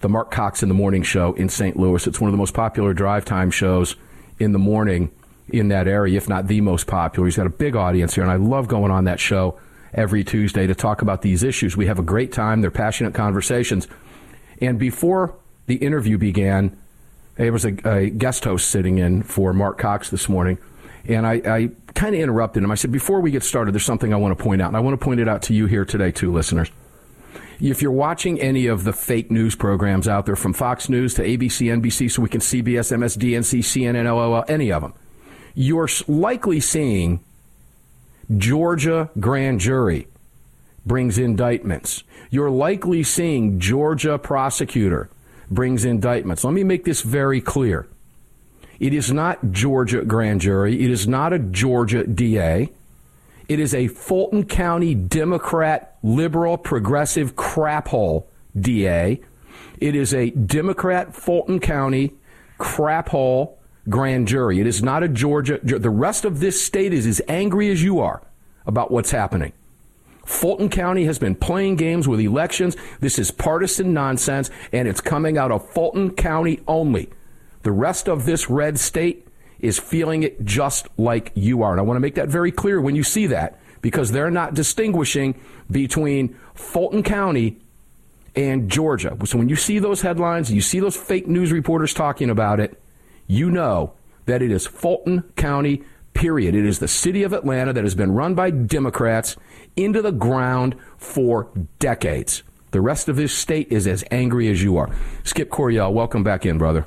the 0.00 0.08
Marc 0.08 0.30
Cox 0.30 0.62
in 0.62 0.68
the 0.68 0.74
Morning 0.76 1.02
Show 1.02 1.32
in 1.32 1.48
St. 1.48 1.76
Louis. 1.76 2.06
It's 2.06 2.20
one 2.20 2.28
of 2.28 2.32
the 2.32 2.38
most 2.38 2.54
popular 2.54 2.94
drive 2.94 3.24
time 3.24 3.50
shows 3.50 3.96
in 4.38 4.52
the 4.52 4.58
morning 4.60 5.10
in 5.48 5.68
that 5.68 5.88
area, 5.88 6.16
if 6.16 6.28
not 6.28 6.46
the 6.46 6.60
most 6.60 6.86
popular. 6.86 7.26
He's 7.26 7.36
got 7.36 7.46
a 7.46 7.50
big 7.50 7.74
audience 7.74 8.14
here, 8.14 8.22
and 8.22 8.30
I 8.30 8.36
love 8.36 8.68
going 8.68 8.92
on 8.92 9.04
that 9.04 9.18
show 9.18 9.58
every 9.92 10.22
Tuesday 10.22 10.66
to 10.66 10.74
talk 10.74 11.02
about 11.02 11.22
these 11.22 11.42
issues. 11.42 11.76
We 11.76 11.86
have 11.86 11.98
a 11.98 12.02
great 12.02 12.30
time. 12.30 12.60
They're 12.60 12.70
passionate 12.70 13.14
conversations. 13.14 13.88
And 14.60 14.78
before 14.78 15.34
the 15.66 15.76
interview 15.76 16.18
began, 16.18 16.76
There 17.36 17.52
was 17.52 17.64
a, 17.64 17.74
a 17.88 18.10
guest 18.10 18.44
host 18.44 18.68
sitting 18.68 18.98
in 18.98 19.22
for 19.22 19.52
Marc 19.52 19.78
Cox 19.78 20.10
this 20.10 20.28
morning, 20.28 20.58
and 21.06 21.26
I, 21.26 21.34
I 21.34 21.70
kind 21.94 22.14
of 22.14 22.20
interrupted 22.20 22.62
him. 22.62 22.70
I 22.70 22.74
said, 22.74 22.92
Before 22.92 23.20
we 23.20 23.30
get 23.30 23.42
started, 23.42 23.72
there's 23.72 23.84
something 23.84 24.12
I 24.12 24.16
want 24.16 24.36
to 24.36 24.42
point 24.42 24.62
out, 24.62 24.68
and 24.68 24.76
I 24.76 24.80
want 24.80 24.98
to 24.98 25.04
point 25.04 25.20
it 25.20 25.28
out 25.28 25.42
to 25.42 25.54
you 25.54 25.66
here 25.66 25.84
today, 25.84 26.12
too, 26.12 26.32
listeners. 26.32 26.70
If 27.60 27.82
you're 27.82 27.90
watching 27.90 28.40
any 28.40 28.66
of 28.68 28.84
the 28.84 28.92
fake 28.92 29.32
news 29.32 29.56
programs 29.56 30.06
out 30.06 30.26
there, 30.26 30.36
from 30.36 30.52
Fox 30.52 30.88
News 30.88 31.14
to 31.14 31.22
ABC, 31.22 31.66
NBC, 31.80 32.10
so 32.10 32.22
we 32.22 32.28
can 32.28 32.40
CBS, 32.40 32.96
MSDNC, 32.96 33.58
CNN, 33.60 34.04
LOL, 34.04 34.44
any 34.48 34.70
of 34.70 34.82
them, 34.82 34.94
you're 35.54 35.88
likely 36.06 36.60
seeing 36.60 37.18
Georgia 38.36 39.10
grand 39.18 39.58
jury 39.58 40.06
brings 40.86 41.18
indictments. 41.18 42.04
You're 42.30 42.50
likely 42.50 43.02
seeing 43.02 43.58
Georgia 43.58 44.18
prosecutor 44.18 45.10
brings 45.50 45.84
indictments. 45.84 46.44
Let 46.44 46.54
me 46.54 46.62
make 46.62 46.84
this 46.84 47.02
very 47.02 47.40
clear. 47.40 47.88
It 48.80 48.94
is 48.94 49.12
not 49.12 49.50
Georgia 49.50 50.04
grand 50.04 50.40
jury. 50.40 50.84
It 50.84 50.90
is 50.90 51.08
not 51.08 51.32
a 51.32 51.38
Georgia 51.38 52.06
DA. 52.06 52.70
It 53.48 53.60
is 53.60 53.74
a 53.74 53.88
Fulton 53.88 54.44
County 54.44 54.94
Democrat, 54.94 55.96
liberal, 56.02 56.58
progressive 56.58 57.34
crap 57.34 57.88
hole 57.88 58.28
DA. 58.58 59.20
It 59.78 59.94
is 59.94 60.14
a 60.14 60.30
Democrat 60.30 61.14
Fulton 61.14 61.60
County 61.60 62.12
crap 62.58 63.08
hole 63.08 63.58
grand 63.88 64.28
jury. 64.28 64.60
It 64.60 64.66
is 64.66 64.82
not 64.82 65.02
a 65.02 65.08
Georgia. 65.08 65.58
The 65.62 65.90
rest 65.90 66.24
of 66.24 66.40
this 66.40 66.64
state 66.64 66.92
is 66.92 67.06
as 67.06 67.22
angry 67.26 67.70
as 67.70 67.82
you 67.82 68.00
are 68.00 68.22
about 68.66 68.90
what's 68.90 69.10
happening. 69.10 69.52
Fulton 70.26 70.68
County 70.68 71.04
has 71.04 71.18
been 71.18 71.34
playing 71.34 71.76
games 71.76 72.06
with 72.06 72.20
elections. 72.20 72.76
This 73.00 73.18
is 73.18 73.30
partisan 73.30 73.94
nonsense, 73.94 74.50
and 74.72 74.86
it's 74.86 75.00
coming 75.00 75.38
out 75.38 75.50
of 75.50 75.68
Fulton 75.70 76.10
County 76.10 76.60
only. 76.68 77.08
The 77.68 77.72
rest 77.72 78.08
of 78.08 78.24
this 78.24 78.48
red 78.48 78.78
state 78.78 79.28
is 79.60 79.78
feeling 79.78 80.22
it 80.22 80.42
just 80.42 80.88
like 80.96 81.32
you 81.34 81.62
are. 81.62 81.72
And 81.72 81.78
I 81.78 81.82
want 81.82 81.96
to 81.96 82.00
make 82.00 82.14
that 82.14 82.30
very 82.30 82.50
clear 82.50 82.80
when 82.80 82.96
you 82.96 83.02
see 83.02 83.26
that, 83.26 83.60
because 83.82 84.10
they're 84.10 84.30
not 84.30 84.54
distinguishing 84.54 85.38
between 85.70 86.34
Fulton 86.54 87.02
County 87.02 87.58
and 88.34 88.70
Georgia. 88.70 89.14
So 89.26 89.36
when 89.36 89.50
you 89.50 89.56
see 89.56 89.80
those 89.80 90.00
headlines, 90.00 90.50
you 90.50 90.62
see 90.62 90.80
those 90.80 90.96
fake 90.96 91.28
news 91.28 91.52
reporters 91.52 91.92
talking 91.92 92.30
about 92.30 92.58
it, 92.58 92.80
you 93.26 93.50
know 93.50 93.92
that 94.24 94.40
it 94.40 94.50
is 94.50 94.66
Fulton 94.66 95.24
County, 95.36 95.82
period. 96.14 96.54
It 96.54 96.64
is 96.64 96.78
the 96.78 96.88
city 96.88 97.22
of 97.22 97.34
Atlanta 97.34 97.74
that 97.74 97.84
has 97.84 97.94
been 97.94 98.12
run 98.12 98.34
by 98.34 98.48
Democrats 98.48 99.36
into 99.76 100.00
the 100.00 100.10
ground 100.10 100.74
for 100.96 101.50
decades. 101.80 102.42
The 102.70 102.80
rest 102.80 103.10
of 103.10 103.16
this 103.16 103.34
state 103.34 103.70
is 103.70 103.86
as 103.86 104.04
angry 104.10 104.48
as 104.48 104.62
you 104.62 104.78
are. 104.78 104.88
Skip 105.22 105.50
Coryell, 105.50 105.92
welcome 105.92 106.24
back 106.24 106.46
in, 106.46 106.56
brother. 106.56 106.86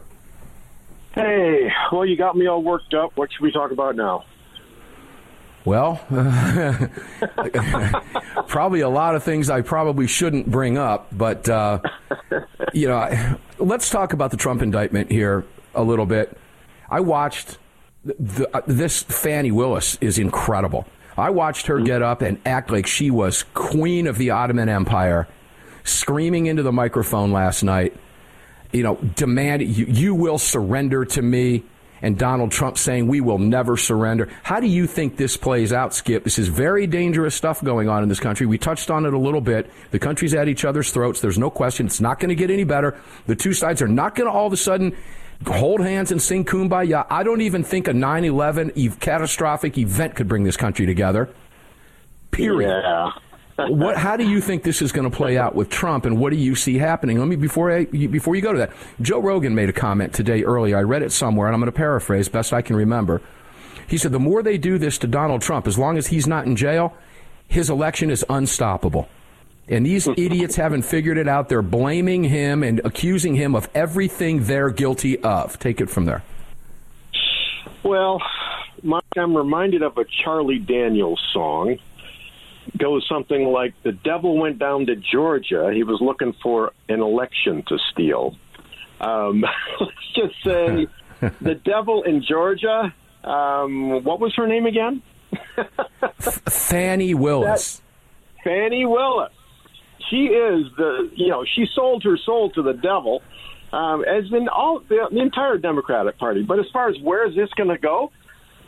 Hey, 1.14 1.72
well, 1.92 2.06
you 2.06 2.16
got 2.16 2.38
me 2.38 2.48
all 2.48 2.64
worked 2.64 2.94
up. 2.94 3.12
What 3.16 3.32
should 3.32 3.42
we 3.42 3.52
talk 3.52 3.72
about 3.72 3.96
now? 3.96 4.24
Well, 5.64 6.02
probably 8.48 8.80
a 8.80 8.90
lot 8.90 9.16
of 9.16 9.24
things 9.24 9.50
I 9.50 9.62
probably 9.62 10.08
shouldn't 10.08 10.50
bring 10.50 10.78
up, 10.78 11.08
but 11.12 11.48
uh, 11.48 11.80
you 12.74 12.88
know, 12.88 13.38
let's 13.60 13.90
talk 13.90 14.14
about 14.14 14.32
the 14.32 14.38
Trump 14.38 14.64
indictment 14.64 15.12
here 15.12 15.46
a 15.76 15.84
little 15.84 16.08
bit. 16.08 16.36
I 16.90 17.02
watched 17.02 17.60
the, 18.04 18.50
uh, 18.56 18.62
this. 18.66 19.04
Fani 19.04 19.52
Willis 19.52 19.98
is 20.02 20.18
incredible. 20.18 20.88
I 21.16 21.30
watched 21.30 21.68
her 21.68 21.80
get 21.80 22.02
up 22.02 22.22
and 22.24 22.40
act 22.46 22.72
like 22.72 22.88
she 22.88 23.12
was 23.12 23.44
queen 23.54 24.08
of 24.08 24.18
the 24.18 24.32
Ottoman 24.32 24.68
Empire, 24.68 25.28
screaming 25.84 26.48
into 26.48 26.64
the 26.64 26.72
microphone 26.72 27.32
last 27.32 27.62
night 27.62 27.96
you 28.72 28.84
know, 28.84 28.96
demand 28.96 29.62
you, 29.62 29.86
you 29.86 30.16
will 30.16 30.38
surrender 30.38 31.06
to 31.06 31.22
me 31.22 31.64
and 32.02 32.18
Donald 32.18 32.52
Trump 32.52 32.78
saying 32.78 33.08
we 33.08 33.22
will 33.22 33.38
never 33.38 33.78
surrender. 33.78 34.28
How 34.44 34.60
do 34.60 34.68
you 34.68 34.88
think 34.88 35.18
this 35.18 35.38
plays 35.38 35.72
out, 35.72 35.94
Skip? 35.94 36.24
This 36.24 36.40
is 36.40 36.48
very 36.48 36.88
dangerous 36.88 37.36
stuff 37.36 37.64
going 37.64 37.90
on 37.90 38.02
in 38.04 38.10
this 38.10 38.20
country. 38.20 38.48
We 38.48 38.58
touched 38.58 38.90
on 38.90 39.06
it 39.06 39.14
a 39.14 39.18
little 39.18 39.42
bit. 39.42 39.70
The 39.92 40.00
country's 40.00 40.34
at 40.34 40.48
each 40.48 40.66
other's 40.66 40.92
throats. 40.92 41.22
There's 41.22 41.38
no 41.38 41.50
question. 41.50 41.86
It's 41.86 42.02
not 42.02 42.20
going 42.20 42.30
to 42.30 42.36
get 42.36 42.50
any 42.50 42.64
better. 42.64 43.00
The 43.28 43.36
two 43.36 43.54
sides 43.54 43.82
are 43.82 43.88
not 43.88 44.16
going 44.16 44.28
to 44.28 44.34
all 44.36 44.48
of 44.48 44.54
a 44.54 44.58
sudden 44.58 44.96
hold 45.46 45.82
hands 45.82 46.12
and 46.12 46.22
sing 46.22 46.46
kumbaya. 46.46 47.06
I 47.10 47.24
don't 47.24 47.42
even 47.42 47.64
think 47.64 47.88
a 47.88 47.94
9 47.94 48.26
11 48.26 48.72
catastrophic 49.00 49.78
event 49.78 50.16
could 50.16 50.28
bring 50.28 50.44
this 50.44 50.58
country 50.58 50.86
together. 50.86 51.30
Period. 52.32 52.82
Yeah 52.84 53.12
what, 53.58 53.98
how 53.98 54.18
do 54.18 54.28
you 54.28 54.42
think 54.42 54.64
this 54.64 54.82
is 54.82 54.92
going 54.92 55.10
to 55.10 55.16
play 55.16 55.38
out 55.38 55.56
with 55.56 55.70
Trump, 55.70 56.06
and 56.06 56.20
what 56.20 56.32
do 56.32 56.38
you 56.38 56.56
see 56.56 56.78
happening? 56.78 57.20
Let 57.20 57.28
me 57.28 57.36
before 57.36 57.72
I, 57.72 57.86
before 57.86 58.36
you 58.36 58.42
go 58.42 58.54
to 58.54 58.60
that. 58.60 58.72
Joe 59.02 59.20
Rogan 59.20 59.56
made 59.56 59.70
a 59.70 59.74
comment 59.74 60.14
today 60.14 60.44
earlier. 60.44 60.78
I 60.78 60.82
read 60.82 61.04
it 61.04 61.12
somewhere, 61.12 61.48
and 61.48 61.54
I'm 61.54 61.60
going 61.60 61.72
to 61.72 61.78
paraphrase 61.78 62.30
best 62.30 62.54
I 62.54 62.62
can 62.62 62.76
remember. 62.76 63.22
He 63.88 63.98
said 63.98 64.12
the 64.12 64.20
more 64.20 64.42
they 64.42 64.58
do 64.58 64.78
this 64.78 64.98
to 65.00 65.08
Donald 65.08 65.42
Trump, 65.42 65.68
as 65.68 65.78
long 65.78 65.98
as 65.98 66.08
he's 66.08 66.28
not 66.28 66.46
in 66.46 66.56
jail, 66.56 66.96
his 67.48 67.70
election 67.70 68.10
is 68.10 68.24
unstoppable. 68.30 69.10
And 69.68 69.86
these 69.86 70.06
hmm. 70.06 70.14
idiots 70.18 70.56
haven't 70.56 70.84
figured 70.84 71.18
it 71.18 71.28
out. 71.28 71.50
They're 71.50 71.62
blaming 71.62 72.24
him 72.24 72.64
and 72.64 72.82
accusing 72.84 73.36
him 73.36 73.56
of 73.56 73.70
everything 73.76 74.46
they're 74.46 74.70
guilty 74.70 75.20
of. 75.20 75.60
Take 75.60 75.82
it 75.82 75.90
from 75.90 76.06
there. 76.06 76.24
Well, 77.84 78.22
Mike, 78.84 79.04
I'm 79.18 79.36
reminded 79.36 79.82
of 79.82 79.98
a 79.98 80.06
Charlie 80.24 80.60
Daniels 80.60 81.22
song 81.34 81.78
goes 82.78 83.06
something 83.08 83.46
like 83.46 83.74
the 83.84 83.92
devil 83.92 84.38
went 84.38 84.60
down 84.60 84.86
to 84.88 84.96
Georgia. 84.96 85.72
He 85.74 85.84
was 85.84 86.00
looking 86.02 86.34
for 86.42 86.74
an 86.90 87.02
election 87.02 87.64
to 87.68 87.78
steal. 87.92 88.36
Um, 89.00 89.44
let's 89.80 90.14
just 90.16 90.36
say 90.44 90.88
the 91.42 91.56
devil 91.56 92.04
in 92.04 92.24
Georgia. 92.28 92.94
Um, 93.24 94.04
what 94.04 94.20
was 94.20 94.34
her 94.36 94.48
name 94.48 94.66
again? 94.66 95.02
Fani 96.20 97.14
Willis. 97.14 97.82
That, 98.44 98.44
Fani 98.44 98.86
Willis. 98.86 99.32
She 100.10 100.26
is 100.26 100.66
the 100.78 101.10
you 101.16 101.30
know 101.30 101.46
she 101.46 101.66
sold 101.74 102.04
her 102.04 102.18
soul 102.18 102.50
to 102.52 102.62
the 102.62 102.74
devil, 102.74 103.22
um, 103.72 104.04
as 104.04 104.26
in 104.32 104.50
all 104.50 104.80
the, 104.90 105.08
the 105.12 105.22
entire 105.22 105.58
Democratic 105.58 106.18
Party. 106.18 106.44
But 106.44 106.60
as 106.60 106.66
far 106.74 106.90
as 106.90 106.96
where 107.02 107.28
is 107.28 107.36
this 107.36 107.50
going 107.56 107.70
to 107.70 107.78
go, 107.78 108.12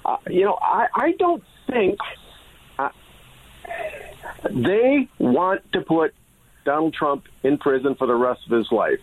uh, 0.06 0.18
you 0.30 0.46
know 0.46 0.58
I, 0.62 0.88
I 0.96 1.12
don't 1.20 1.44
think 1.70 2.00
they 4.52 5.08
want 5.20 5.62
to 5.74 5.82
put 5.82 6.14
Donald 6.66 6.94
Trump 6.94 7.26
in 7.44 7.58
prison 7.58 7.96
for 7.96 8.08
the 8.08 8.16
rest 8.16 8.42
of 8.46 8.58
his 8.58 8.72
life. 8.72 9.00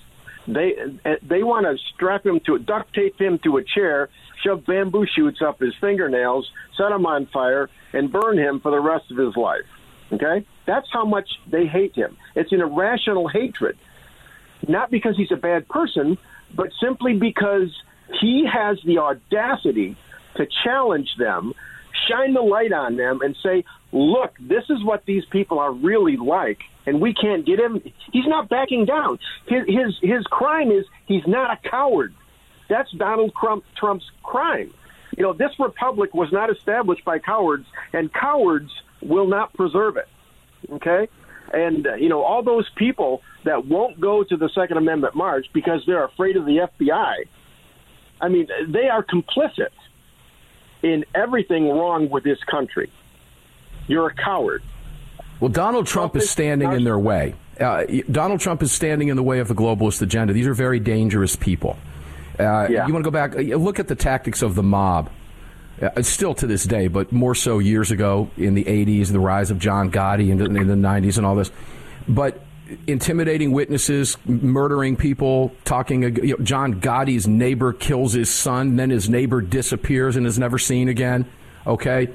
They 0.47 0.75
eh, 1.05 1.17
they 1.23 1.43
want 1.43 1.67
to 1.67 1.77
strap 1.95 2.25
him 2.25 2.41
to 2.47 2.59
duct 2.59 2.95
tape 2.95 3.21
him 3.21 3.39
to 3.45 3.59
a 3.59 3.65
chair, 3.65 4.09
shove 4.43 4.65
bamboo 4.67 5.07
shoots 5.07 5.43
up 5.43 5.61
his 5.61 5.75
fingernails, 5.81 6.51
set 6.77 6.91
him 6.91 7.07
on 7.07 7.27
fire, 7.27 7.69
and 7.93 8.11
burn 8.11 8.39
him 8.39 8.61
for 8.61 8.71
the 8.71 8.81
rest 8.81 9.11
of 9.11 9.19
his 9.19 9.37
life. 9.37 9.67
Okay, 10.13 10.45
that's 10.67 10.89
how 10.93 11.05
much 11.05 11.29
they 11.47 11.67
hate 11.67 11.95
him. 11.95 12.17
It's 12.35 12.53
an 12.53 12.61
irrational 12.61 13.29
hatred, 13.29 13.79
not 14.67 14.91
because 14.91 15.17
he's 15.17 15.31
a 15.31 15.37
bad 15.37 15.69
person, 15.69 16.19
but 16.55 16.71
simply 16.83 17.15
because 17.15 17.71
he 18.21 18.45
has 18.51 18.79
the 18.85 18.99
audacity 18.99 19.97
to 20.37 20.47
challenge 20.65 21.15
them 21.19 21.53
shine 22.09 22.35
the 22.35 22.43
light 22.43 22.73
on 22.73 22.97
them 22.97 23.21
and 23.23 23.37
say, 23.43 23.65
look, 23.93 24.37
this 24.41 24.65
is 24.71 24.85
what 24.85 25.05
these 25.05 25.25
people 25.27 25.59
are 25.59 25.73
really 25.73 26.17
like, 26.17 26.61
and 26.87 27.01
we 27.01 27.15
can't 27.15 27.45
get 27.45 27.59
him. 27.59 27.83
He's 28.13 28.27
not 28.27 28.49
backing 28.49 28.85
down. 28.85 29.19
His 29.47 29.65
his, 29.67 29.99
his 30.03 30.25
crime 30.25 30.71
is 30.71 30.85
he's 31.07 31.27
not 31.27 31.59
a 31.59 31.69
coward. 31.69 32.15
That's 32.69 32.91
Donald 32.93 33.33
Trump, 33.39 33.65
Trump's 33.77 34.09
crime. 34.23 34.73
You 35.17 35.25
know, 35.25 35.33
this 35.33 35.51
republic 35.59 36.15
was 36.15 36.33
not 36.33 36.51
established 36.51 37.05
by 37.05 37.19
cowards, 37.19 37.67
and 37.93 38.13
cowards 38.13 38.71
will 39.03 39.27
not 39.27 39.53
preserve 39.55 39.97
it. 39.97 40.09
Okay? 40.73 41.09
And, 41.53 41.87
uh, 41.87 41.95
you 41.95 42.09
know, 42.09 42.23
all 42.23 42.45
those 42.45 42.69
people 42.77 43.23
that 43.45 43.67
won't 43.67 44.01
go 44.01 44.23
to 44.23 44.37
the 44.37 44.49
Second 44.55 44.77
Amendment 44.77 45.17
march 45.17 45.47
because 45.53 45.83
they're 45.87 46.05
afraid 46.05 46.37
of 46.37 46.45
the 46.45 46.69
FBI, 46.81 47.15
I 48.21 48.29
mean, 48.29 48.47
they 48.69 48.89
are 48.89 49.05
complicit 49.05 49.71
in 50.83 51.05
everything 51.15 51.69
wrong 51.69 52.09
with 52.09 52.25
this 52.25 52.43
country. 52.45 52.91
You're 53.87 54.09
a 54.09 54.15
coward. 54.15 54.63
Well, 55.41 55.51
Donald 55.51 55.87
Trump, 55.87 56.13
Trump 56.13 56.23
is 56.23 56.31
standing 56.31 56.73
in 56.73 56.85
their 56.85 56.99
way. 56.99 57.35
Uh, 57.59 57.85
Donald 58.11 58.41
Trump 58.41 58.63
is 58.63 58.73
standing 58.73 59.09
in 59.09 59.17
the 59.17 59.23
way 59.23 59.41
of 59.41 59.49
the 59.49 59.55
globalist 59.55 60.01
agenda. 60.03 60.33
These 60.33 60.47
are 60.47 60.55
very 60.55 60.81
dangerous 60.81 61.37
people. 61.37 61.77
Uh, 62.39 62.69
yeah. 62.71 62.87
You 62.87 62.93
want 62.93 63.05
to 63.05 63.11
go 63.11 63.13
back? 63.13 63.37
Uh, 63.37 63.57
look 63.57 63.79
at 63.79 63.89
the 63.89 63.95
tactics 63.95 64.43
of 64.43 64.55
the 64.55 64.63
mob. 64.63 65.11
Uh, 65.81 66.03
still 66.03 66.35
to 66.35 66.47
this 66.47 66.65
day, 66.65 66.89
but 66.89 67.11
more 67.11 67.35
so 67.35 67.59
years 67.59 67.91
ago 67.91 68.31
in 68.37 68.53
the 68.53 68.65
80s, 68.65 69.13
the 69.13 69.21
rise 69.21 69.51
of 69.51 69.59
John 69.59 69.91
Gotti 69.91 70.29
in 70.29 70.37
the, 70.37 70.45
in 70.45 70.67
the 70.67 70.75
90s 70.75 71.17
and 71.17 71.25
all 71.25 71.35
this. 71.35 71.51
But 72.07 72.43
intimidating 72.87 73.53
witnesses, 73.53 74.17
murdering 74.27 74.97
people, 74.97 75.53
talking. 75.65 76.03
You 76.03 76.37
know, 76.37 76.45
John 76.45 76.81
Gotti's 76.81 77.27
neighbor 77.27 77.73
kills 77.73 78.13
his 78.13 78.31
son, 78.31 78.77
then 78.77 78.91
his 78.91 79.09
neighbor 79.09 79.41
disappears 79.41 80.17
and 80.17 80.27
is 80.27 80.39
never 80.39 80.59
seen 80.59 80.89
again. 80.89 81.31
Okay, 81.67 82.09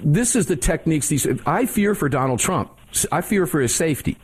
this 0.00 0.36
is 0.36 0.46
the 0.46 0.56
techniques. 0.56 1.08
These 1.08 1.26
I 1.46 1.66
fear 1.66 1.94
for 1.94 2.08
Donald 2.08 2.40
Trump. 2.40 2.72
I 3.10 3.20
fear 3.22 3.46
for 3.46 3.60
his 3.60 3.74
safety 3.74 4.18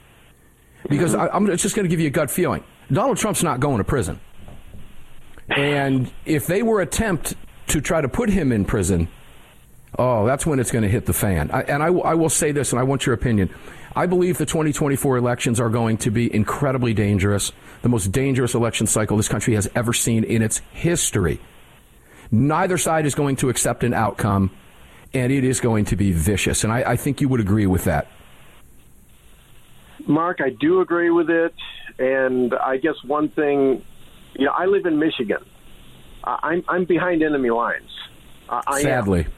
because 0.88 1.14
I, 1.14 1.34
am 1.34 1.48
it's 1.50 1.62
just 1.62 1.74
going 1.74 1.84
to 1.84 1.90
give 1.90 2.00
you 2.00 2.08
a 2.08 2.10
gut 2.10 2.30
feeling. 2.30 2.62
Donald 2.90 3.18
Trump's 3.18 3.42
not 3.42 3.60
going 3.60 3.78
to 3.78 3.84
prison. 3.84 4.20
And 5.48 6.10
if 6.24 6.46
they 6.46 6.62
were 6.62 6.80
attempt 6.80 7.34
to 7.68 7.80
try 7.80 8.00
to 8.00 8.08
put 8.08 8.28
him 8.28 8.52
in 8.52 8.64
prison, 8.64 9.08
oh, 9.98 10.26
that's 10.26 10.46
when 10.46 10.58
it's 10.58 10.70
going 10.70 10.82
to 10.82 10.88
hit 10.88 11.06
the 11.06 11.12
fan. 11.12 11.50
I, 11.50 11.62
and 11.62 11.82
I, 11.82 11.86
I 11.86 12.14
will 12.14 12.28
say 12.28 12.52
this, 12.52 12.72
and 12.72 12.80
I 12.80 12.82
want 12.82 13.06
your 13.06 13.14
opinion. 13.14 13.50
I 13.98 14.06
believe 14.06 14.38
the 14.38 14.46
2024 14.46 15.16
elections 15.16 15.58
are 15.58 15.70
going 15.70 15.96
to 15.98 16.12
be 16.12 16.32
incredibly 16.32 16.94
dangerous, 16.94 17.50
the 17.82 17.88
most 17.88 18.12
dangerous 18.12 18.54
election 18.54 18.86
cycle 18.86 19.16
this 19.16 19.26
country 19.26 19.54
has 19.54 19.68
ever 19.74 19.92
seen 19.92 20.22
in 20.22 20.40
its 20.40 20.58
history. 20.70 21.40
Neither 22.30 22.78
side 22.78 23.06
is 23.06 23.16
going 23.16 23.34
to 23.36 23.48
accept 23.48 23.82
an 23.82 23.92
outcome, 23.92 24.52
and 25.12 25.32
it 25.32 25.42
is 25.42 25.58
going 25.58 25.86
to 25.86 25.96
be 25.96 26.12
vicious. 26.12 26.62
And 26.62 26.72
I, 26.72 26.92
I 26.92 26.96
think 26.96 27.20
you 27.20 27.28
would 27.28 27.40
agree 27.40 27.66
with 27.66 27.86
that. 27.86 28.06
Mark, 30.06 30.40
I 30.40 30.50
do 30.50 30.80
agree 30.80 31.10
with 31.10 31.28
it. 31.28 31.54
And 31.98 32.54
I 32.54 32.76
guess 32.76 32.94
one 33.02 33.30
thing, 33.30 33.82
you 34.36 34.46
know, 34.46 34.52
I 34.52 34.66
live 34.66 34.86
in 34.86 35.00
Michigan. 35.00 35.44
I'm, 36.22 36.62
I'm 36.68 36.84
behind 36.84 37.24
enemy 37.24 37.50
lines. 37.50 37.90
I 38.48 38.80
Sadly. 38.80 39.24
Am. 39.24 39.32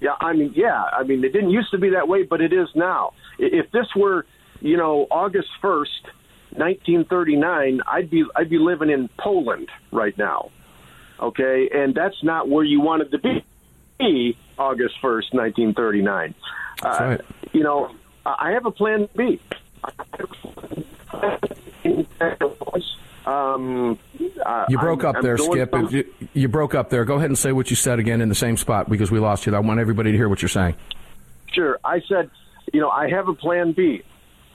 Yeah, 0.00 0.14
I 0.20 0.32
mean, 0.32 0.52
yeah, 0.56 0.82
I 0.82 1.02
mean, 1.02 1.22
it 1.24 1.32
didn't 1.32 1.50
used 1.50 1.70
to 1.72 1.78
be 1.78 1.90
that 1.90 2.08
way, 2.08 2.22
but 2.22 2.40
it 2.40 2.52
is 2.52 2.68
now. 2.74 3.12
If 3.38 3.70
this 3.72 3.86
were, 3.94 4.26
you 4.60 4.76
know, 4.76 5.06
August 5.10 5.48
first, 5.60 6.02
1939, 6.54 7.80
I'd 7.86 8.10
be 8.10 8.24
I'd 8.36 8.50
be 8.50 8.58
living 8.58 8.90
in 8.90 9.08
Poland 9.18 9.68
right 9.90 10.16
now. 10.16 10.50
Okay, 11.20 11.68
and 11.72 11.94
that's 11.94 12.22
not 12.22 12.48
where 12.48 12.64
you 12.64 12.80
wanted 12.80 13.10
to 13.12 13.18
be. 13.18 14.36
August 14.58 14.96
first, 15.00 15.32
1939. 15.32 16.34
That's 16.82 17.00
right. 17.00 17.20
Uh, 17.20 17.24
you 17.52 17.62
know, 17.62 17.94
I 18.26 18.50
have 18.50 18.66
a 18.66 18.72
plan 18.72 19.08
B. 19.16 19.40
Um, 23.26 23.98
you 24.68 24.78
broke 24.78 25.04
I'm, 25.04 25.16
up 25.16 25.22
there, 25.22 25.38
Skip. 25.38 25.70
From... 25.70 25.88
You, 25.88 26.12
you, 26.32 26.48
broke 26.48 26.74
up 26.74 26.90
there. 26.90 27.04
Go 27.04 27.14
ahead 27.14 27.30
and 27.30 27.38
say 27.38 27.52
what 27.52 27.70
you 27.70 27.76
said 27.76 27.98
again 27.98 28.20
in 28.20 28.28
the 28.28 28.34
same 28.34 28.56
spot 28.56 28.88
because 28.88 29.10
we 29.10 29.20
lost 29.20 29.46
you. 29.46 29.54
I 29.54 29.60
want 29.60 29.78
everybody 29.78 30.10
to 30.10 30.16
hear 30.16 30.28
what 30.28 30.42
you're 30.42 30.48
saying. 30.48 30.74
Sure. 31.52 31.78
I 31.84 32.00
said, 32.08 32.30
you 32.72 32.80
know, 32.80 32.90
I 32.90 33.08
have 33.10 33.28
a 33.28 33.34
plan 33.34 33.72
B. 33.72 34.02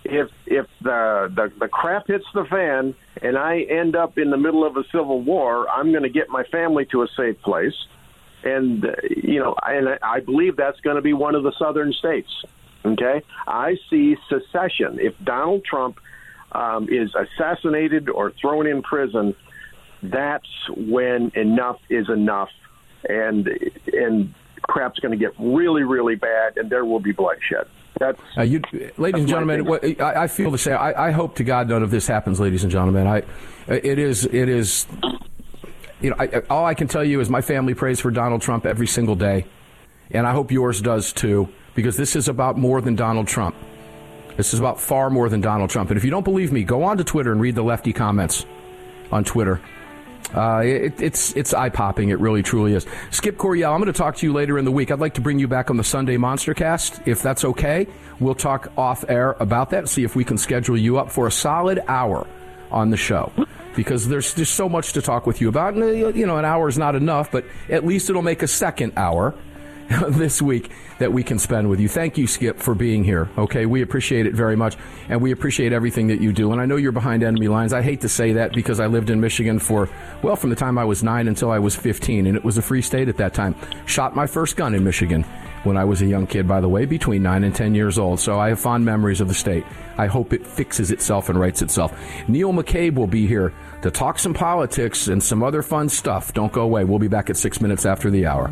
If 0.03 0.29
if 0.45 0.67
the, 0.81 1.31
the 1.33 1.51
the 1.59 1.67
crap 1.67 2.07
hits 2.07 2.25
the 2.33 2.45
fan 2.45 2.95
and 3.21 3.37
I 3.37 3.61
end 3.61 3.95
up 3.95 4.17
in 4.17 4.29
the 4.29 4.37
middle 4.37 4.65
of 4.65 4.77
a 4.77 4.83
civil 4.85 5.21
war, 5.21 5.69
I'm 5.69 5.91
going 5.91 6.03
to 6.03 6.09
get 6.09 6.29
my 6.29 6.43
family 6.43 6.85
to 6.91 7.03
a 7.03 7.07
safe 7.15 7.41
place, 7.41 7.75
and 8.43 8.85
uh, 8.85 8.93
you 9.09 9.39
know, 9.39 9.55
and 9.61 9.99
I 10.01 10.21
believe 10.21 10.55
that's 10.55 10.79
going 10.81 10.95
to 10.95 11.01
be 11.01 11.13
one 11.13 11.35
of 11.35 11.43
the 11.43 11.51
southern 11.59 11.91
states. 11.93 12.29
Okay, 12.85 13.21
I 13.47 13.77
see 13.89 14.15
secession. 14.29 14.99
If 14.99 15.13
Donald 15.23 15.65
Trump 15.65 15.99
um, 16.51 16.87
is 16.89 17.11
assassinated 17.15 18.09
or 18.09 18.31
thrown 18.39 18.67
in 18.67 18.81
prison, 18.81 19.35
that's 20.03 20.47
when 20.75 21.31
enough 21.35 21.79
is 21.89 22.09
enough, 22.09 22.49
and 23.07 23.47
and 23.93 24.33
crap's 24.63 24.99
going 24.99 25.17
to 25.17 25.17
get 25.17 25.33
really, 25.39 25.83
really 25.83 26.15
bad, 26.15 26.57
and 26.57 26.69
there 26.69 26.85
will 26.85 26.99
be 26.99 27.11
bloodshed. 27.11 27.67
That's, 27.99 28.19
uh, 28.37 28.43
you, 28.43 28.61
ladies 28.97 29.21
and 29.21 29.27
gentlemen, 29.27 29.65
what, 29.65 29.83
I, 29.99 30.23
I, 30.23 30.27
feel 30.27 30.51
the 30.51 30.57
same. 30.57 30.75
I, 30.75 31.07
I, 31.07 31.11
hope 31.11 31.35
to 31.37 31.43
God 31.43 31.67
none 31.67 31.81
of 31.81 31.89
this 31.89 32.05
happens, 32.05 32.39
ladies 32.39 32.61
and 32.61 32.71
gentlemen. 32.71 33.07
I, 33.07 33.23
it 33.67 33.97
is, 33.97 34.25
it 34.25 34.49
is, 34.49 34.85
you 35.99 36.11
know, 36.11 36.15
I, 36.19 36.41
all 36.49 36.65
I 36.65 36.75
can 36.75 36.87
tell 36.87 37.03
you 37.03 37.19
is 37.21 37.29
my 37.29 37.41
family 37.41 37.73
prays 37.73 37.99
for 37.99 38.11
Donald 38.11 38.41
Trump 38.41 38.67
every 38.67 38.85
single 38.85 39.15
day, 39.15 39.45
and 40.11 40.27
I 40.27 40.31
hope 40.31 40.51
yours 40.51 40.79
does 40.79 41.11
too, 41.11 41.49
because 41.73 41.97
this 41.97 42.15
is 42.15 42.27
about 42.27 42.55
more 42.57 42.81
than 42.81 42.95
Donald 42.95 43.27
Trump. 43.27 43.55
This 44.37 44.53
is 44.53 44.59
about 44.59 44.79
far 44.79 45.09
more 45.09 45.27
than 45.29 45.41
Donald 45.41 45.69
Trump. 45.69 45.89
And 45.89 45.97
if 45.97 46.05
you 46.05 46.11
don't 46.11 46.23
believe 46.23 46.51
me, 46.51 46.63
go 46.63 46.83
on 46.83 46.97
to 46.97 47.03
Twitter 47.03 47.31
and 47.31 47.41
read 47.41 47.55
the 47.55 47.63
lefty 47.63 47.91
comments 47.91 48.45
on 49.11 49.23
Twitter. 49.23 49.59
Uh, 50.33 50.61
it, 50.63 51.01
it's 51.01 51.35
it's 51.35 51.53
eye 51.53 51.69
popping. 51.69 52.09
It 52.09 52.19
really 52.19 52.43
truly 52.43 52.73
is. 52.73 52.85
Skip 53.11 53.37
Coryell, 53.37 53.73
I'm 53.73 53.79
going 53.79 53.91
to 53.91 53.97
talk 53.97 54.17
to 54.17 54.25
you 54.25 54.33
later 54.33 54.57
in 54.57 54.65
the 54.65 54.71
week. 54.71 54.91
I'd 54.91 54.99
like 54.99 55.13
to 55.15 55.21
bring 55.21 55.39
you 55.39 55.47
back 55.47 55.69
on 55.69 55.77
the 55.77 55.83
Sunday 55.83 56.17
Monster 56.17 56.53
Cast, 56.53 57.01
if 57.05 57.21
that's 57.21 57.45
okay. 57.45 57.87
We'll 58.19 58.35
talk 58.35 58.71
off 58.77 59.05
air 59.09 59.35
about 59.39 59.69
that. 59.71 59.87
See 59.87 60.03
if 60.03 60.15
we 60.15 60.23
can 60.23 60.37
schedule 60.37 60.77
you 60.77 60.97
up 60.97 61.11
for 61.11 61.27
a 61.27 61.31
solid 61.31 61.79
hour 61.87 62.27
on 62.71 62.89
the 62.89 62.97
show 62.97 63.31
because 63.75 64.07
there's 64.07 64.33
just 64.33 64.55
so 64.55 64.67
much 64.67 64.93
to 64.93 65.01
talk 65.01 65.25
with 65.25 65.39
you 65.39 65.47
about. 65.47 65.75
And, 65.75 65.83
uh, 65.83 66.07
you 66.09 66.25
know, 66.25 66.37
an 66.37 66.45
hour 66.45 66.67
is 66.67 66.77
not 66.77 66.95
enough, 66.95 67.31
but 67.31 67.45
at 67.69 67.85
least 67.85 68.09
it'll 68.09 68.21
make 68.21 68.41
a 68.41 68.47
second 68.47 68.93
hour 68.97 69.33
this 70.09 70.41
week 70.41 70.71
that 70.99 71.13
we 71.13 71.23
can 71.23 71.39
spend 71.39 71.69
with 71.69 71.79
you. 71.79 71.87
Thank 71.87 72.17
you, 72.17 72.27
Skip, 72.27 72.59
for 72.59 72.75
being 72.75 73.03
here. 73.03 73.29
Okay, 73.37 73.65
we 73.65 73.81
appreciate 73.81 74.25
it 74.25 74.33
very 74.33 74.55
much, 74.55 74.75
and 75.09 75.21
we 75.21 75.31
appreciate 75.31 75.71
everything 75.71 76.07
that 76.07 76.19
you 76.19 76.33
do. 76.33 76.51
And 76.51 76.59
I 76.59 76.65
know 76.65 76.75
you're 76.75 76.91
behind 76.91 77.23
enemy 77.23 77.47
lines. 77.47 77.73
I 77.73 77.81
hate 77.81 78.01
to 78.01 78.09
say 78.09 78.33
that 78.33 78.53
because 78.53 78.79
I 78.79 78.87
lived 78.87 79.09
in 79.09 79.21
Michigan 79.21 79.59
for, 79.59 79.89
well, 80.21 80.35
from 80.35 80.49
the 80.49 80.55
time 80.55 80.77
I 80.77 80.83
was 80.83 81.03
nine 81.03 81.27
until 81.27 81.51
I 81.51 81.59
was 81.59 81.75
15, 81.75 82.27
and 82.27 82.35
it 82.35 82.43
was 82.43 82.57
a 82.57 82.61
free 82.61 82.81
state 82.81 83.07
at 83.07 83.17
that 83.17 83.33
time. 83.33 83.55
Shot 83.85 84.15
my 84.15 84.27
first 84.27 84.57
gun 84.57 84.75
in 84.75 84.83
Michigan 84.83 85.23
when 85.63 85.77
I 85.77 85.85
was 85.85 86.01
a 86.01 86.05
young 86.05 86.27
kid, 86.27 86.47
by 86.47 86.61
the 86.61 86.69
way, 86.69 86.85
between 86.85 87.23
9 87.23 87.43
and 87.43 87.53
10 87.53 87.75
years 87.75 87.97
old. 87.97 88.19
So 88.19 88.39
I 88.39 88.49
have 88.49 88.59
fond 88.59 88.85
memories 88.85 89.21
of 89.21 89.27
the 89.27 89.33
state. 89.33 89.65
I 89.97 90.07
hope 90.07 90.33
it 90.33 90.45
fixes 90.45 90.91
itself 90.91 91.29
and 91.29 91.39
rights 91.39 91.61
itself. 91.61 91.97
Neil 92.27 92.53
McCabe 92.53 92.95
will 92.95 93.07
be 93.07 93.27
here 93.27 93.53
to 93.81 93.91
talk 93.91 94.19
some 94.19 94.33
politics 94.33 95.07
and 95.07 95.21
some 95.21 95.43
other 95.43 95.61
fun 95.61 95.89
stuff. 95.89 96.33
Don't 96.33 96.53
go 96.53 96.61
away. 96.61 96.83
We'll 96.83 96.99
be 96.99 97.07
back 97.07 97.29
at 97.29 97.37
six 97.37 97.61
minutes 97.61 97.85
after 97.85 98.09
the 98.09 98.25
hour. 98.25 98.51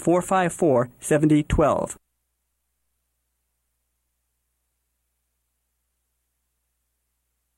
454 0.00 0.88
7012. 1.00 1.96